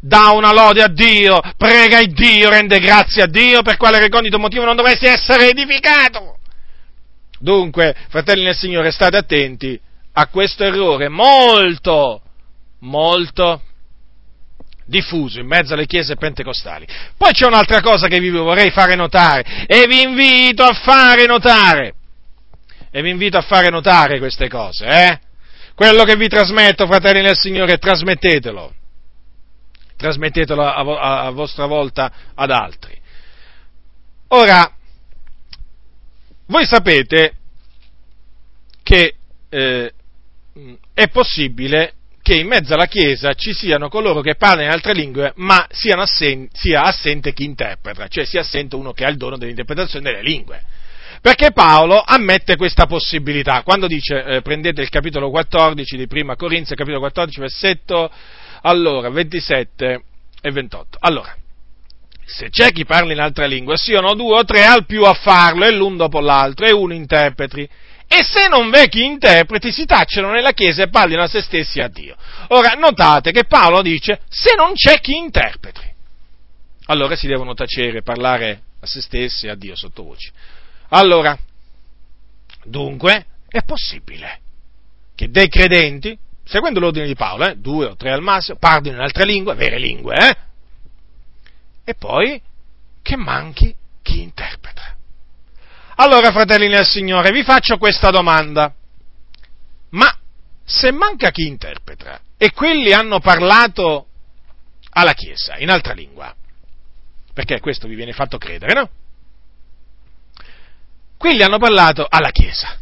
Dà 0.00 0.30
una 0.30 0.52
lode 0.52 0.82
a 0.82 0.88
Dio, 0.88 1.40
prega 1.56 1.98
il 1.98 2.12
Dio, 2.12 2.48
rende 2.48 2.78
grazie 2.78 3.22
a 3.22 3.26
Dio, 3.26 3.62
per 3.62 3.76
quale 3.76 3.98
recondito 3.98 4.38
motivo 4.38 4.64
non 4.64 4.76
dovresti 4.76 5.06
essere 5.06 5.50
edificato? 5.50 6.38
Dunque, 7.42 7.96
fratelli 8.10 8.44
nel 8.44 8.54
Signore, 8.54 8.90
state 8.90 9.16
attenti 9.16 9.80
a 10.12 10.26
questo 10.26 10.62
errore 10.62 11.08
molto, 11.08 12.20
molto 12.80 13.62
diffuso 14.84 15.40
in 15.40 15.46
mezzo 15.46 15.72
alle 15.72 15.86
chiese 15.86 16.16
pentecostali. 16.16 16.86
Poi 17.16 17.32
c'è 17.32 17.46
un'altra 17.46 17.80
cosa 17.80 18.08
che 18.08 18.20
vi 18.20 18.28
vorrei 18.28 18.70
fare 18.70 18.94
notare 18.94 19.64
e 19.66 19.86
vi 19.86 20.02
invito 20.02 20.64
a 20.64 20.74
fare 20.74 21.24
notare. 21.24 21.94
E 22.90 23.00
vi 23.00 23.08
invito 23.08 23.38
a 23.38 23.42
fare 23.42 23.70
notare 23.70 24.18
queste 24.18 24.48
cose, 24.48 24.84
eh? 24.84 25.20
Quello 25.74 26.04
che 26.04 26.16
vi 26.16 26.28
trasmetto, 26.28 26.86
fratelli 26.86 27.22
nel 27.22 27.38
Signore, 27.38 27.78
trasmettetelo. 27.78 28.74
Trasmettetelo 29.96 30.62
a, 30.62 30.74
a, 30.74 31.26
a 31.26 31.30
vostra 31.30 31.64
volta 31.64 32.12
ad 32.34 32.50
altri. 32.50 33.00
Ora, 34.28 34.74
voi 36.50 36.66
sapete 36.66 37.34
che 38.82 39.14
eh, 39.48 39.92
è 40.92 41.08
possibile 41.08 41.94
che 42.22 42.34
in 42.34 42.48
mezzo 42.48 42.74
alla 42.74 42.86
Chiesa 42.86 43.32
ci 43.34 43.52
siano 43.52 43.88
coloro 43.88 44.20
che 44.20 44.34
parlano 44.34 44.64
in 44.64 44.70
altre 44.70 44.92
lingue, 44.92 45.32
ma 45.36 45.66
assen- 45.96 46.48
sia 46.52 46.82
assente 46.82 47.32
chi 47.32 47.44
interpreta, 47.44 48.08
cioè 48.08 48.24
sia 48.24 48.40
assente 48.40 48.76
uno 48.76 48.92
che 48.92 49.04
ha 49.04 49.08
il 49.08 49.16
dono 49.16 49.38
dell'interpretazione 49.38 50.10
delle 50.10 50.22
lingue. 50.22 50.62
Perché 51.22 51.52
Paolo 51.52 52.00
ammette 52.00 52.56
questa 52.56 52.86
possibilità. 52.86 53.62
Quando 53.62 53.86
dice, 53.86 54.22
eh, 54.24 54.42
prendete 54.42 54.80
il 54.80 54.88
capitolo 54.88 55.30
14 55.30 55.96
di 55.96 56.06
Prima 56.06 56.34
Corinzia, 56.34 56.74
capitolo 56.74 57.00
14, 57.00 57.40
versetto, 57.40 58.10
allora, 58.62 59.08
27 59.10 60.02
e 60.40 60.50
28. 60.50 60.98
Allora, 61.00 61.36
se 62.30 62.48
c'è 62.48 62.70
chi 62.70 62.84
parla 62.84 63.12
in 63.12 63.20
altra 63.20 63.46
lingua, 63.46 63.76
siano 63.76 64.14
due 64.14 64.38
o 64.38 64.44
tre 64.44 64.64
al 64.64 64.86
più 64.86 65.04
a 65.04 65.14
farlo, 65.14 65.64
e 65.64 65.72
l'un 65.72 65.96
dopo 65.96 66.20
l'altro, 66.20 66.66
e 66.66 66.72
uno 66.72 66.94
interpreti 66.94 67.68
e 68.12 68.24
se 68.24 68.48
non 68.48 68.70
v'è 68.70 68.88
chi 68.88 69.04
interpreti, 69.04 69.70
si 69.70 69.84
tacciano 69.84 70.32
nella 70.32 70.50
Chiesa 70.50 70.82
e 70.82 70.88
parlino 70.88 71.22
a 71.22 71.28
se 71.28 71.40
stessi 71.40 71.78
e 71.78 71.82
a 71.82 71.88
Dio. 71.88 72.16
Ora, 72.48 72.70
notate 72.72 73.30
che 73.30 73.44
Paolo 73.44 73.82
dice, 73.82 74.22
se 74.28 74.56
non 74.56 74.72
c'è 74.74 74.98
chi 74.98 75.16
interpreti, 75.16 75.80
allora 76.86 77.14
si 77.14 77.28
devono 77.28 77.54
tacere, 77.54 78.02
parlare 78.02 78.62
a 78.80 78.86
se 78.86 79.00
stessi 79.00 79.46
e 79.46 79.50
a 79.50 79.54
Dio 79.54 79.76
sottovoce. 79.76 80.32
Allora, 80.88 81.38
dunque, 82.64 83.26
è 83.48 83.62
possibile 83.62 84.40
che 85.14 85.30
dei 85.30 85.48
credenti, 85.48 86.18
seguendo 86.44 86.80
l'ordine 86.80 87.06
di 87.06 87.14
Paolo, 87.14 87.46
eh, 87.46 87.58
due 87.58 87.86
o 87.86 87.94
tre 87.94 88.10
al 88.10 88.22
massimo, 88.22 88.58
parlino 88.58 88.96
in 88.96 89.02
altre 89.02 89.24
lingue, 89.24 89.54
vere 89.54 89.78
lingue, 89.78 90.16
eh, 90.16 90.36
e 91.90 91.94
poi 91.94 92.40
che 93.02 93.16
manchi 93.16 93.74
chi 94.02 94.22
interpreta. 94.22 94.96
Allora, 95.96 96.30
fratelli 96.30 96.68
nel 96.68 96.86
Signore, 96.86 97.30
vi 97.30 97.42
faccio 97.42 97.76
questa 97.78 98.10
domanda. 98.10 98.72
Ma 99.90 100.16
se 100.64 100.92
manca 100.92 101.30
chi 101.30 101.46
interpreta 101.46 102.20
e 102.36 102.52
quelli 102.52 102.92
hanno 102.92 103.18
parlato 103.18 104.06
alla 104.90 105.12
Chiesa 105.12 105.58
in 105.58 105.68
altra 105.68 105.92
lingua, 105.92 106.34
perché 107.34 107.60
questo 107.60 107.88
vi 107.88 107.96
viene 107.96 108.12
fatto 108.12 108.38
credere, 108.38 108.72
no? 108.72 108.90
Quelli 111.16 111.42
hanno 111.42 111.58
parlato 111.58 112.06
alla 112.08 112.30
Chiesa. 112.30 112.78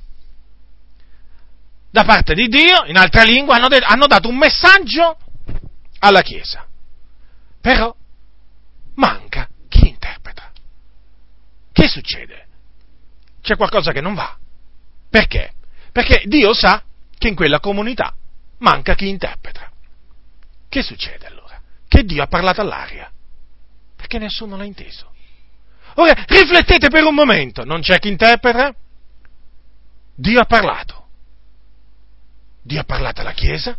Da 1.90 2.04
parte 2.04 2.34
di 2.34 2.46
Dio, 2.48 2.84
in 2.84 2.98
altra 2.98 3.22
lingua, 3.22 3.56
hanno, 3.56 3.68
de- 3.68 3.78
hanno 3.78 4.06
dato 4.06 4.28
un 4.28 4.36
messaggio 4.36 5.16
alla 5.98 6.20
Chiesa. 6.20 6.66
Però 7.61 7.96
manca 8.99 9.49
chi 9.68 9.88
interpreta. 9.88 10.51
Che 11.72 11.88
succede? 11.88 12.46
c'è 13.49 13.57
qualcosa 13.57 13.92
che 13.92 14.03
non 14.03 14.12
va. 14.12 14.36
Perché? 15.09 15.55
Perché 15.90 16.24
Dio 16.26 16.53
sa 16.53 16.82
che 17.16 17.28
in 17.28 17.34
quella 17.34 17.61
comunità 17.61 18.14
manca 18.59 18.94
chi 18.94 19.09
interpreta. 19.09 19.70
Che 20.68 20.82
succede 20.82 21.26
allora? 21.26 21.59
Che 21.88 22.05
Dio 22.05 22.22
ha 22.22 22.26
parlato 22.26 22.61
all'aria, 22.61 23.11
perché 23.96 24.18
nessuno 24.18 24.59
l'ha 24.59 24.64
inteso. 24.64 25.11
Ora 25.94 26.12
riflettete 26.26 26.90
per 26.90 27.05
un 27.05 27.14
momento, 27.14 27.64
non 27.64 27.80
c'è 27.80 27.99
chi 27.99 28.09
interpreta? 28.09 28.74
Dio 30.14 30.40
ha 30.40 30.44
parlato. 30.44 31.07
Dio 32.61 32.80
ha 32.80 32.84
parlato 32.84 33.22
alla 33.22 33.32
Chiesa 33.32 33.76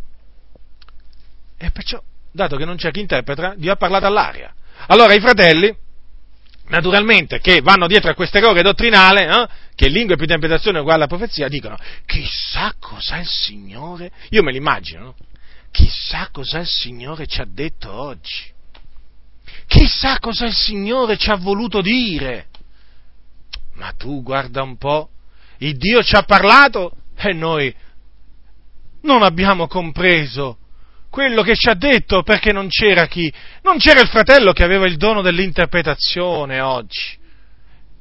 e 1.56 1.70
perciò, 1.70 2.02
dato 2.32 2.56
che 2.56 2.64
non 2.64 2.76
c'è 2.76 2.90
chi 2.90 3.00
interpreta, 3.00 3.54
Dio 3.54 3.70
ha 3.70 3.76
parlato 3.76 4.06
all'aria. 4.06 4.52
Allora 4.86 5.14
i 5.14 5.20
fratelli 5.20 5.76
naturalmente, 6.70 7.40
che 7.40 7.60
vanno 7.60 7.86
dietro 7.86 8.10
a 8.10 8.14
questo 8.14 8.38
errore 8.38 8.62
dottrinale, 8.62 9.26
eh, 9.26 9.48
che 9.74 9.88
lingua 9.88 10.14
più 10.14 10.24
interpretazione 10.24 10.78
è 10.78 10.80
uguale 10.80 10.98
alla 10.98 11.08
profezia, 11.08 11.48
dicono, 11.48 11.76
chissà 12.06 12.74
cosa 12.78 13.18
il 13.18 13.26
Signore, 13.26 14.10
io 14.30 14.42
me 14.42 14.52
l'immagino, 14.52 15.02
no? 15.02 15.14
chissà 15.70 16.28
cosa 16.32 16.60
il 16.60 16.66
Signore 16.66 17.26
ci 17.26 17.40
ha 17.40 17.46
detto 17.46 17.92
oggi, 17.92 18.52
chissà 19.66 20.18
cosa 20.18 20.46
il 20.46 20.54
Signore 20.54 21.16
ci 21.16 21.30
ha 21.30 21.36
voluto 21.36 21.80
dire. 21.80 22.46
Ma 23.74 23.92
tu 23.92 24.22
guarda 24.22 24.62
un 24.62 24.76
po', 24.76 25.10
il 25.58 25.76
Dio 25.76 26.02
ci 26.02 26.14
ha 26.14 26.22
parlato 26.22 26.96
e 27.16 27.32
noi 27.32 27.74
non 29.02 29.22
abbiamo 29.22 29.66
compreso 29.66 30.58
quello 31.10 31.42
che 31.42 31.56
ci 31.56 31.68
ha 31.68 31.74
detto 31.74 32.22
perché 32.22 32.52
non 32.52 32.68
c'era 32.68 33.06
chi, 33.06 33.32
non 33.62 33.78
c'era 33.78 34.00
il 34.00 34.08
fratello 34.08 34.52
che 34.52 34.62
aveva 34.62 34.86
il 34.86 34.96
dono 34.96 35.20
dell'interpretazione 35.22 36.60
oggi. 36.60 37.18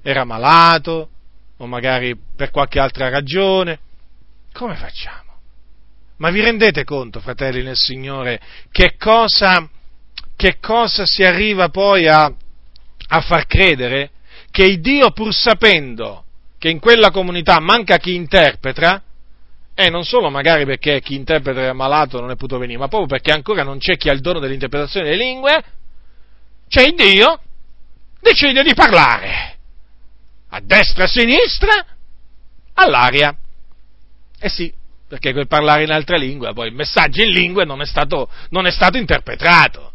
Era 0.02 0.24
malato, 0.24 1.10
o 1.58 1.66
magari 1.66 2.16
per 2.36 2.52
qualche 2.52 2.80
altra 2.80 3.10
ragione. 3.10 3.80
Come 4.54 4.76
facciamo? 4.76 5.34
Ma 6.18 6.30
vi 6.30 6.42
rendete 6.42 6.84
conto, 6.84 7.20
fratelli 7.20 7.64
nel 7.64 7.78
Signore, 7.78 8.40
che 8.72 8.96
cosa, 8.98 9.68
che 10.36 10.58
cosa 10.60 11.06
si 11.06 11.24
arriva 11.24 11.70
poi 11.70 12.08
a, 12.08 12.26
a 12.26 13.22
far 13.22 13.46
credere? 13.48 14.12
Che 14.52 14.64
il 14.64 14.82
Dio, 14.82 15.12
pur 15.12 15.34
sapendo 15.34 16.26
che 16.58 16.70
in 16.70 16.80
quella 16.80 17.10
comunità 17.10 17.60
manca 17.60 17.98
chi 17.98 18.16
interpreta, 18.16 19.02
e 19.82 19.90
non 19.90 20.04
solo 20.04 20.30
magari 20.30 20.66
perché 20.66 21.00
chi 21.00 21.16
interpreta 21.16 21.70
è 21.70 21.72
malato 21.72 22.20
non 22.20 22.32
è 22.32 22.36
potuto 22.36 22.58
venire, 22.58 22.78
ma 22.78 22.90
proprio 22.90 23.08
perché 23.08 23.32
ancora 23.32 23.64
non 23.64 23.78
c'è 23.78 23.96
chi 23.96 24.10
ha 24.10 24.12
il 24.12 24.20
dono 24.20 24.40
dell'interpretazione 24.40 25.10
delle 25.10 25.24
lingue, 25.24 25.64
c'è 26.68 26.84
il 26.84 26.96
Dio, 26.96 27.40
decide 28.20 28.62
di 28.62 28.74
parlare 28.74 29.58
a 30.50 30.60
destra 30.62 31.04
e 31.04 31.06
a 31.06 31.10
sinistra, 31.10 31.86
all'aria. 32.74 33.34
Eh 34.38 34.50
sì, 34.50 34.70
perché 35.08 35.32
quel 35.32 35.48
parlare 35.48 35.84
in 35.84 35.92
altre 35.92 36.18
lingue, 36.20 36.52
poi 36.52 36.68
il 36.68 36.76
messaggio 36.76 37.22
in 37.22 37.32
lingue 37.32 37.64
non 37.64 37.80
è 37.80 37.86
stato, 37.86 38.30
non 38.50 38.66
è 38.66 38.72
stato 38.72 38.98
interpretato. 38.98 39.94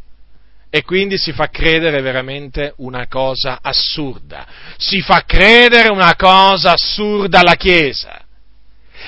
E 0.70 0.82
quindi 0.82 1.18
si 1.18 1.32
fa 1.32 1.48
credere 1.48 2.00
veramente 2.00 2.72
una 2.78 3.06
cosa 3.06 3.58
assurda. 3.60 4.46
Si 4.78 5.02
fa 5.02 5.24
credere 5.26 5.90
una 5.90 6.16
cosa 6.16 6.72
assurda 6.72 7.40
alla 7.40 7.54
Chiesa. 7.54 8.23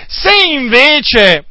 Se 0.06 0.32
invece 0.46 1.44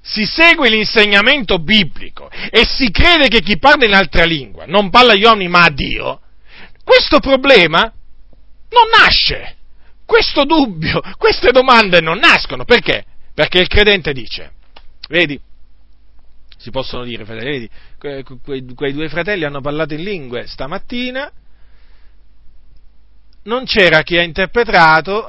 si 0.00 0.24
segue 0.26 0.68
l'insegnamento 0.68 1.58
biblico 1.58 2.30
e 2.50 2.64
si 2.66 2.90
crede 2.90 3.28
che 3.28 3.40
chi 3.40 3.58
parla 3.58 3.86
in 3.86 3.94
altra 3.94 4.24
lingua 4.24 4.64
non 4.66 4.90
parla 4.90 5.12
agli 5.12 5.24
uomini 5.24 5.48
ma 5.48 5.64
a 5.64 5.70
Dio, 5.70 6.20
questo 6.84 7.20
problema 7.20 7.80
non 7.80 8.88
nasce. 8.98 9.56
Questo 10.04 10.44
dubbio, 10.44 11.00
queste 11.16 11.50
domande 11.50 12.00
non 12.00 12.18
nascono. 12.18 12.64
Perché? 12.64 13.04
Perché 13.32 13.58
il 13.58 13.68
credente 13.68 14.12
dice, 14.12 14.52
vedi, 15.08 15.40
si 16.58 16.70
possono 16.70 17.04
dire, 17.04 17.24
vedi, 17.24 17.68
quei, 17.98 18.22
quei 18.74 18.92
due 18.92 19.08
fratelli 19.08 19.44
hanno 19.44 19.60
parlato 19.60 19.94
in 19.94 20.02
lingue 20.02 20.46
stamattina, 20.46 21.30
non 23.44 23.64
c'era 23.64 24.02
chi 24.02 24.16
ha 24.16 24.22
interpretato, 24.22 25.26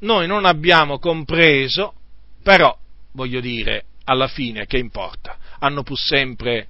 noi 0.00 0.26
non 0.26 0.44
abbiamo 0.44 0.98
compreso, 0.98 1.94
però, 2.42 2.76
voglio 3.12 3.40
dire, 3.40 3.84
alla 4.04 4.28
fine 4.28 4.66
che 4.66 4.78
importa? 4.78 5.36
Hanno 5.58 5.82
pur 5.82 5.98
sempre 5.98 6.68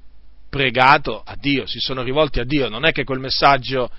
pregato 0.49 1.23
a 1.25 1.37
Dio, 1.37 1.67
si 1.67 1.79
sono 1.79 2.03
rivolti 2.03 2.41
a 2.41 2.45
Dio, 2.45 2.69
non 2.69 2.85
è 2.85 2.93
che 2.93 3.05
quel 3.05 3.21
messaggio 3.21 3.91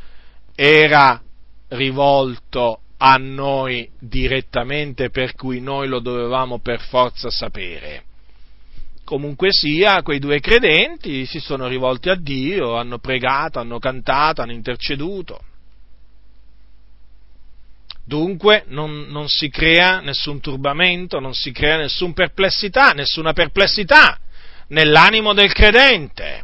era 0.55 1.21
rivolto 1.69 2.81
a 2.97 3.15
noi 3.15 3.89
direttamente 3.99 5.09
per 5.09 5.33
cui 5.33 5.59
noi 5.59 5.87
lo 5.87 5.99
dovevamo 5.99 6.59
per 6.59 6.81
forza 6.81 7.29
sapere. 7.29 8.03
Comunque 9.03 9.47
sia, 9.51 10.03
quei 10.03 10.19
due 10.19 10.39
credenti 10.39 11.25
si 11.25 11.39
sono 11.39 11.67
rivolti 11.67 12.09
a 12.09 12.15
Dio, 12.15 12.75
hanno 12.75 12.99
pregato, 12.99 13.59
hanno 13.59 13.79
cantato, 13.79 14.41
hanno 14.41 14.51
interceduto. 14.51 15.39
Dunque 18.11 18.65
non, 18.67 19.05
non, 19.07 19.29
si 19.29 19.47
crea 19.47 20.01
nessun 20.01 20.41
turbamento, 20.41 21.21
non 21.21 21.33
si 21.33 21.53
crea 21.53 21.77
nessuna 21.77 22.11
perplessità, 22.11 22.91
nessuna 22.91 23.31
perplessità 23.31 24.19
nell'animo 24.67 25.31
del 25.31 25.53
credente, 25.53 26.43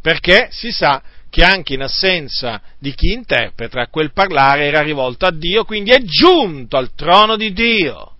perché 0.00 0.46
si 0.52 0.70
sa 0.70 1.02
che 1.28 1.42
anche 1.42 1.74
in 1.74 1.82
assenza 1.82 2.62
di 2.78 2.94
chi 2.94 3.10
interpreta 3.10 3.88
quel 3.88 4.12
parlare 4.12 4.66
era 4.66 4.80
rivolto 4.80 5.26
a 5.26 5.32
Dio, 5.32 5.64
quindi 5.64 5.90
è 5.90 6.00
giunto 6.02 6.76
al 6.76 6.94
trono 6.94 7.34
di 7.34 7.52
Dio. 7.52 8.14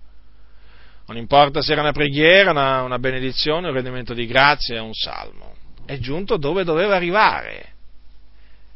Non 1.07 1.17
importa 1.17 1.63
se 1.63 1.71
era 1.71 1.83
una 1.83 1.93
preghiera, 1.93 2.51
una, 2.51 2.83
una 2.83 2.99
benedizione, 2.99 3.69
un 3.69 3.75
rendimento 3.75 4.13
di 4.13 4.27
grazia, 4.27 4.83
un 4.83 4.93
salmo. 4.93 5.55
È 5.87 5.99
giunto 5.99 6.37
dove 6.37 6.65
doveva 6.65 6.97
arrivare. 6.97 7.75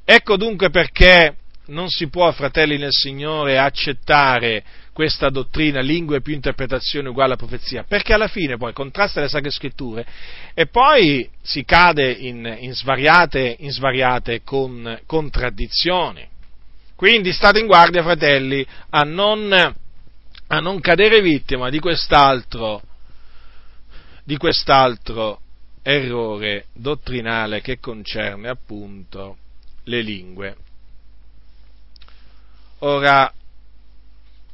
Ecco 0.05 0.37
dunque 0.37 0.71
perché 0.71 1.39
non 1.67 1.89
si 1.89 2.09
può, 2.09 2.31
fratelli 2.33 2.79
nel 2.79 2.93
Signore, 2.93 3.59
accettare 3.59 4.63
questa 4.93 5.29
dottrina, 5.29 5.81
lingue 5.81 6.21
più 6.21 6.35
interpretazione 6.35 7.09
uguale 7.09 7.35
a 7.35 7.37
profezia, 7.37 7.85
perché 7.87 8.13
alla 8.13 8.29
fine 8.29 8.57
poi 8.57 8.73
contrasta 8.73 9.21
le 9.21 9.29
sacre 9.29 9.51
scritture 9.51 10.07
e 10.55 10.67
poi 10.67 11.29
si 11.43 11.65
cade 11.65 12.11
in, 12.11 12.57
in, 12.61 12.73
svariate, 12.73 13.57
in 13.61 13.71
svariate 13.71 14.43
con, 14.43 15.01
contraddizioni. 15.07 16.27
Quindi 16.95 17.33
state 17.33 17.59
in 17.59 17.67
guardia, 17.67 18.03
fratelli, 18.03 18.67
a 18.91 19.01
non, 19.01 19.53
a 19.53 20.61
non 20.61 20.81
cadere 20.81 21.21
vittima 21.21 21.69
di 21.69 21.79
quest'altro, 21.79 22.81
di 24.25 24.37
quest'altro 24.39 25.41
errore 25.83 26.67
dottrinale 26.73 27.61
che 27.61 27.79
concerne 27.79 28.49
appunto 28.49 29.37
le 29.85 30.01
lingue 30.01 30.57
Ora, 32.81 33.33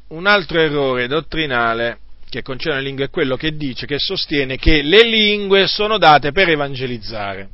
un 0.09 0.27
altro 0.27 0.61
errore 0.61 1.09
dottrinale 1.09 1.99
che 2.29 2.43
concerne 2.43 2.81
le 2.81 2.87
lingue 2.87 3.05
è 3.07 3.11
quello 3.11 3.37
che 3.37 3.57
dice, 3.57 3.85
che 3.85 3.99
sostiene 3.99 4.57
che 4.57 4.83
le 4.83 5.05
lingue 5.05 5.67
sono 5.67 5.99
date 5.99 6.33
per 6.33 6.49
evangelizzare. 6.49 7.49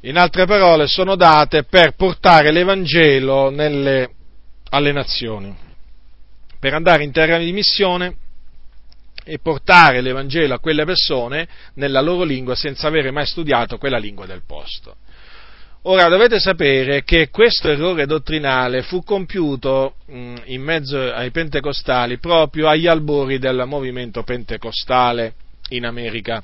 In 0.00 0.16
altre 0.16 0.46
parole, 0.46 0.88
sono 0.88 1.14
date 1.14 1.62
per 1.62 1.94
portare 1.94 2.50
l'Evangelo 2.50 3.50
nelle, 3.50 4.10
alle 4.70 4.90
nazioni, 4.90 5.54
per 6.58 6.74
andare 6.74 7.04
in 7.04 7.12
terra 7.12 7.38
di 7.38 7.52
missione 7.52 8.16
e 9.24 9.38
portare 9.38 10.00
l'Evangelo 10.00 10.54
a 10.54 10.58
quelle 10.58 10.84
persone 10.84 11.46
nella 11.74 12.00
loro 12.00 12.24
lingua 12.24 12.56
senza 12.56 12.88
avere 12.88 13.12
mai 13.12 13.26
studiato 13.26 13.78
quella 13.78 13.98
lingua 13.98 14.26
del 14.26 14.42
posto. 14.44 14.96
Ora 15.84 16.06
dovete 16.06 16.38
sapere 16.38 17.02
che 17.02 17.28
questo 17.28 17.68
errore 17.68 18.06
dottrinale 18.06 18.82
fu 18.82 19.02
compiuto 19.02 19.96
mh, 20.06 20.42
in 20.44 20.62
mezzo 20.62 20.96
ai 21.12 21.32
pentecostali 21.32 22.18
proprio 22.18 22.68
agli 22.68 22.86
albori 22.86 23.40
del 23.40 23.64
movimento 23.66 24.22
pentecostale 24.22 25.34
in 25.70 25.84
America. 25.84 26.40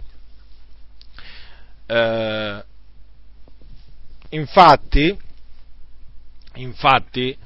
Eh, 1.86 2.64
infatti, 4.30 5.16
infatti, 6.54 7.36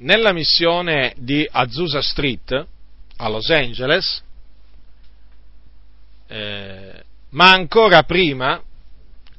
nella 0.00 0.34
missione 0.34 1.14
di 1.16 1.48
Azusa 1.50 2.02
Street 2.02 2.66
a 3.16 3.28
Los 3.30 3.48
Angeles, 3.48 4.22
eh, 6.26 7.02
ma 7.30 7.52
ancora 7.52 8.02
prima, 8.02 8.62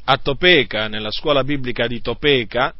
a 0.06 0.18
Topeka, 0.18 0.88
nella 0.88 1.12
scuola 1.12 1.44
biblica 1.44 1.88
di 1.88 2.02
Topeka, 2.02 2.74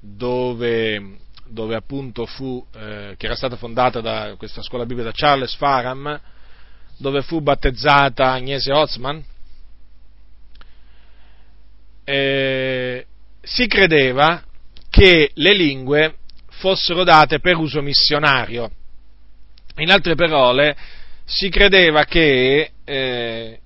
dove, 0.00 1.18
dove 1.46 1.74
appunto 1.74 2.26
fu, 2.26 2.64
eh, 2.74 3.14
che 3.16 3.26
era 3.26 3.34
stata 3.34 3.56
fondata 3.56 4.00
da 4.00 4.34
questa 4.38 4.62
scuola 4.62 4.86
biblica 4.86 5.10
da 5.10 5.14
Charles 5.16 5.54
Faram, 5.56 6.20
dove 6.96 7.22
fu 7.22 7.40
battezzata 7.40 8.32
Agnese 8.32 8.72
Otzman, 8.72 9.24
eh, 12.04 13.06
si 13.42 13.66
credeva 13.66 14.42
che 14.88 15.30
le 15.34 15.54
lingue 15.54 16.16
fossero 16.48 17.04
date 17.04 17.40
per 17.40 17.56
uso 17.56 17.82
missionario. 17.82 18.70
In 19.76 19.90
altre 19.90 20.14
parole, 20.14 20.76
si 21.24 21.50
credeva 21.50 22.04
che 22.04 22.72
eh, 22.84 23.60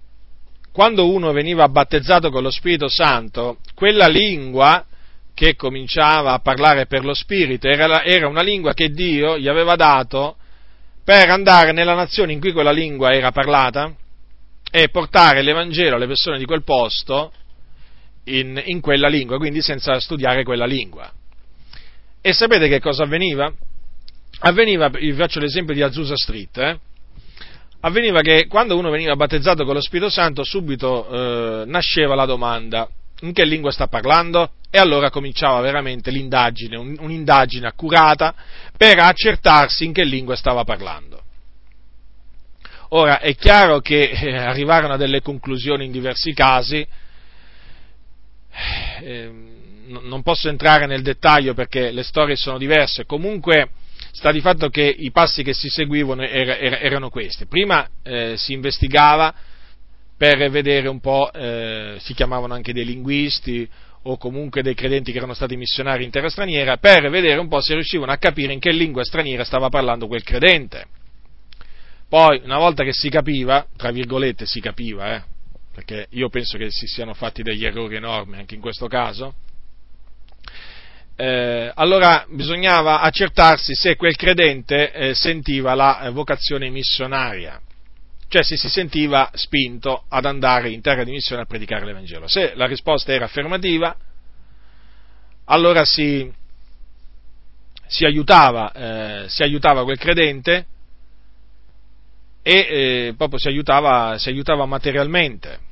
quando 0.73 1.11
uno 1.13 1.33
veniva 1.33 1.69
battezzato 1.69 2.31
con 2.31 2.43
lo 2.43 2.51
Spirito 2.51 2.89
Santo, 2.89 3.59
quella 3.75 4.09
lingua 4.09 4.85
che 5.35 5.55
cominciava 5.55 6.33
a 6.33 6.39
parlare 6.39 6.87
per 6.87 7.05
lo 7.05 7.15
Spirito 7.15 7.69
era, 7.69 8.03
era 8.05 8.27
una 8.27 8.43
lingua 8.43 8.73
che 8.73 8.89
Dio 8.89 9.39
gli 9.39 9.49
aveva 9.49 9.77
dato 9.77 10.37
per 11.05 11.29
andare 11.29 11.73
nella 11.73 11.95
nazione 11.95 12.33
in 12.33 12.41
cui 12.41 12.53
quella 12.53 12.71
lingua 12.71 13.13
era 13.13 13.33
parlata 13.33 13.95
e 14.71 14.89
portare 14.89 15.43
l'Evangelo 15.43 15.97
alle 15.97 16.07
persone 16.07 16.39
di 16.39 16.47
quel 16.47 16.65
posto 16.65 17.33
in, 18.25 18.61
in, 18.67 18.81
quella 18.81 19.09
lingua, 19.09 19.37
quindi 19.37 19.61
senza 19.61 19.99
studiare 20.01 20.45
quella 20.45 20.65
lingua. 20.65 21.11
E 22.21 22.33
sapete 22.33 22.69
che 22.69 22.81
cosa 22.81 23.03
avveniva? 23.03 23.53
Avveniva, 24.41 24.89
vi 24.89 25.13
faccio 25.13 25.41
l'esempio 25.41 25.75
di 25.75 25.83
Azusa 25.83 26.17
Street, 26.17 26.57
eh? 26.57 26.79
Avveniva 27.85 28.21
che 28.21 28.47
quando 28.49 28.77
uno 28.77 28.91
veniva 28.91 29.15
battezzato 29.17 29.65
con 29.65 29.75
lo 29.75 29.81
Spirito 29.81 30.11
Santo 30.11 30.45
subito 30.45 31.09
eh, 31.09 31.65
nasceva 31.67 32.15
la 32.15 32.27
domanda 32.27 32.89
in 33.21 33.33
che 33.33 33.45
lingua 33.45 33.71
sta 33.71 33.87
parlando? 33.87 34.53
E 34.71 34.79
allora 34.79 35.11
cominciava 35.11 35.61
veramente 35.61 36.11
l'indagine, 36.11 36.77
un, 36.77 36.97
un'indagine 36.99 37.67
accurata 37.67 38.35
per 38.77 38.99
accertarsi 38.99 39.85
in 39.85 39.93
che 39.93 40.05
lingua 40.05 40.35
stava 40.35 40.65
parlando. 40.65 41.21
Ora 42.91 43.21
è 43.21 43.35
chiaro 43.37 43.81
che 43.81 44.11
eh, 44.11 44.37
arrivarono 44.37 44.95
a 44.95 44.97
delle 44.97 45.23
conclusioni 45.23 45.85
in 45.85 45.93
diversi 45.93 46.33
casi, 46.35 46.87
eh, 49.01 49.31
non 49.87 50.23
posso 50.23 50.49
entrare 50.49 50.87
nel 50.87 51.03
dettaglio 51.03 51.55
perché 51.55 51.91
le 51.91 52.03
storie 52.03 52.37
sono 52.37 52.59
diverse, 52.59 53.07
comunque 53.07 53.71
sta 54.13 54.31
di 54.31 54.41
fatto 54.41 54.69
che 54.69 54.83
i 54.83 55.11
passi 55.11 55.43
che 55.43 55.55
si 55.55 55.69
seguivano 55.69 56.23
era, 56.23 56.57
era, 56.57 56.79
erano 56.79 57.09
questi. 57.09 57.47
Prima 57.47 57.89
eh, 58.03 58.35
si 58.37 58.53
investigava 58.53 59.35
per 60.17 60.51
vedere 60.51 60.89
un 60.89 61.01
po', 61.01 61.33
eh, 61.33 61.97
si 61.99 62.15
chiamavano 62.15 62.55
anche 62.55 62.73
dei 62.73 62.85
linguisti 62.85 63.69
o 64.05 64.17
comunque 64.19 64.63
dei 64.63 64.75
credenti 64.75 65.13
che 65.13 65.19
erano 65.19 65.35
stati 65.35 65.57
missionari 65.57 66.05
in 66.05 66.11
terra 66.11 66.29
straniera, 66.29 66.77
per 66.77 67.09
vedere 67.09 67.41
un 67.41 67.49
po' 67.49 67.61
se 67.61 67.75
riuscivano 67.75 68.13
a 68.13 68.19
capire 68.19 68.53
in 68.53 68.61
che 68.61 68.71
lingua 68.71 69.05
straniera 69.05 69.45
stava 69.45 69.69
parlando 69.69 70.07
quel 70.07 70.23
credente. 70.23 70.87
Poi, 72.09 72.43
una 72.45 72.59
volta 72.59 72.85
che 72.85 72.93
si 72.93 73.09
capiva, 73.09 73.67
tra 73.77 73.91
virgolette 73.91 74.45
si 74.45 74.61
capiva, 74.61 75.15
eh, 75.15 75.23
perché 75.73 76.07
io 76.11 76.29
penso 76.29 76.59
che 76.59 76.71
si 76.71 76.87
siano 76.87 77.15
fatti 77.15 77.43
degli 77.43 77.65
errori 77.65 77.97
enormi 77.97 78.37
anche 78.37 78.55
in 78.55 78.61
questo 78.61 78.87
caso, 78.89 79.35
eh, 81.23 81.71
allora 81.77 82.27
bisognava 82.29 83.01
accertarsi 83.01 83.77
se 83.77 83.95
quel 83.95 84.17
credente 84.17 84.91
eh, 84.91 85.15
sentiva 85.15 85.73
la 85.75 86.01
eh, 86.01 86.11
vocazione 86.11 86.69
missionaria, 86.69 87.61
cioè 88.27 88.43
se 88.43 88.57
si 88.57 88.69
sentiva 88.69 89.31
spinto 89.35 90.03
ad 90.09 90.25
andare 90.25 90.71
in 90.71 90.81
terra 90.81 91.05
di 91.05 91.13
missione 91.13 91.43
a 91.43 91.45
predicare 91.45 91.85
l'Evangelo. 91.85 92.27
Se 92.27 92.55
la 92.57 92.67
risposta 92.67 93.13
era 93.13 93.27
affermativa, 93.27 93.97
allora 95.45 95.85
si, 95.85 96.29
si, 97.87 98.05
aiutava, 98.05 98.73
eh, 98.73 99.29
si 99.29 99.45
aiutava, 99.45 99.85
quel 99.85 99.99
credente 99.99 100.67
e 102.43 102.53
eh, 102.53 103.15
proprio 103.17 103.39
si 103.39 103.47
aiutava, 103.47 104.19
si 104.19 104.29
aiutava 104.29 104.67
materialmente 104.67 105.71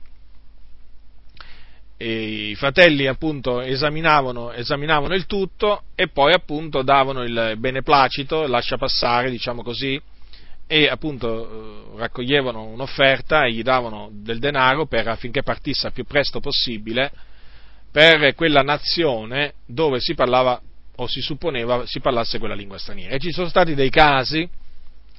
i 2.03 2.55
fratelli 2.55 3.07
appunto 3.07 3.61
esaminavano, 3.61 4.53
esaminavano, 4.53 5.15
il 5.15 5.27
tutto 5.27 5.83
e 5.95 6.09
poi 6.09 6.33
appunto 6.33 6.83
davano 6.83 7.23
il 7.23 7.57
beneplacito, 7.59 8.47
lascia 8.47 8.79
passare, 8.79 9.31
diciamo 9.31 9.63
così, 9.63 10.01
e 10.67 10.89
appunto 10.89 11.93
eh, 11.95 11.99
raccoglievano 11.99 12.65
un'offerta 12.65 13.45
e 13.45 13.53
gli 13.53 13.63
davano 13.63 14.09
del 14.13 14.39
denaro 14.39 14.87
per, 14.87 15.09
affinché 15.09 15.43
partisse 15.43 15.89
il 15.89 15.93
più 15.93 16.05
presto 16.05 16.41
possibile 16.41 17.11
per 17.91 18.35
quella 18.35 18.63
nazione 18.63 19.55
dove 19.67 20.01
si 20.01 20.15
parlava 20.15 20.61
o 20.97 21.07
si 21.07 21.21
supponeva 21.21 21.85
si 21.87 22.01
parlasse 22.01 22.39
quella 22.39 22.55
lingua 22.55 22.79
straniera. 22.79 23.15
E 23.15 23.19
ci 23.19 23.33
sono 23.33 23.49
stati 23.49 23.75
dei 23.75 23.91
casi 23.91 24.49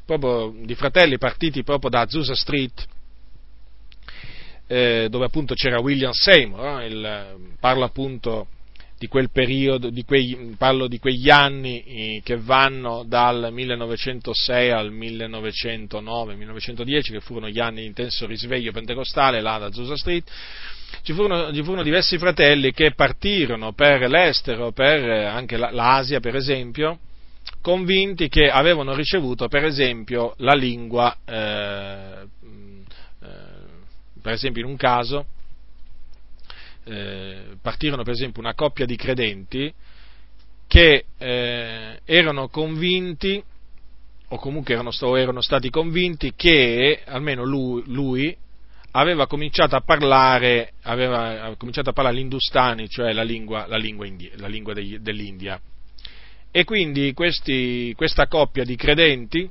proprio 0.06 0.54
di 0.66 0.74
fratelli 0.74 1.18
partiti 1.18 1.64
proprio 1.64 1.90
da 1.90 2.02
Azusa 2.02 2.34
Street, 2.34 2.86
eh, 4.72 5.07
dove 5.09 5.26
appunto 5.26 5.53
c'era 5.53 5.82
William 5.82 6.13
Seymour, 6.13 6.82
il, 6.84 7.36
parlo 7.59 7.84
appunto 7.84 8.47
di 8.97 9.07
quel 9.07 9.30
periodo, 9.30 9.89
di 9.89 10.05
quei, 10.05 10.55
parlo 10.57 10.88
di 10.88 10.97
quegli 10.97 11.30
anni 11.30 11.84
eh, 11.84 12.22
che 12.24 12.38
vanno 12.38 13.03
dal 13.05 13.49
1906 13.51 14.72
al 14.72 14.93
1909-1910, 14.93 17.11
che 17.11 17.19
furono 17.19 17.49
gli 17.49 17.59
anni 17.59 17.82
di 17.82 17.88
intenso 17.88 18.26
risveglio 18.26 18.72
pentecostale 18.72 19.41
là 19.41 19.57
da 19.57 19.65
Azusa 19.65 19.97
Street, 19.97 20.24
ci 21.03 21.11
furono, 21.11 21.53
ci 21.53 21.63
furono, 21.63 21.84
diversi 21.84 22.17
fratelli 22.17 22.72
che 22.72 22.93
partirono 22.93 23.74
per 23.74 24.07
l'estero, 24.07 24.72
per 24.72 25.03
anche 25.03 25.57
l'Asia 25.57 26.22
per 26.22 26.38
esempio, 26.38 26.97
convinti 27.61 28.30
che 28.30 28.49
avevano 28.49 28.93
ricevuto 28.93 29.49
per 29.49 29.65
esempio 29.65 30.34
la 30.38 30.53
lingua, 30.53 31.13
eh, 31.26 31.36
eh, 31.36 32.11
per 34.22 34.34
esempio 34.34 34.63
in 34.63 34.69
un 34.69 34.78
caso, 34.78 35.26
eh, 36.84 37.57
partirono 37.61 38.03
per 38.03 38.13
esempio 38.13 38.41
una 38.41 38.53
coppia 38.53 38.86
di 38.86 38.95
credenti 38.95 39.74
che 40.67 41.05
eh, 41.17 41.99
erano 42.05 42.47
convinti, 42.47 43.43
o 44.30 44.38
comunque 44.38 44.74
erano, 44.74 44.91
erano, 45.17 45.41
stati 45.41 45.69
convinti, 45.69 46.34
che 46.34 47.01
almeno 47.05 47.43
lui, 47.43 47.84
lui 47.88 48.38
aveva 48.91 49.28
cominciato 49.28 49.76
a 49.76 49.82
parlare, 49.82 50.74
aveva 50.84 51.53
cominciato 51.57 51.89
a 51.89 51.93
parlare 51.93 52.15
l'industani, 52.15 52.88
cioè 52.88 53.11
la 53.11 53.24
lingua, 53.24 53.67
la 53.67 53.78
lingua, 53.78 54.05
indi, 54.05 54.32
la 54.36 54.47
lingua 54.47 54.74
degli, 54.74 54.97
dell'India. 54.99 55.59
E 56.51 56.63
quindi 56.63 57.13
questi, 57.13 57.93
questa 57.95 58.28
coppia 58.28 58.63
di 58.63 58.76
credenti 58.76 59.49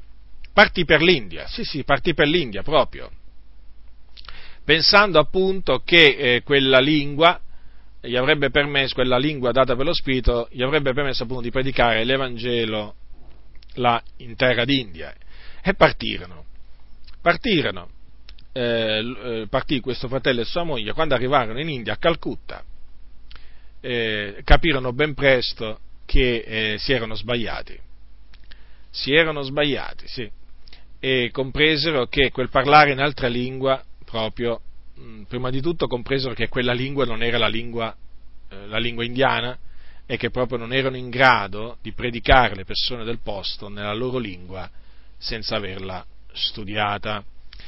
partì 0.52 0.84
per 0.84 1.02
l'India, 1.02 1.46
sì 1.48 1.64
sì, 1.64 1.84
partì 1.84 2.14
per 2.14 2.28
l'India 2.28 2.62
proprio, 2.62 3.10
pensando 4.64 5.18
appunto 5.18 5.82
che 5.84 6.16
eh, 6.16 6.42
quella 6.42 6.80
lingua 6.80 7.40
gli 8.00 8.16
avrebbe 8.16 8.50
permesso, 8.50 8.94
quella 8.94 9.18
lingua 9.18 9.52
data 9.52 9.76
per 9.76 9.84
lo 9.84 9.92
Spirito, 9.92 10.48
gli 10.50 10.62
avrebbe 10.62 10.92
permesso 10.92 11.24
appunto 11.24 11.42
di 11.42 11.50
predicare 11.50 12.04
l'Evangelo 12.04 12.94
là 13.74 14.02
in 14.18 14.36
terra 14.36 14.64
d'India. 14.64 15.14
E 15.62 15.74
partirono. 15.74 16.46
Partirono. 17.20 17.90
Eh, 18.52 18.60
eh, 19.24 19.46
partì 19.48 19.80
questo 19.80 20.08
fratello 20.08 20.40
e 20.40 20.44
sua 20.44 20.64
moglie, 20.64 20.92
quando 20.92 21.14
arrivarono 21.14 21.60
in 21.60 21.68
India, 21.68 21.92
a 21.92 21.98
Calcutta, 21.98 22.64
eh, 23.80 24.40
capirono 24.44 24.92
ben 24.92 25.14
presto 25.14 25.80
che 26.06 26.44
eh, 26.46 26.78
si 26.78 26.92
erano 26.92 27.14
sbagliati. 27.14 27.78
Si 28.90 29.12
erano 29.14 29.42
sbagliati, 29.42 30.08
sì. 30.08 30.28
E 30.98 31.30
compresero 31.32 32.06
che 32.06 32.30
quel 32.30 32.48
parlare 32.48 32.90
in 32.92 32.98
altra 32.98 33.28
lingua 33.28 33.82
proprio, 34.10 34.60
mm, 34.98 35.22
prima 35.22 35.50
di 35.50 35.60
tutto 35.60 35.86
compresero 35.86 36.34
che 36.34 36.48
quella 36.48 36.72
lingua 36.72 37.04
non 37.04 37.22
era 37.22 37.38
la 37.38 37.48
lingua, 37.48 37.94
eh, 38.48 38.66
la 38.66 38.78
lingua 38.78 39.04
indiana 39.04 39.56
e 40.06 40.16
che 40.16 40.30
proprio 40.30 40.58
non 40.58 40.72
erano 40.72 40.96
in 40.96 41.08
grado 41.08 41.76
di 41.80 41.92
predicare 41.92 42.56
le 42.56 42.64
persone 42.64 43.04
del 43.04 43.20
posto 43.22 43.68
nella 43.68 43.94
loro 43.94 44.18
lingua 44.18 44.68
senza 45.16 45.56
averla 45.56 46.04
studiata. 46.32 47.22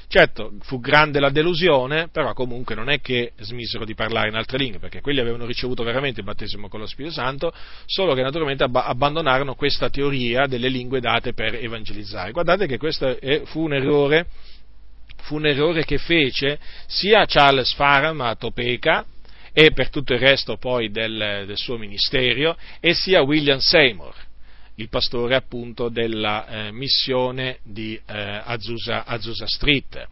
Certo, 0.08 0.52
fu 0.60 0.78
grande 0.78 1.20
la 1.20 1.30
delusione, 1.30 2.08
però 2.08 2.34
comunque 2.34 2.74
non 2.74 2.90
è 2.90 3.00
che 3.00 3.32
smisero 3.38 3.86
di 3.86 3.94
parlare 3.94 4.28
in 4.28 4.34
altre 4.34 4.58
lingue, 4.58 4.78
perché 4.78 5.00
quelli 5.00 5.20
avevano 5.20 5.46
ricevuto 5.46 5.84
veramente 5.84 6.20
il 6.20 6.26
battesimo 6.26 6.68
con 6.68 6.80
lo 6.80 6.86
Spirito 6.86 7.14
Santo, 7.14 7.50
solo 7.86 8.12
che 8.12 8.20
naturalmente 8.20 8.64
abbandonarono 8.64 9.54
questa 9.54 9.88
teoria 9.88 10.46
delle 10.46 10.68
lingue 10.68 11.00
date 11.00 11.32
per 11.32 11.54
evangelizzare. 11.54 12.32
Guardate 12.32 12.66
che 12.66 12.76
questo 12.76 13.16
fu 13.44 13.62
un 13.62 13.72
errore 13.72 14.26
fu 15.22 15.36
un 15.36 15.46
errore 15.46 15.84
che 15.84 15.98
fece 15.98 16.58
sia 16.86 17.24
Charles 17.26 17.72
Faram 17.74 18.20
a 18.20 18.34
Topeka 18.34 19.04
e 19.52 19.72
per 19.72 19.90
tutto 19.90 20.14
il 20.14 20.18
resto 20.18 20.56
poi 20.56 20.90
del, 20.90 21.44
del 21.46 21.56
suo 21.56 21.76
ministero, 21.76 22.56
e 22.80 22.94
sia 22.94 23.20
William 23.22 23.58
Seymour, 23.58 24.14
il 24.76 24.88
pastore 24.88 25.34
appunto 25.34 25.90
della 25.90 26.46
eh, 26.46 26.72
missione 26.72 27.58
di 27.62 27.94
eh, 27.94 28.40
Azusa, 28.44 29.04
Azusa 29.04 29.46
Street 29.46 30.08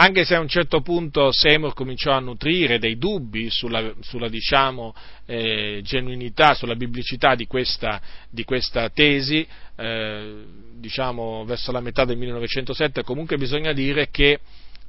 anche 0.00 0.24
se 0.24 0.36
a 0.36 0.40
un 0.40 0.46
certo 0.46 0.80
punto 0.80 1.32
Seymour 1.32 1.74
cominciò 1.74 2.12
a 2.12 2.20
nutrire 2.20 2.78
dei 2.78 2.98
dubbi 2.98 3.50
sulla, 3.50 3.92
sulla 4.00 4.28
diciamo, 4.28 4.94
eh, 5.26 5.80
genuinità, 5.82 6.54
sulla 6.54 6.76
biblicità 6.76 7.34
di 7.34 7.48
questa, 7.48 8.00
di 8.30 8.44
questa 8.44 8.88
tesi, 8.90 9.46
eh, 9.76 10.34
diciamo 10.74 11.44
verso 11.44 11.72
la 11.72 11.80
metà 11.80 12.04
del 12.04 12.16
1907, 12.16 13.02
comunque 13.02 13.36
bisogna 13.38 13.72
dire 13.72 14.08
che 14.10 14.38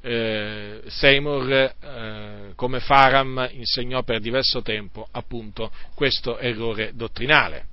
eh, 0.02 0.82
Seymour, 0.86 1.52
eh, 1.52 2.52
come 2.56 2.80
Faram, 2.80 3.50
insegnò 3.54 4.04
per 4.04 4.20
diverso 4.20 4.62
tempo 4.62 5.08
appunto 5.12 5.72
questo 5.96 6.38
errore 6.38 6.92
dottrinale. 6.94 7.69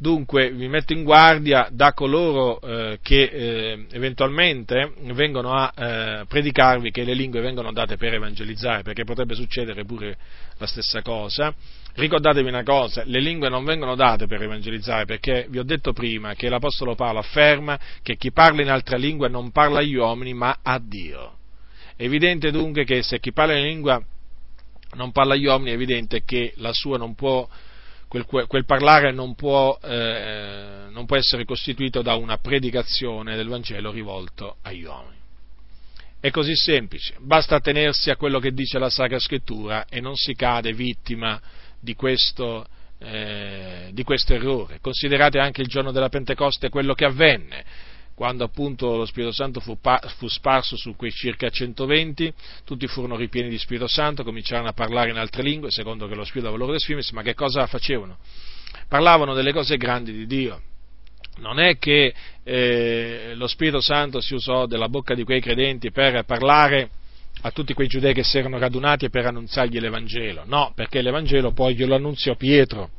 Dunque 0.00 0.52
vi 0.52 0.68
metto 0.68 0.92
in 0.92 1.02
guardia 1.02 1.68
da 1.72 1.92
coloro 1.92 2.60
eh, 2.60 3.00
che 3.02 3.22
eh, 3.22 3.86
eventualmente 3.90 4.92
vengono 5.06 5.54
a 5.54 5.72
eh, 5.74 6.24
predicarvi 6.28 6.92
che 6.92 7.02
le 7.02 7.14
lingue 7.14 7.40
vengono 7.40 7.72
date 7.72 7.96
per 7.96 8.14
evangelizzare, 8.14 8.84
perché 8.84 9.02
potrebbe 9.02 9.34
succedere 9.34 9.84
pure 9.84 10.16
la 10.58 10.66
stessa 10.66 11.02
cosa. 11.02 11.52
Ricordatevi 11.94 12.46
una 12.46 12.62
cosa, 12.62 13.02
le 13.06 13.18
lingue 13.18 13.48
non 13.48 13.64
vengono 13.64 13.96
date 13.96 14.28
per 14.28 14.40
evangelizzare, 14.40 15.04
perché 15.04 15.46
vi 15.48 15.58
ho 15.58 15.64
detto 15.64 15.92
prima 15.92 16.34
che 16.34 16.48
l'Apostolo 16.48 16.94
Paolo 16.94 17.18
afferma 17.18 17.76
che 18.00 18.16
chi 18.16 18.30
parla 18.30 18.62
in 18.62 18.70
altra 18.70 18.96
lingua 18.96 19.26
non 19.26 19.50
parla 19.50 19.80
agli 19.80 19.96
uomini 19.96 20.32
ma 20.32 20.60
a 20.62 20.78
Dio. 20.78 21.38
È 21.96 22.04
evidente 22.04 22.52
dunque 22.52 22.84
che 22.84 23.02
se 23.02 23.18
chi 23.18 23.32
parla 23.32 23.56
in 23.56 23.64
lingua 23.64 24.00
non 24.94 25.10
parla 25.10 25.34
agli 25.34 25.46
uomini, 25.46 25.70
è 25.70 25.74
evidente 25.74 26.22
che 26.24 26.52
la 26.58 26.72
sua 26.72 26.98
non 26.98 27.16
può 27.16 27.48
quel, 28.08 28.24
quel 28.24 28.64
parlare 28.64 29.12
non 29.12 29.34
può, 29.34 29.78
eh, 29.82 30.86
non 30.90 31.06
può 31.06 31.16
essere 31.16 31.44
costituito 31.44 32.02
da 32.02 32.14
una 32.14 32.38
predicazione 32.38 33.36
del 33.36 33.48
Vangelo 33.48 33.90
rivolto 33.90 34.56
agli 34.62 34.84
uomini. 34.84 35.16
È 36.20 36.30
così 36.30 36.56
semplice, 36.56 37.14
basta 37.20 37.60
tenersi 37.60 38.10
a 38.10 38.16
quello 38.16 38.40
che 38.40 38.50
dice 38.50 38.78
la 38.78 38.90
Sacra 38.90 39.20
Scrittura 39.20 39.86
e 39.86 40.00
non 40.00 40.16
si 40.16 40.34
cade 40.34 40.72
vittima 40.72 41.40
di 41.78 41.94
questo, 41.94 42.66
eh, 42.98 43.90
di 43.92 44.02
questo 44.02 44.34
errore. 44.34 44.80
Considerate 44.80 45.38
anche 45.38 45.60
il 45.60 45.68
giorno 45.68 45.92
della 45.92 46.08
Pentecoste 46.08 46.70
quello 46.70 46.94
che 46.94 47.04
avvenne 47.04 47.64
quando 48.18 48.42
appunto 48.42 48.96
lo 48.96 49.06
Spirito 49.06 49.30
Santo 49.30 49.60
fu, 49.60 49.78
fu, 50.16 50.26
sparso 50.26 50.76
su 50.76 50.96
quei 50.96 51.12
circa 51.12 51.50
120, 51.50 52.34
tutti 52.64 52.88
furono 52.88 53.14
ripieni 53.14 53.48
di 53.48 53.56
Spirito 53.58 53.86
Santo, 53.86 54.24
cominciarono 54.24 54.66
a 54.66 54.72
parlare 54.72 55.10
in 55.10 55.18
altre 55.18 55.44
lingue, 55.44 55.70
secondo 55.70 56.08
che 56.08 56.16
lo 56.16 56.24
Spirito 56.24 56.48
aveva 56.48 56.64
loro 56.64 56.76
esprimersi, 56.76 57.14
ma 57.14 57.22
che 57.22 57.34
cosa 57.34 57.64
facevano? 57.68 58.18
Parlavano 58.88 59.34
delle 59.34 59.52
cose 59.52 59.76
grandi 59.76 60.10
di 60.10 60.26
Dio. 60.26 60.60
Non 61.36 61.60
è 61.60 61.78
che 61.78 62.12
eh, 62.42 63.34
lo 63.36 63.46
Spirito 63.46 63.80
Santo 63.80 64.20
si 64.20 64.34
usò 64.34 64.66
della 64.66 64.88
bocca 64.88 65.14
di 65.14 65.22
quei 65.22 65.40
credenti 65.40 65.92
per 65.92 66.24
parlare 66.24 66.90
a 67.42 67.52
tutti 67.52 67.72
quei 67.72 67.86
giudei 67.86 68.14
che 68.14 68.24
si 68.24 68.36
erano 68.36 68.58
radunati 68.58 69.04
e 69.04 69.10
per 69.10 69.26
annunziargli 69.26 69.78
l'Evangelo, 69.78 70.42
no, 70.44 70.72
perché 70.74 71.02
l'Evangelo 71.02 71.52
poi 71.52 71.76
glielo 71.76 71.94
annunziò 71.94 72.34
Pietro 72.34 72.90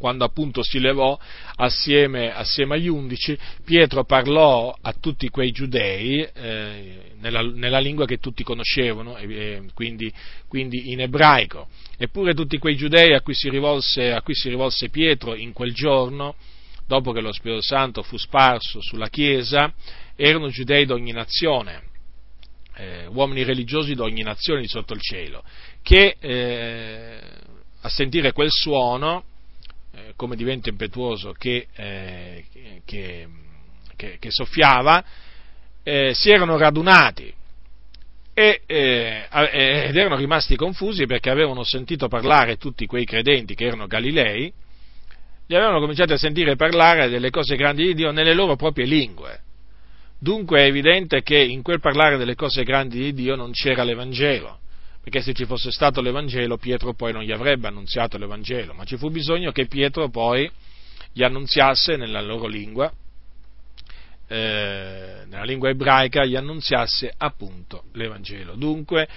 quando 0.00 0.24
appunto 0.24 0.62
si 0.62 0.80
levò 0.80 1.16
assieme, 1.56 2.32
assieme, 2.32 2.76
agli 2.76 2.88
undici, 2.88 3.38
Pietro 3.62 4.04
parlò 4.04 4.74
a 4.80 4.94
tutti 4.98 5.28
quei 5.28 5.50
giudei 5.52 6.22
eh, 6.22 7.12
nella, 7.18 7.42
nella, 7.42 7.80
lingua 7.80 8.06
che 8.06 8.16
tutti 8.16 8.42
conoscevano, 8.42 9.18
eh, 9.18 9.62
quindi, 9.74 10.10
quindi, 10.48 10.90
in 10.90 11.02
ebraico. 11.02 11.68
Eppure 11.98 12.32
tutti 12.32 12.56
quei 12.56 12.76
giudei 12.76 13.12
a 13.12 13.20
cui, 13.20 13.34
rivolse, 13.42 14.10
a 14.10 14.22
cui 14.22 14.34
si 14.34 14.48
rivolse 14.48 14.88
Pietro 14.88 15.34
in 15.34 15.52
quel 15.52 15.74
giorno, 15.74 16.34
dopo 16.86 17.12
che 17.12 17.20
lo 17.20 17.30
Spirito 17.30 17.60
Santo 17.60 18.02
fu 18.02 18.16
sparso 18.16 18.80
sulla 18.80 19.10
Chiesa, 19.10 19.70
erano 20.16 20.48
giudei 20.48 20.86
di 20.86 20.92
ogni 20.92 21.12
nazione. 21.12 21.88
Eh, 22.74 23.04
uomini 23.08 23.42
religiosi 23.42 23.94
di 23.94 24.00
ogni 24.00 24.22
nazione 24.22 24.62
di 24.62 24.68
sotto 24.68 24.94
il 24.94 25.00
cielo, 25.02 25.44
che 25.82 26.16
eh, 26.18 27.18
a 27.82 27.88
sentire 27.90 28.32
quel 28.32 28.50
suono 28.50 29.24
eh, 29.92 30.12
come 30.16 30.36
di 30.36 30.44
vento 30.44 30.68
impetuoso 30.68 31.32
che, 31.32 31.66
eh, 31.74 32.44
che, 32.84 33.28
che, 33.96 34.16
che 34.18 34.30
soffiava, 34.30 35.04
eh, 35.82 36.12
si 36.14 36.30
erano 36.30 36.56
radunati 36.56 37.32
e, 38.32 38.62
eh, 38.66 39.26
ed 39.30 39.96
erano 39.96 40.16
rimasti 40.16 40.56
confusi 40.56 41.06
perché 41.06 41.30
avevano 41.30 41.64
sentito 41.64 42.08
parlare 42.08 42.56
tutti 42.56 42.86
quei 42.86 43.04
credenti 43.04 43.54
che 43.54 43.64
erano 43.64 43.86
Galilei, 43.86 44.52
li 45.46 45.56
avevano 45.56 45.80
cominciato 45.80 46.12
a 46.12 46.18
sentire 46.18 46.54
parlare 46.54 47.08
delle 47.08 47.30
cose 47.30 47.56
grandi 47.56 47.86
di 47.86 47.94
Dio 47.94 48.12
nelle 48.12 48.34
loro 48.34 48.56
proprie 48.56 48.86
lingue. 48.86 49.40
Dunque 50.18 50.60
è 50.60 50.66
evidente 50.66 51.22
che 51.22 51.38
in 51.38 51.62
quel 51.62 51.80
parlare 51.80 52.16
delle 52.16 52.34
cose 52.34 52.62
grandi 52.62 52.98
di 52.98 53.12
Dio 53.12 53.34
non 53.34 53.52
c'era 53.52 53.82
l'Evangelo 53.82 54.60
perché 55.10 55.22
se 55.22 55.34
ci 55.34 55.44
fosse 55.44 55.72
stato 55.72 56.00
l'Evangelo 56.00 56.56
Pietro 56.56 56.94
poi 56.94 57.12
non 57.12 57.22
gli 57.22 57.32
avrebbe 57.32 57.66
annunziato 57.66 58.16
l'Evangelo, 58.16 58.74
ma 58.74 58.84
ci 58.84 58.96
fu 58.96 59.10
bisogno 59.10 59.50
che 59.50 59.66
Pietro 59.66 60.08
poi 60.08 60.48
gli 61.12 61.24
annunziasse 61.24 61.96
nella 61.96 62.20
loro 62.20 62.46
lingua, 62.46 62.90
eh, 64.28 65.24
nella 65.26 65.42
lingua 65.42 65.68
ebraica, 65.68 66.24
gli 66.24 66.36
annunziasse 66.36 67.12
appunto 67.16 67.86
l'Evangelo. 67.94 68.54
Dunque, 68.54 69.08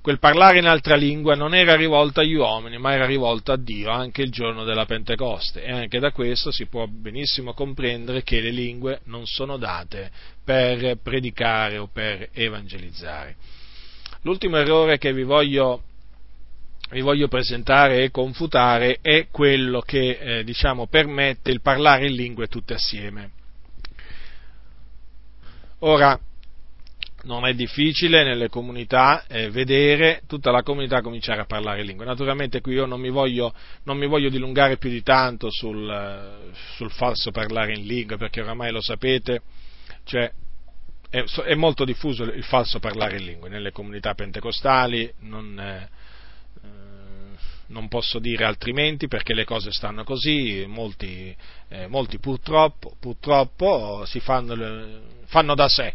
quel 0.00 0.18
parlare 0.18 0.58
in 0.58 0.66
altra 0.66 0.96
lingua 0.96 1.34
non 1.34 1.54
era 1.54 1.76
rivolto 1.76 2.20
agli 2.20 2.34
uomini, 2.34 2.78
ma 2.78 2.94
era 2.94 3.04
rivolto 3.04 3.52
a 3.52 3.58
Dio 3.58 3.90
anche 3.90 4.22
il 4.22 4.30
giorno 4.30 4.64
della 4.64 4.86
Pentecoste. 4.86 5.62
E 5.62 5.70
anche 5.70 5.98
da 5.98 6.12
questo 6.12 6.50
si 6.50 6.64
può 6.64 6.86
benissimo 6.86 7.52
comprendere 7.52 8.22
che 8.22 8.40
le 8.40 8.50
lingue 8.50 9.00
non 9.04 9.26
sono 9.26 9.58
date 9.58 10.10
per 10.42 10.96
predicare 11.02 11.76
o 11.76 11.88
per 11.92 12.30
evangelizzare. 12.32 13.36
L'ultimo 14.22 14.56
errore 14.56 14.98
che 14.98 15.12
vi 15.12 15.24
voglio, 15.24 15.82
vi 16.90 17.00
voglio 17.00 17.28
presentare 17.28 18.02
e 18.02 18.10
confutare 18.10 18.98
è 19.00 19.28
quello 19.30 19.80
che 19.80 20.18
eh, 20.20 20.44
diciamo, 20.44 20.86
permette 20.86 21.50
il 21.50 21.60
parlare 21.60 22.06
in 22.06 22.14
lingue 22.14 22.46
tutte 22.46 22.74
assieme. 22.74 23.30
Ora, 25.80 26.18
non 27.24 27.46
è 27.46 27.54
difficile 27.54 28.24
nelle 28.24 28.48
comunità 28.48 29.26
eh, 29.26 29.50
vedere 29.50 30.22
tutta 30.26 30.50
la 30.50 30.62
comunità 30.62 31.00
cominciare 31.00 31.40
a 31.40 31.44
parlare 31.44 31.82
lingue. 31.82 32.04
Naturalmente 32.04 32.60
qui 32.60 32.74
io 32.74 32.86
non 32.86 33.00
mi 33.00 33.10
voglio, 33.10 33.52
non 33.84 33.96
mi 33.96 34.06
voglio 34.06 34.28
dilungare 34.28 34.76
più 34.76 34.90
di 34.90 35.02
tanto 35.02 35.50
sul, 35.50 36.52
sul, 36.76 36.90
falso 36.90 37.30
parlare 37.30 37.74
in 37.74 37.84
lingua, 37.84 38.16
perché 38.16 38.40
oramai 38.40 38.70
lo 38.70 38.80
sapete, 38.80 39.42
cioè, 40.04 40.30
è, 41.12 41.22
è, 41.24 41.54
molto 41.54 41.84
diffuso 41.84 42.24
il 42.24 42.42
falso 42.42 42.78
parlare 42.78 43.18
in 43.18 43.24
lingue 43.26 43.50
nelle 43.50 43.70
comunità 43.70 44.14
pentecostali, 44.14 45.12
non, 45.20 45.60
eh, 45.60 45.88
non 47.66 47.88
posso 47.88 48.18
dire 48.18 48.46
altrimenti 48.46 49.08
perché 49.08 49.34
le 49.34 49.44
cose 49.44 49.72
stanno 49.72 50.04
così, 50.04 50.64
molti, 50.66 51.36
eh, 51.68 51.86
molti 51.86 52.18
purtroppo, 52.18 52.96
purtroppo 52.98 54.04
si 54.06 54.20
fanno, 54.20 55.02
fanno 55.26 55.54
da 55.54 55.68
sé 55.68 55.94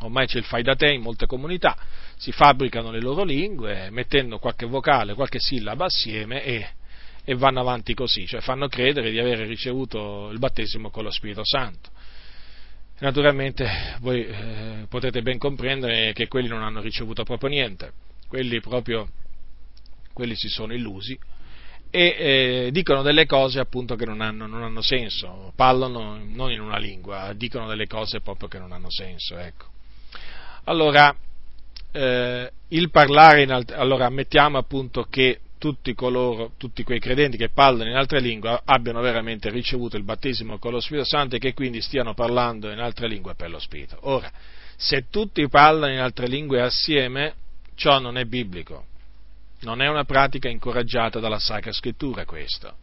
ormai 0.00 0.26
c'è 0.26 0.38
il 0.38 0.44
fai 0.44 0.62
da 0.62 0.74
te 0.74 0.90
in 0.90 1.02
molte 1.02 1.26
comunità, 1.26 1.76
si 2.16 2.32
fabbricano 2.32 2.90
le 2.90 3.00
loro 3.00 3.22
lingue 3.22 3.90
mettendo 3.90 4.38
qualche 4.38 4.66
vocale, 4.66 5.14
qualche 5.14 5.40
sillaba 5.40 5.86
assieme 5.86 6.42
e, 6.42 6.68
e 7.22 7.34
vanno 7.34 7.60
avanti 7.60 7.92
così, 7.94 8.26
cioè 8.26 8.40
fanno 8.40 8.68
credere 8.68 9.10
di 9.10 9.18
aver 9.18 9.40
ricevuto 9.46 10.30
il 10.30 10.38
battesimo 10.38 10.90
con 10.90 11.04
lo 11.04 11.10
Spirito 11.10 11.44
Santo. 11.44 11.90
Naturalmente 12.98 13.96
voi 14.00 14.24
eh, 14.24 14.86
potete 14.88 15.20
ben 15.20 15.38
comprendere 15.38 16.12
che 16.14 16.28
quelli 16.28 16.48
non 16.48 16.62
hanno 16.62 16.80
ricevuto 16.80 17.24
proprio 17.24 17.50
niente, 17.50 17.92
quelli 18.26 18.60
proprio 18.60 19.06
quelli 20.14 20.34
si 20.34 20.48
sono 20.48 20.72
illusi 20.72 21.18
e 21.90 22.16
eh, 22.18 22.68
dicono 22.72 23.02
delle 23.02 23.26
cose 23.26 23.60
appunto 23.60 23.96
che 23.96 24.06
non 24.06 24.20
hanno, 24.20 24.46
non 24.46 24.62
hanno, 24.62 24.80
senso, 24.80 25.52
parlano 25.54 26.18
non 26.18 26.50
in 26.50 26.60
una 26.60 26.78
lingua, 26.78 27.32
dicono 27.34 27.66
delle 27.66 27.86
cose 27.86 28.20
proprio 28.20 28.48
che 28.48 28.58
non 28.58 28.72
hanno 28.72 28.90
senso, 28.90 29.36
ecco. 29.36 29.66
Allora, 30.64 31.14
eh, 31.92 32.50
il 32.68 32.90
parlare 32.90 33.42
in 33.42 33.52
altre, 33.52 33.76
allora 33.76 34.06
ammettiamo 34.06 34.58
appunto 34.58 35.04
che 35.04 35.40
tutti 35.66 35.94
coloro, 35.94 36.52
tutti 36.56 36.84
quei 36.84 37.00
credenti 37.00 37.36
che 37.36 37.48
parlano 37.48 37.90
in 37.90 37.96
altre 37.96 38.20
lingue 38.20 38.60
abbiano 38.66 39.00
veramente 39.00 39.50
ricevuto 39.50 39.96
il 39.96 40.04
battesimo 40.04 40.58
con 40.58 40.70
lo 40.70 40.78
Spirito 40.78 41.04
Santo 41.04 41.34
e 41.34 41.38
che 41.40 41.54
quindi 41.54 41.80
stiano 41.80 42.14
parlando 42.14 42.70
in 42.70 42.78
altre 42.78 43.08
lingue 43.08 43.34
per 43.34 43.50
lo 43.50 43.58
Spirito. 43.58 43.98
Ora, 44.02 44.30
se 44.76 45.06
tutti 45.10 45.48
parlano 45.48 45.92
in 45.92 45.98
altre 45.98 46.28
lingue 46.28 46.62
assieme, 46.62 47.34
ciò 47.74 47.98
non 47.98 48.16
è 48.16 48.26
biblico, 48.26 48.84
non 49.62 49.82
è 49.82 49.88
una 49.88 50.04
pratica 50.04 50.48
incoraggiata 50.48 51.18
dalla 51.18 51.40
Sacra 51.40 51.72
Scrittura 51.72 52.24
questo. 52.24 52.76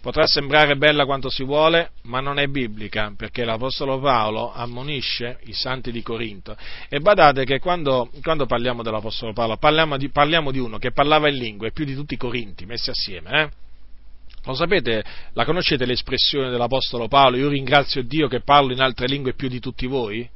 Potrà 0.00 0.26
sembrare 0.26 0.76
bella 0.76 1.04
quanto 1.04 1.28
si 1.30 1.42
vuole, 1.42 1.90
ma 2.02 2.20
non 2.20 2.38
è 2.38 2.46
biblica, 2.46 3.12
perché 3.16 3.44
l'Apostolo 3.44 3.98
Paolo 3.98 4.52
ammonisce 4.52 5.38
i 5.44 5.52
santi 5.52 5.90
di 5.90 6.02
Corinto. 6.02 6.56
E 6.88 7.00
badate 7.00 7.44
che 7.44 7.58
quando, 7.58 8.10
quando 8.22 8.46
parliamo 8.46 8.82
dell'Apostolo 8.82 9.32
Paolo, 9.32 9.56
parliamo 9.56 9.96
di, 9.96 10.08
parliamo 10.10 10.50
di, 10.50 10.58
uno 10.58 10.78
che 10.78 10.92
parlava 10.92 11.28
in 11.28 11.36
lingue 11.36 11.72
più 11.72 11.84
di 11.84 11.94
tutti 11.94 12.14
i 12.14 12.18
Corinti 12.18 12.66
messi 12.66 12.90
assieme, 12.90 13.42
eh? 13.42 13.50
Lo 14.44 14.54
sapete, 14.54 15.04
la 15.32 15.44
conoscete 15.44 15.84
l'espressione 15.84 16.50
dell'Apostolo 16.50 17.08
Paolo? 17.08 17.36
Io 17.36 17.48
ringrazio 17.48 18.04
Dio 18.04 18.28
che 18.28 18.42
parlo 18.42 18.72
in 18.72 18.80
altre 18.80 19.06
lingue 19.06 19.34
più 19.34 19.48
di 19.48 19.58
tutti 19.58 19.86
voi? 19.86 20.28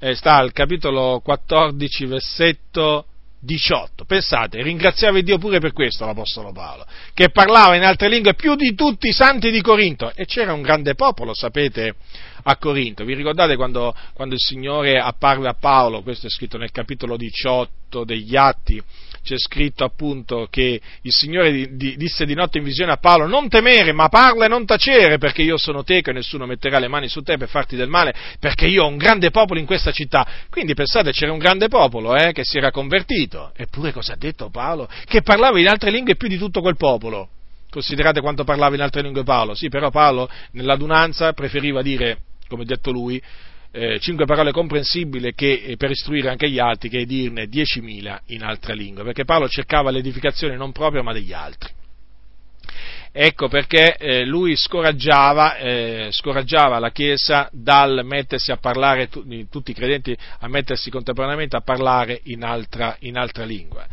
Eh, 0.00 0.14
sta 0.16 0.34
al 0.34 0.50
capitolo 0.50 1.20
14, 1.22 2.06
versetto 2.06 3.06
18. 3.44 4.04
Pensate, 4.04 4.62
ringraziava 4.62 5.20
Dio 5.20 5.38
pure 5.38 5.60
per 5.60 5.72
questo 5.72 6.06
l'Apostolo 6.06 6.52
Paolo, 6.52 6.86
che 7.12 7.30
parlava 7.30 7.76
in 7.76 7.84
altre 7.84 8.08
lingue 8.08 8.34
più 8.34 8.54
di 8.54 8.74
tutti 8.74 9.08
i 9.08 9.12
santi 9.12 9.50
di 9.50 9.60
Corinto. 9.60 10.12
E 10.14 10.24
c'era 10.24 10.52
un 10.52 10.62
grande 10.62 10.94
popolo, 10.94 11.34
sapete, 11.34 11.94
a 12.44 12.56
Corinto. 12.56 13.04
Vi 13.04 13.14
ricordate 13.14 13.56
quando, 13.56 13.94
quando 14.12 14.34
il 14.34 14.40
Signore 14.40 14.98
apparve 14.98 15.48
a 15.48 15.54
Paolo? 15.54 16.02
Questo 16.02 16.26
è 16.26 16.30
scritto 16.30 16.58
nel 16.58 16.70
capitolo 16.70 17.16
18 17.16 18.04
degli 18.04 18.36
Atti 18.36 18.82
c'è 19.24 19.38
scritto 19.38 19.84
appunto 19.84 20.46
che 20.50 20.80
il 21.00 21.12
Signore 21.12 21.50
di, 21.50 21.76
di, 21.76 21.96
disse 21.96 22.26
di 22.26 22.34
notte 22.34 22.58
in 22.58 22.64
visione 22.64 22.92
a 22.92 22.98
Paolo, 22.98 23.26
non 23.26 23.48
temere, 23.48 23.92
ma 23.92 24.08
parla 24.08 24.44
e 24.44 24.48
non 24.48 24.66
tacere, 24.66 25.16
perché 25.16 25.42
io 25.42 25.56
sono 25.56 25.82
teco 25.82 26.10
e 26.10 26.12
nessuno 26.12 26.44
metterà 26.44 26.78
le 26.78 26.88
mani 26.88 27.08
su 27.08 27.22
te 27.22 27.38
per 27.38 27.48
farti 27.48 27.74
del 27.74 27.88
male, 27.88 28.14
perché 28.38 28.66
io 28.66 28.84
ho 28.84 28.86
un 28.86 28.98
grande 28.98 29.30
popolo 29.30 29.58
in 29.58 29.66
questa 29.66 29.92
città. 29.92 30.26
Quindi 30.50 30.74
pensate, 30.74 31.12
c'era 31.12 31.32
un 31.32 31.38
grande 31.38 31.68
popolo 31.68 32.14
eh, 32.14 32.32
che 32.32 32.44
si 32.44 32.58
era 32.58 32.70
convertito. 32.70 33.52
Eppure 33.56 33.92
cosa 33.92 34.12
ha 34.12 34.16
detto 34.16 34.50
Paolo? 34.50 34.88
Che 35.06 35.22
parlava 35.22 35.58
in 35.58 35.68
altre 35.68 35.90
lingue 35.90 36.16
più 36.16 36.28
di 36.28 36.36
tutto 36.36 36.60
quel 36.60 36.76
popolo. 36.76 37.28
Considerate 37.70 38.20
quanto 38.20 38.44
parlava 38.44 38.74
in 38.74 38.82
altre 38.82 39.00
lingue 39.00 39.24
Paolo. 39.24 39.54
Sì, 39.54 39.68
però 39.68 39.90
Paolo 39.90 40.28
nell'adunanza 40.52 41.32
preferiva 41.32 41.80
dire, 41.80 42.18
come 42.46 42.64
detto 42.64 42.92
lui, 42.92 43.20
eh, 43.76 43.98
cinque 43.98 44.24
parole 44.24 44.52
comprensibili 44.52 45.34
che, 45.34 45.64
eh, 45.66 45.76
per 45.76 45.90
istruire 45.90 46.28
anche 46.28 46.48
gli 46.48 46.60
altri 46.60 46.88
che 46.88 47.04
dirne 47.04 47.48
diecimila 47.48 48.20
in 48.26 48.44
altre 48.44 48.76
lingue, 48.76 49.02
perché 49.02 49.24
Paolo 49.24 49.48
cercava 49.48 49.90
l'edificazione 49.90 50.54
non 50.54 50.70
propria 50.70 51.02
ma 51.02 51.12
degli 51.12 51.32
altri. 51.32 51.72
Ecco 53.10 53.48
perché 53.48 53.96
eh, 53.96 54.24
lui 54.24 54.54
scoraggiava, 54.54 55.56
eh, 55.56 56.08
scoraggiava, 56.12 56.78
la 56.78 56.90
Chiesa 56.90 57.48
dal 57.50 58.02
mettersi 58.04 58.52
a 58.52 58.58
parlare, 58.58 59.08
tu, 59.08 59.24
tutti 59.48 59.72
i 59.72 59.74
credenti 59.74 60.16
a 60.38 60.46
mettersi 60.46 60.88
contemporaneamente 60.88 61.56
a 61.56 61.60
parlare 61.60 62.20
in 62.24 62.44
altra, 62.44 62.96
in 63.00 63.16
altra 63.16 63.44
lingua. 63.44 63.84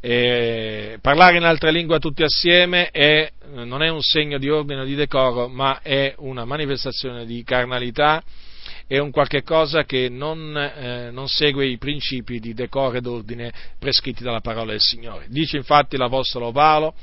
Eh, 0.00 0.98
parlare 1.00 1.36
in 1.36 1.44
altra 1.44 1.70
lingua 1.70 1.98
tutti 1.98 2.24
assieme 2.24 2.90
è, 2.90 3.30
non 3.52 3.82
è 3.82 3.88
un 3.88 4.00
segno 4.00 4.38
di 4.38 4.48
ordine 4.48 4.80
o 4.80 4.84
di 4.84 4.96
decoro, 4.96 5.46
ma 5.46 5.80
è 5.80 6.14
una 6.18 6.44
manifestazione 6.44 7.24
di 7.24 7.42
carnalità 7.44 8.22
è 8.88 8.98
un 8.98 9.10
qualche 9.10 9.42
cosa 9.42 9.84
che 9.84 10.08
non, 10.08 10.56
eh, 10.56 11.10
non 11.12 11.28
segue 11.28 11.66
i 11.66 11.76
principi 11.76 12.40
di 12.40 12.54
decoro 12.54 12.96
ed 12.96 13.06
ordine 13.06 13.52
prescritti 13.78 14.24
dalla 14.24 14.40
parola 14.40 14.72
del 14.72 14.80
Signore. 14.80 15.26
Dice 15.28 15.58
infatti 15.58 15.98
l'Apostolo 15.98 16.50
Paolo, 16.52 16.94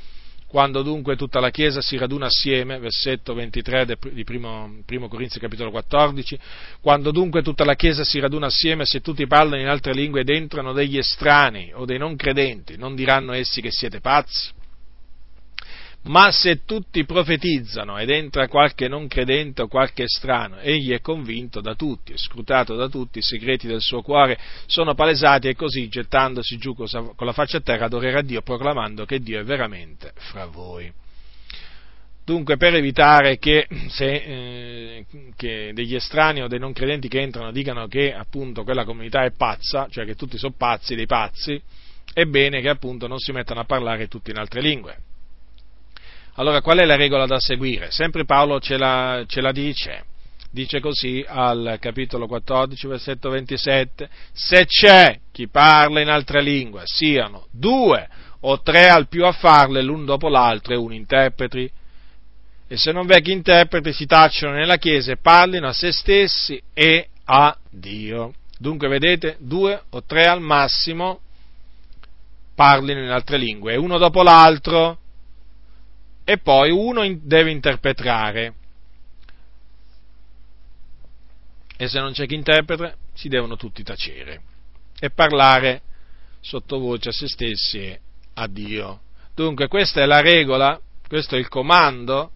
quando 0.48 0.82
dunque 0.82 1.16
tutta 1.16 1.38
la 1.38 1.50
Chiesa 1.50 1.80
si 1.80 1.96
raduna 1.96 2.26
assieme, 2.26 2.80
versetto 2.80 3.34
23 3.34 3.96
di 4.12 4.24
primo, 4.24 4.80
primo 4.84 5.06
Corinzi 5.06 5.38
capitolo 5.38 5.70
14, 5.70 6.38
quando 6.80 7.12
dunque 7.12 7.42
tutta 7.42 7.64
la 7.64 7.74
Chiesa 7.74 8.02
si 8.02 8.18
raduna 8.18 8.46
assieme, 8.46 8.84
se 8.84 9.00
tutti 9.00 9.24
parlano 9.28 9.60
in 9.60 9.68
altre 9.68 9.92
lingue 9.92 10.22
ed 10.22 10.28
entrano 10.28 10.72
degli 10.72 10.98
estranei 10.98 11.72
o 11.72 11.84
dei 11.84 11.98
non 11.98 12.16
credenti, 12.16 12.76
non 12.76 12.96
diranno 12.96 13.32
essi 13.32 13.60
che 13.60 13.70
siete 13.70 14.00
pazzi? 14.00 14.50
Ma 16.06 16.30
se 16.30 16.64
tutti 16.64 17.04
profetizzano 17.04 17.98
ed 17.98 18.10
entra 18.10 18.46
qualche 18.46 18.86
non 18.86 19.08
credente 19.08 19.62
o 19.62 19.68
qualche 19.68 20.04
strano, 20.06 20.58
egli 20.58 20.92
è 20.92 21.00
convinto 21.00 21.60
da 21.60 21.74
tutti, 21.74 22.12
è 22.12 22.16
scrutato 22.16 22.76
da 22.76 22.88
tutti, 22.88 23.18
i 23.18 23.22
segreti 23.22 23.66
del 23.66 23.80
suo 23.80 24.02
cuore 24.02 24.38
sono 24.66 24.94
palesati 24.94 25.48
e 25.48 25.56
così, 25.56 25.88
gettandosi 25.88 26.58
giù 26.58 26.76
con 26.76 26.86
la 27.26 27.32
faccia 27.32 27.56
a 27.56 27.60
terra, 27.60 27.86
adorerà 27.86 28.22
Dio, 28.22 28.40
proclamando 28.42 29.04
che 29.04 29.18
Dio 29.18 29.40
è 29.40 29.44
veramente 29.44 30.12
fra 30.14 30.46
voi. 30.46 30.92
Dunque, 32.24 32.56
per 32.56 32.74
evitare 32.74 33.38
che, 33.38 33.66
se, 33.88 34.06
eh, 34.06 35.06
che, 35.36 35.72
degli 35.74 35.94
estranei 35.96 36.42
o 36.42 36.48
dei 36.48 36.60
non 36.60 36.72
credenti 36.72 37.08
che 37.08 37.20
entrano 37.20 37.50
dicano 37.50 37.88
che 37.88 38.14
appunto 38.14 38.62
quella 38.62 38.84
comunità 38.84 39.24
è 39.24 39.32
pazza, 39.32 39.88
cioè 39.90 40.04
che 40.04 40.14
tutti 40.14 40.38
sono 40.38 40.54
pazzi, 40.56 40.94
dei 40.94 41.06
pazzi, 41.06 41.60
è 42.12 42.24
bene 42.24 42.60
che 42.60 42.68
appunto 42.68 43.08
non 43.08 43.18
si 43.18 43.32
mettano 43.32 43.60
a 43.60 43.64
parlare 43.64 44.06
tutti 44.06 44.30
in 44.30 44.38
altre 44.38 44.60
lingue 44.60 44.98
allora 46.36 46.60
qual 46.60 46.78
è 46.78 46.84
la 46.84 46.96
regola 46.96 47.26
da 47.26 47.40
seguire? 47.40 47.90
Sempre 47.90 48.24
Paolo 48.24 48.60
ce 48.60 48.76
la, 48.76 49.24
ce 49.26 49.40
la 49.40 49.52
dice, 49.52 50.04
dice 50.50 50.80
così 50.80 51.24
al 51.26 51.78
capitolo 51.80 52.26
14, 52.26 52.86
versetto 52.86 53.30
27, 53.30 54.08
se 54.32 54.66
c'è 54.66 55.18
chi 55.32 55.48
parla 55.48 56.00
in 56.00 56.08
altre 56.08 56.42
lingue, 56.42 56.82
siano 56.84 57.46
due 57.50 58.08
o 58.40 58.60
tre 58.60 58.88
al 58.88 59.08
più 59.08 59.24
a 59.24 59.32
farle 59.32 59.82
l'un 59.82 60.04
dopo 60.04 60.28
l'altro 60.28 60.74
e 60.74 60.76
un 60.76 60.92
interpreti, 60.92 61.70
e 62.68 62.76
se 62.76 62.92
non 62.92 63.06
v'è 63.06 63.22
chi 63.22 63.32
interpreti 63.32 63.92
si 63.92 64.06
tacciano 64.06 64.54
nella 64.54 64.76
chiesa 64.76 65.12
e 65.12 65.16
parlino 65.16 65.68
a 65.68 65.72
se 65.72 65.92
stessi 65.92 66.60
e 66.74 67.08
a 67.24 67.56
Dio. 67.70 68.34
Dunque 68.58 68.88
vedete, 68.88 69.36
due 69.40 69.82
o 69.90 70.02
tre 70.04 70.26
al 70.26 70.40
massimo 70.40 71.20
parlino 72.54 73.02
in 73.02 73.10
altre 73.10 73.38
lingue, 73.38 73.72
e 73.72 73.76
uno 73.76 73.96
dopo 73.96 74.22
l'altro 74.22 74.98
e 76.28 76.38
poi 76.38 76.72
uno 76.72 77.02
deve 77.22 77.52
interpretare. 77.52 78.54
E 81.76 81.86
se 81.86 82.00
non 82.00 82.10
c'è 82.10 82.26
chi 82.26 82.34
interpreta, 82.34 82.92
si 83.14 83.28
devono 83.28 83.54
tutti 83.54 83.84
tacere 83.84 84.42
e 84.98 85.10
parlare 85.10 85.82
sottovoce 86.40 87.10
a 87.10 87.12
se 87.12 87.28
stessi 87.28 87.78
e 87.78 88.00
a 88.34 88.48
Dio. 88.48 89.02
Dunque 89.36 89.68
questa 89.68 90.02
è 90.02 90.06
la 90.06 90.20
regola, 90.20 90.80
questo 91.06 91.36
è 91.36 91.38
il 91.38 91.46
comando 91.46 92.32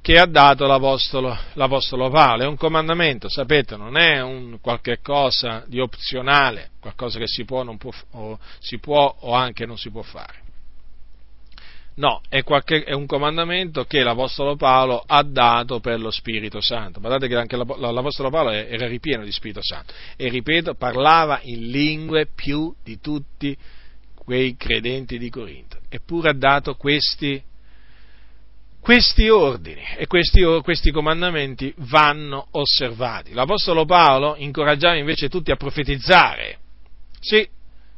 che 0.00 0.18
ha 0.18 0.24
dato 0.24 0.66
l'Apostolo, 0.66 1.36
l'Apostolo 1.54 2.08
Paolo. 2.08 2.44
È 2.44 2.46
un 2.46 2.56
comandamento, 2.56 3.28
sapete, 3.28 3.76
non 3.76 3.98
è 3.98 4.22
un 4.22 4.60
qualche 4.62 5.00
cosa 5.02 5.62
di 5.66 5.78
opzionale, 5.78 6.70
qualcosa 6.80 7.18
che 7.18 7.26
si 7.26 7.44
può, 7.44 7.62
può, 7.76 7.90
o, 8.12 8.38
si 8.60 8.78
può 8.78 9.14
o 9.20 9.34
anche 9.34 9.66
non 9.66 9.76
si 9.76 9.90
può 9.90 10.02
fare. 10.02 10.43
No, 11.96 12.20
è, 12.28 12.42
qualche, 12.42 12.82
è, 12.82 12.92
un 12.92 13.06
comandamento 13.06 13.84
che 13.84 14.02
l'Apostolo 14.02 14.56
Paolo 14.56 15.02
ha 15.06 15.22
dato 15.22 15.78
per 15.78 16.00
lo 16.00 16.10
Spirito 16.10 16.60
Santo. 16.60 16.98
Guardate 16.98 17.28
che 17.28 17.36
anche 17.36 17.56
l'Apostolo 17.56 18.30
Paolo 18.30 18.50
era 18.50 18.88
ripieno 18.88 19.22
di 19.22 19.30
Spirito 19.30 19.62
Santo 19.62 19.92
e, 20.16 20.28
ripeto, 20.28 20.74
parlava 20.74 21.38
in 21.42 21.70
lingue 21.70 22.26
più 22.34 22.74
di 22.82 22.98
tutti 22.98 23.56
quei 24.12 24.56
credenti 24.56 25.18
di 25.18 25.30
Corinto. 25.30 25.78
Eppure 25.88 26.30
ha 26.30 26.34
dato 26.34 26.74
questi, 26.74 27.40
questi 28.80 29.28
ordini 29.28 29.82
e 29.96 30.08
questi, 30.08 30.42
questi 30.64 30.90
comandamenti 30.90 31.72
vanno 31.76 32.48
osservati. 32.52 33.32
L'Apostolo 33.34 33.84
Paolo 33.84 34.34
incoraggiava 34.36 34.96
invece 34.96 35.28
tutti 35.28 35.52
a 35.52 35.56
profetizzare. 35.56 36.58
Sì, 37.20 37.48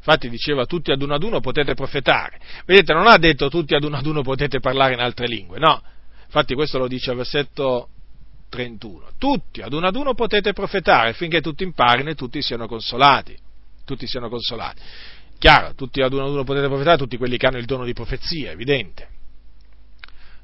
Infatti 0.06 0.30
diceva 0.30 0.66
tutti 0.66 0.92
ad 0.92 1.02
uno 1.02 1.14
ad 1.14 1.22
uno 1.24 1.40
potete 1.40 1.74
profetare. 1.74 2.38
Vedete, 2.64 2.92
non 2.92 3.08
ha 3.08 3.18
detto 3.18 3.48
tutti 3.48 3.74
ad 3.74 3.82
uno 3.82 3.96
ad 3.96 4.06
uno 4.06 4.22
potete 4.22 4.60
parlare 4.60 4.94
in 4.94 5.00
altre 5.00 5.26
lingue, 5.26 5.58
no. 5.58 5.82
Infatti 6.24 6.54
questo 6.54 6.78
lo 6.78 6.86
dice 6.86 7.10
al 7.10 7.16
versetto 7.16 7.88
31. 8.48 9.14
Tutti 9.18 9.62
ad 9.62 9.72
uno 9.72 9.88
ad 9.88 9.96
uno 9.96 10.14
potete 10.14 10.52
profetare 10.52 11.12
finché 11.12 11.40
tutti 11.40 11.64
imparino 11.64 12.10
e 12.10 12.14
tutti 12.14 12.40
siano 12.40 12.68
consolati. 12.68 13.36
Tutti 13.84 14.06
siano 14.06 14.28
consolati. 14.28 14.80
Chiaro, 15.38 15.74
tutti 15.74 16.00
ad 16.00 16.12
uno 16.12 16.26
ad 16.26 16.30
uno 16.30 16.44
potete 16.44 16.68
profetare, 16.68 16.98
tutti 16.98 17.16
quelli 17.16 17.36
che 17.36 17.46
hanno 17.48 17.58
il 17.58 17.66
dono 17.66 17.84
di 17.84 17.92
profezia, 17.92 18.52
evidente. 18.52 19.08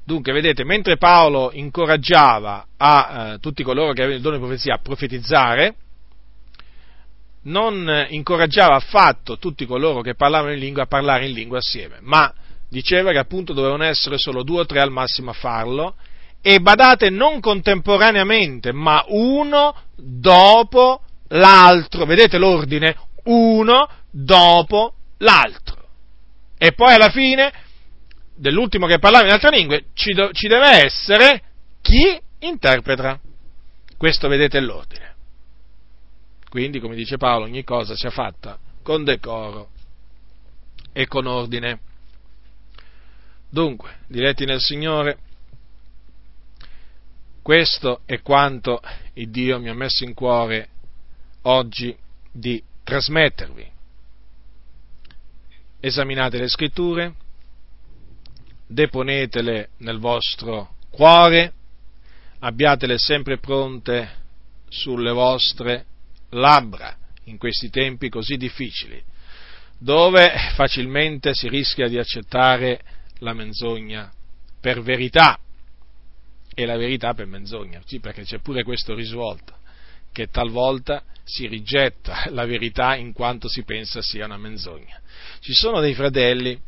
Dunque, 0.03 0.33
vedete, 0.33 0.65
mentre 0.65 0.97
Paolo 0.97 1.51
incoraggiava 1.53 2.67
a 2.75 3.31
eh, 3.35 3.39
tutti 3.39 3.63
coloro 3.63 3.93
che 3.93 4.01
avevano 4.01 4.17
il 4.17 4.21
dono 4.21 4.35
di 4.35 4.41
profezia 4.41 4.73
a 4.73 4.79
profetizzare, 4.79 5.75
non 7.43 8.07
incoraggiava 8.09 8.75
affatto 8.75 9.37
tutti 9.37 9.65
coloro 9.65 10.01
che 10.01 10.15
parlavano 10.15 10.53
in 10.53 10.59
lingua 10.59 10.83
a 10.83 10.87
parlare 10.87 11.25
in 11.27 11.33
lingua 11.33 11.57
assieme, 11.57 11.97
ma 12.01 12.31
diceva 12.69 13.11
che 13.11 13.19
appunto 13.19 13.53
dovevano 13.53 13.83
essere 13.83 14.17
solo 14.17 14.43
due 14.43 14.61
o 14.61 14.65
tre 14.65 14.81
al 14.81 14.91
massimo 14.91 15.31
a 15.31 15.33
farlo, 15.33 15.95
e 16.41 16.59
badate 16.59 17.09
non 17.09 17.39
contemporaneamente, 17.39 18.73
ma 18.73 19.03
uno 19.07 19.75
dopo 19.95 21.01
l'altro, 21.29 22.05
vedete 22.05 22.37
l'ordine? 22.37 22.95
Uno 23.23 23.87
dopo 24.11 24.95
l'altro. 25.19 25.87
E 26.57 26.73
poi 26.73 26.93
alla 26.93 27.09
fine 27.09 27.51
dell'ultimo 28.35 28.87
che 28.87 28.99
parlava 28.99 29.25
in 29.25 29.31
altre 29.31 29.51
lingue 29.51 29.85
ci, 29.93 30.13
do, 30.13 30.31
ci 30.33 30.47
deve 30.47 30.83
essere 30.83 31.41
chi 31.81 32.19
interpreta. 32.39 33.19
Questo 33.97 34.27
vedete 34.27 34.59
l'ordine. 34.59 35.12
Quindi, 36.53 36.79
come 36.79 36.93
dice 36.93 37.17
Paolo, 37.17 37.45
ogni 37.45 37.63
cosa 37.63 37.95
sia 37.95 38.11
fatta 38.11 38.59
con 38.83 39.03
decoro 39.03 39.71
e 40.91 41.07
con 41.07 41.25
ordine. 41.25 41.79
Dunque, 43.49 44.01
diretti 44.05 44.45
nel 44.45 44.59
Signore, 44.59 45.17
questo 47.41 48.01
è 48.05 48.21
quanto 48.21 48.83
il 49.13 49.31
Dio 49.31 49.59
mi 49.59 49.67
ha 49.69 49.73
messo 49.73 50.03
in 50.03 50.13
cuore 50.13 50.69
oggi 51.41 51.97
di 52.31 52.63
trasmettervi. 52.83 53.71
Esaminate 55.79 56.37
le 56.37 56.49
scritture, 56.49 57.15
deponetele 58.67 59.69
nel 59.77 59.97
vostro 59.97 60.75
cuore, 60.91 61.51
abbiatele 62.37 62.99
sempre 62.99 63.39
pronte 63.39 64.07
sulle 64.69 65.11
vostre 65.11 65.87
labbra 66.33 66.95
in 67.25 67.37
questi 67.37 67.69
tempi 67.69 68.09
così 68.09 68.37
difficili, 68.37 69.01
dove 69.77 70.31
facilmente 70.55 71.33
si 71.33 71.47
rischia 71.47 71.87
di 71.87 71.97
accettare 71.97 72.81
la 73.19 73.33
menzogna 73.33 74.11
per 74.59 74.81
verità 74.81 75.39
e 76.53 76.65
la 76.65 76.77
verità 76.77 77.13
per 77.13 77.25
menzogna, 77.25 77.81
sì, 77.85 77.99
perché 77.99 78.23
c'è 78.23 78.39
pure 78.39 78.63
questo 78.63 78.93
risvolto, 78.93 79.55
che 80.11 80.27
talvolta 80.27 81.03
si 81.23 81.47
rigetta 81.47 82.25
la 82.31 82.45
verità 82.45 82.95
in 82.95 83.13
quanto 83.13 83.47
si 83.47 83.63
pensa 83.63 84.01
sia 84.01 84.25
una 84.25 84.37
menzogna. 84.37 85.01
Ci 85.39 85.53
sono 85.53 85.79
dei 85.79 85.93
fratelli 85.93 86.59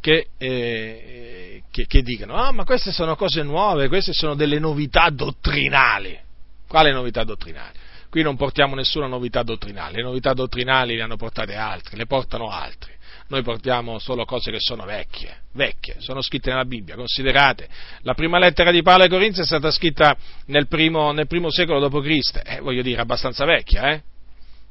che, 0.00 0.28
eh, 0.38 1.62
che, 1.70 1.86
che 1.86 2.02
dicono, 2.02 2.34
ah 2.34 2.52
ma 2.52 2.64
queste 2.64 2.92
sono 2.92 3.16
cose 3.16 3.42
nuove, 3.42 3.88
queste 3.88 4.12
sono 4.12 4.34
delle 4.34 4.58
novità 4.58 5.10
dottrinali. 5.10 6.18
Quale 6.66 6.92
novità 6.92 7.22
dottrinali? 7.24 7.78
Qui 8.08 8.22
non 8.22 8.36
portiamo 8.36 8.74
nessuna 8.74 9.06
novità 9.06 9.42
dottrinale, 9.42 9.96
le 9.96 10.02
novità 10.02 10.32
dottrinali 10.32 10.96
le 10.96 11.02
hanno 11.02 11.16
portate 11.16 11.54
altri, 11.54 11.96
le 11.96 12.06
portano 12.06 12.48
altri. 12.48 12.94
Noi 13.28 13.42
portiamo 13.42 13.98
solo 13.98 14.24
cose 14.24 14.52
che 14.52 14.60
sono 14.60 14.84
vecchie, 14.84 15.42
vecchie, 15.52 15.96
sono 15.98 16.22
scritte 16.22 16.50
nella 16.50 16.64
Bibbia. 16.64 16.94
Considerate, 16.94 17.68
la 18.02 18.14
prima 18.14 18.38
lettera 18.38 18.70
di 18.70 18.82
Paolo 18.82 19.02
ai 19.02 19.08
Corinzi 19.08 19.40
è 19.40 19.44
stata 19.44 19.70
scritta 19.72 20.16
nel 20.46 20.68
primo, 20.68 21.10
nel 21.10 21.26
primo 21.26 21.50
secolo 21.50 21.80
d.C., 21.88 22.40
eh, 22.44 22.60
voglio 22.60 22.82
dire, 22.82 23.00
abbastanza 23.00 23.44
vecchia, 23.44 23.90
eh? 23.90 24.02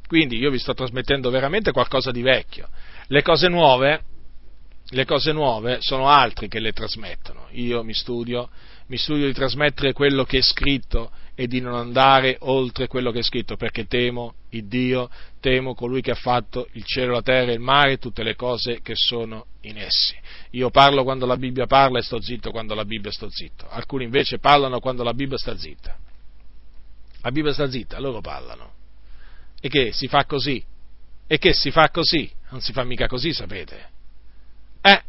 Quindi 0.08 0.38
io 0.38 0.52
vi 0.52 0.60
sto 0.60 0.74
trasmettendo 0.74 1.30
veramente 1.30 1.72
qualcosa 1.72 2.12
di 2.12 2.22
vecchio. 2.22 2.70
Le 3.08 3.22
cose 3.24 3.50
nuove, 3.50 4.02
le 4.90 5.06
cose 5.06 5.32
nuove 5.34 5.78
sono 5.82 6.08
altri 6.08 6.48
che 6.48 6.60
le 6.60 6.72
trasmettono. 6.72 7.48
Io 7.52 7.84
mi 7.84 7.94
studio, 7.94 8.50
mi 8.88 8.98
studio 8.98 9.26
di 9.26 9.34
trasmettere 9.34 9.94
quello 9.94 10.24
che 10.24 10.38
è 10.38 10.42
scritto 10.42 11.12
e 11.36 11.48
di 11.48 11.60
non 11.60 11.76
andare 11.76 12.38
oltre 12.40 12.88
quello 12.88 13.12
che 13.12 13.20
è 13.20 13.24
scritto, 13.24 13.58
perché 13.58 13.86
temo 13.88 14.36
il 14.52 14.68
Dio, 14.68 15.10
temo 15.42 15.76
colui 15.76 16.02
che 16.02 16.12
ha 16.12 16.16
fatto 16.16 16.68
il 16.72 16.86
cielo, 16.86 17.12
la 17.12 17.22
terra, 17.22 17.52
il 17.52 17.60
mare 17.60 17.94
e 17.94 17.98
tutte 17.98 18.24
le 18.24 18.36
cose 18.36 18.80
che 18.82 18.94
sono 18.96 19.48
in 19.62 19.78
essi. 19.78 20.16
Io 20.52 20.70
parlo 20.70 21.04
quando 21.04 21.26
la 21.26 21.36
Bibbia 21.36 21.68
parla 21.68 22.00
e 22.00 22.04
sto 22.04 22.22
zitto 22.22 22.52
quando 22.52 22.74
la 22.74 22.86
Bibbia 22.86 23.12
sto 23.12 23.30
zitto. 23.30 23.68
Alcuni 23.68 24.06
invece 24.06 24.40
parlano 24.40 24.80
quando 24.80 25.04
la 25.04 25.14
Bibbia 25.14 25.38
sta 25.38 25.58
zitta. 25.58 25.98
La 27.22 27.32
Bibbia 27.32 27.52
sta 27.52 27.70
zitta, 27.70 28.00
loro 28.00 28.22
parlano. 28.22 28.74
E 29.60 29.68
che 29.68 29.92
si 29.92 30.08
fa 30.08 30.26
così? 30.26 30.64
E 31.28 31.38
che 31.38 31.54
si 31.54 31.70
fa 31.70 31.90
così? 31.90 32.32
Non 32.52 32.62
si 32.62 32.72
fa 32.72 32.84
mica 32.86 33.08
così, 33.08 33.34
sapete? 33.34 33.90
Eh? 34.82 35.04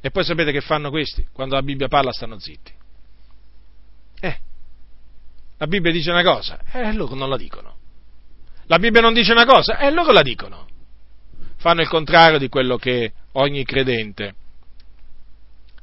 E 0.00 0.10
poi 0.10 0.22
sapete 0.22 0.52
che 0.52 0.60
fanno 0.60 0.90
questi? 0.90 1.26
Quando 1.32 1.56
la 1.56 1.62
Bibbia 1.62 1.88
parla 1.88 2.12
stanno 2.12 2.38
zitti. 2.38 2.76
La 5.58 5.66
Bibbia 5.66 5.90
dice 5.90 6.10
una 6.10 6.22
cosa, 6.22 6.60
e 6.72 6.92
loro 6.92 7.14
non 7.14 7.28
la 7.28 7.36
dicono. 7.36 7.76
La 8.66 8.78
Bibbia 8.78 9.00
non 9.00 9.12
dice 9.12 9.32
una 9.32 9.44
cosa, 9.44 9.78
e 9.78 9.90
loro 9.90 10.12
la 10.12 10.22
dicono. 10.22 10.66
Fanno 11.56 11.80
il 11.80 11.88
contrario 11.88 12.38
di 12.38 12.48
quello 12.48 12.76
che 12.76 13.12
ogni 13.32 13.64
credente 13.64 14.34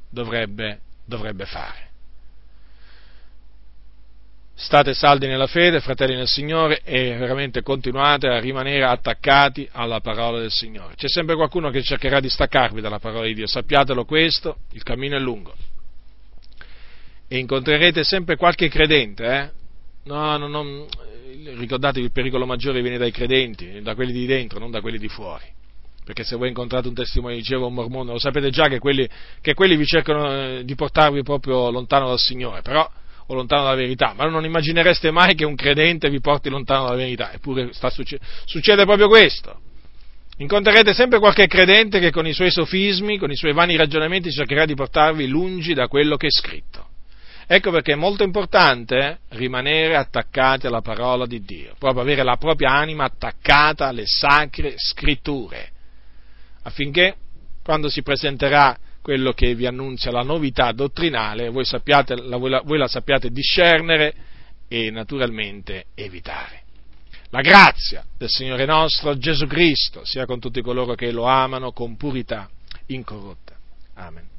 dovrebbe, 0.08 0.80
dovrebbe 1.04 1.44
fare. 1.44 1.84
State 4.54 4.94
saldi 4.94 5.26
nella 5.26 5.46
fede, 5.46 5.80
fratelli 5.80 6.14
nel 6.14 6.26
Signore, 6.26 6.80
e 6.82 7.14
veramente 7.14 7.60
continuate 7.60 8.28
a 8.28 8.40
rimanere 8.40 8.84
attaccati 8.84 9.68
alla 9.70 10.00
parola 10.00 10.38
del 10.38 10.50
Signore. 10.50 10.94
C'è 10.94 11.08
sempre 11.08 11.34
qualcuno 11.34 11.68
che 11.68 11.82
cercherà 11.82 12.20
di 12.20 12.30
staccarvi 12.30 12.80
dalla 12.80 12.98
parola 12.98 13.26
di 13.26 13.34
Dio, 13.34 13.46
sappiatelo 13.46 14.06
questo, 14.06 14.60
il 14.72 14.82
cammino 14.82 15.16
è 15.16 15.20
lungo. 15.20 15.54
E 17.28 17.36
incontrerete 17.36 18.02
sempre 18.02 18.36
qualche 18.36 18.70
credente, 18.70 19.24
eh? 19.26 19.50
No, 20.06 20.36
no, 20.36 20.46
no, 20.46 20.86
ricordatevi 21.56 22.06
il 22.06 22.12
pericolo 22.12 22.46
maggiore 22.46 22.80
viene 22.80 22.96
dai 22.96 23.10
credenti, 23.10 23.80
da 23.82 23.96
quelli 23.96 24.12
di 24.12 24.24
dentro, 24.24 24.60
non 24.60 24.70
da 24.70 24.80
quelli 24.80 24.98
di 24.98 25.08
fuori. 25.08 25.44
Perché 26.04 26.22
se 26.22 26.36
voi 26.36 26.48
incontrate 26.48 26.86
un 26.86 26.94
testimone 26.94 27.34
di 27.34 27.42
Geova 27.42 27.64
o 27.64 27.68
un 27.68 27.74
mormone, 27.74 28.12
lo 28.12 28.18
sapete 28.20 28.50
già 28.50 28.68
che 28.68 28.78
quelli, 28.78 29.08
che 29.40 29.54
quelli 29.54 29.76
vi 29.76 29.84
cercano 29.84 30.32
eh, 30.32 30.64
di 30.64 30.76
portarvi 30.76 31.24
proprio 31.24 31.70
lontano 31.70 32.06
dal 32.06 32.20
Signore, 32.20 32.62
però, 32.62 32.88
o 33.26 33.34
lontano 33.34 33.64
dalla 33.64 33.74
verità, 33.74 34.14
ma 34.16 34.28
non 34.28 34.44
immaginereste 34.44 35.10
mai 35.10 35.34
che 35.34 35.44
un 35.44 35.56
credente 35.56 36.08
vi 36.08 36.20
porti 36.20 36.48
lontano 36.48 36.84
dalla 36.84 36.96
verità, 36.96 37.32
eppure 37.32 37.72
sta, 37.72 37.90
succede 37.90 38.84
proprio 38.84 39.08
questo. 39.08 39.58
Incontrerete 40.36 40.94
sempre 40.94 41.18
qualche 41.18 41.48
credente 41.48 41.98
che 41.98 42.12
con 42.12 42.28
i 42.28 42.32
suoi 42.32 42.52
sofismi, 42.52 43.18
con 43.18 43.32
i 43.32 43.36
suoi 43.36 43.52
vani 43.52 43.74
ragionamenti 43.74 44.30
cercherà 44.30 44.66
di 44.66 44.74
portarvi 44.74 45.26
lungi 45.26 45.74
da 45.74 45.88
quello 45.88 46.16
che 46.16 46.28
è 46.28 46.30
scritto. 46.30 46.94
Ecco 47.48 47.70
perché 47.70 47.92
è 47.92 47.96
molto 47.96 48.24
importante 48.24 49.20
rimanere 49.30 49.94
attaccati 49.94 50.66
alla 50.66 50.80
parola 50.80 51.26
di 51.26 51.42
Dio, 51.42 51.74
proprio 51.78 52.02
avere 52.02 52.24
la 52.24 52.36
propria 52.36 52.72
anima 52.72 53.04
attaccata 53.04 53.86
alle 53.86 54.02
sacre 54.04 54.74
scritture, 54.76 55.70
affinché 56.62 57.14
quando 57.62 57.88
si 57.88 58.02
presenterà 58.02 58.76
quello 59.00 59.32
che 59.32 59.54
vi 59.54 59.66
annunzia 59.66 60.10
la 60.10 60.22
novità 60.22 60.72
dottrinale, 60.72 61.48
voi, 61.48 61.64
sappiate, 61.64 62.16
la, 62.16 62.36
voi, 62.36 62.50
la, 62.50 62.62
voi 62.62 62.78
la 62.78 62.88
sappiate 62.88 63.30
discernere 63.30 64.14
e 64.66 64.90
naturalmente 64.90 65.84
evitare. 65.94 66.62
La 67.30 67.40
grazia 67.40 68.04
del 68.18 68.28
Signore 68.28 68.64
nostro 68.66 69.16
Gesù 69.16 69.46
Cristo 69.46 70.04
sia 70.04 70.26
con 70.26 70.40
tutti 70.40 70.60
coloro 70.62 70.94
che 70.94 71.12
lo 71.12 71.24
amano 71.26 71.70
con 71.70 71.96
purità 71.96 72.50
incorrotta. 72.86 73.54
Amen. 73.94 74.35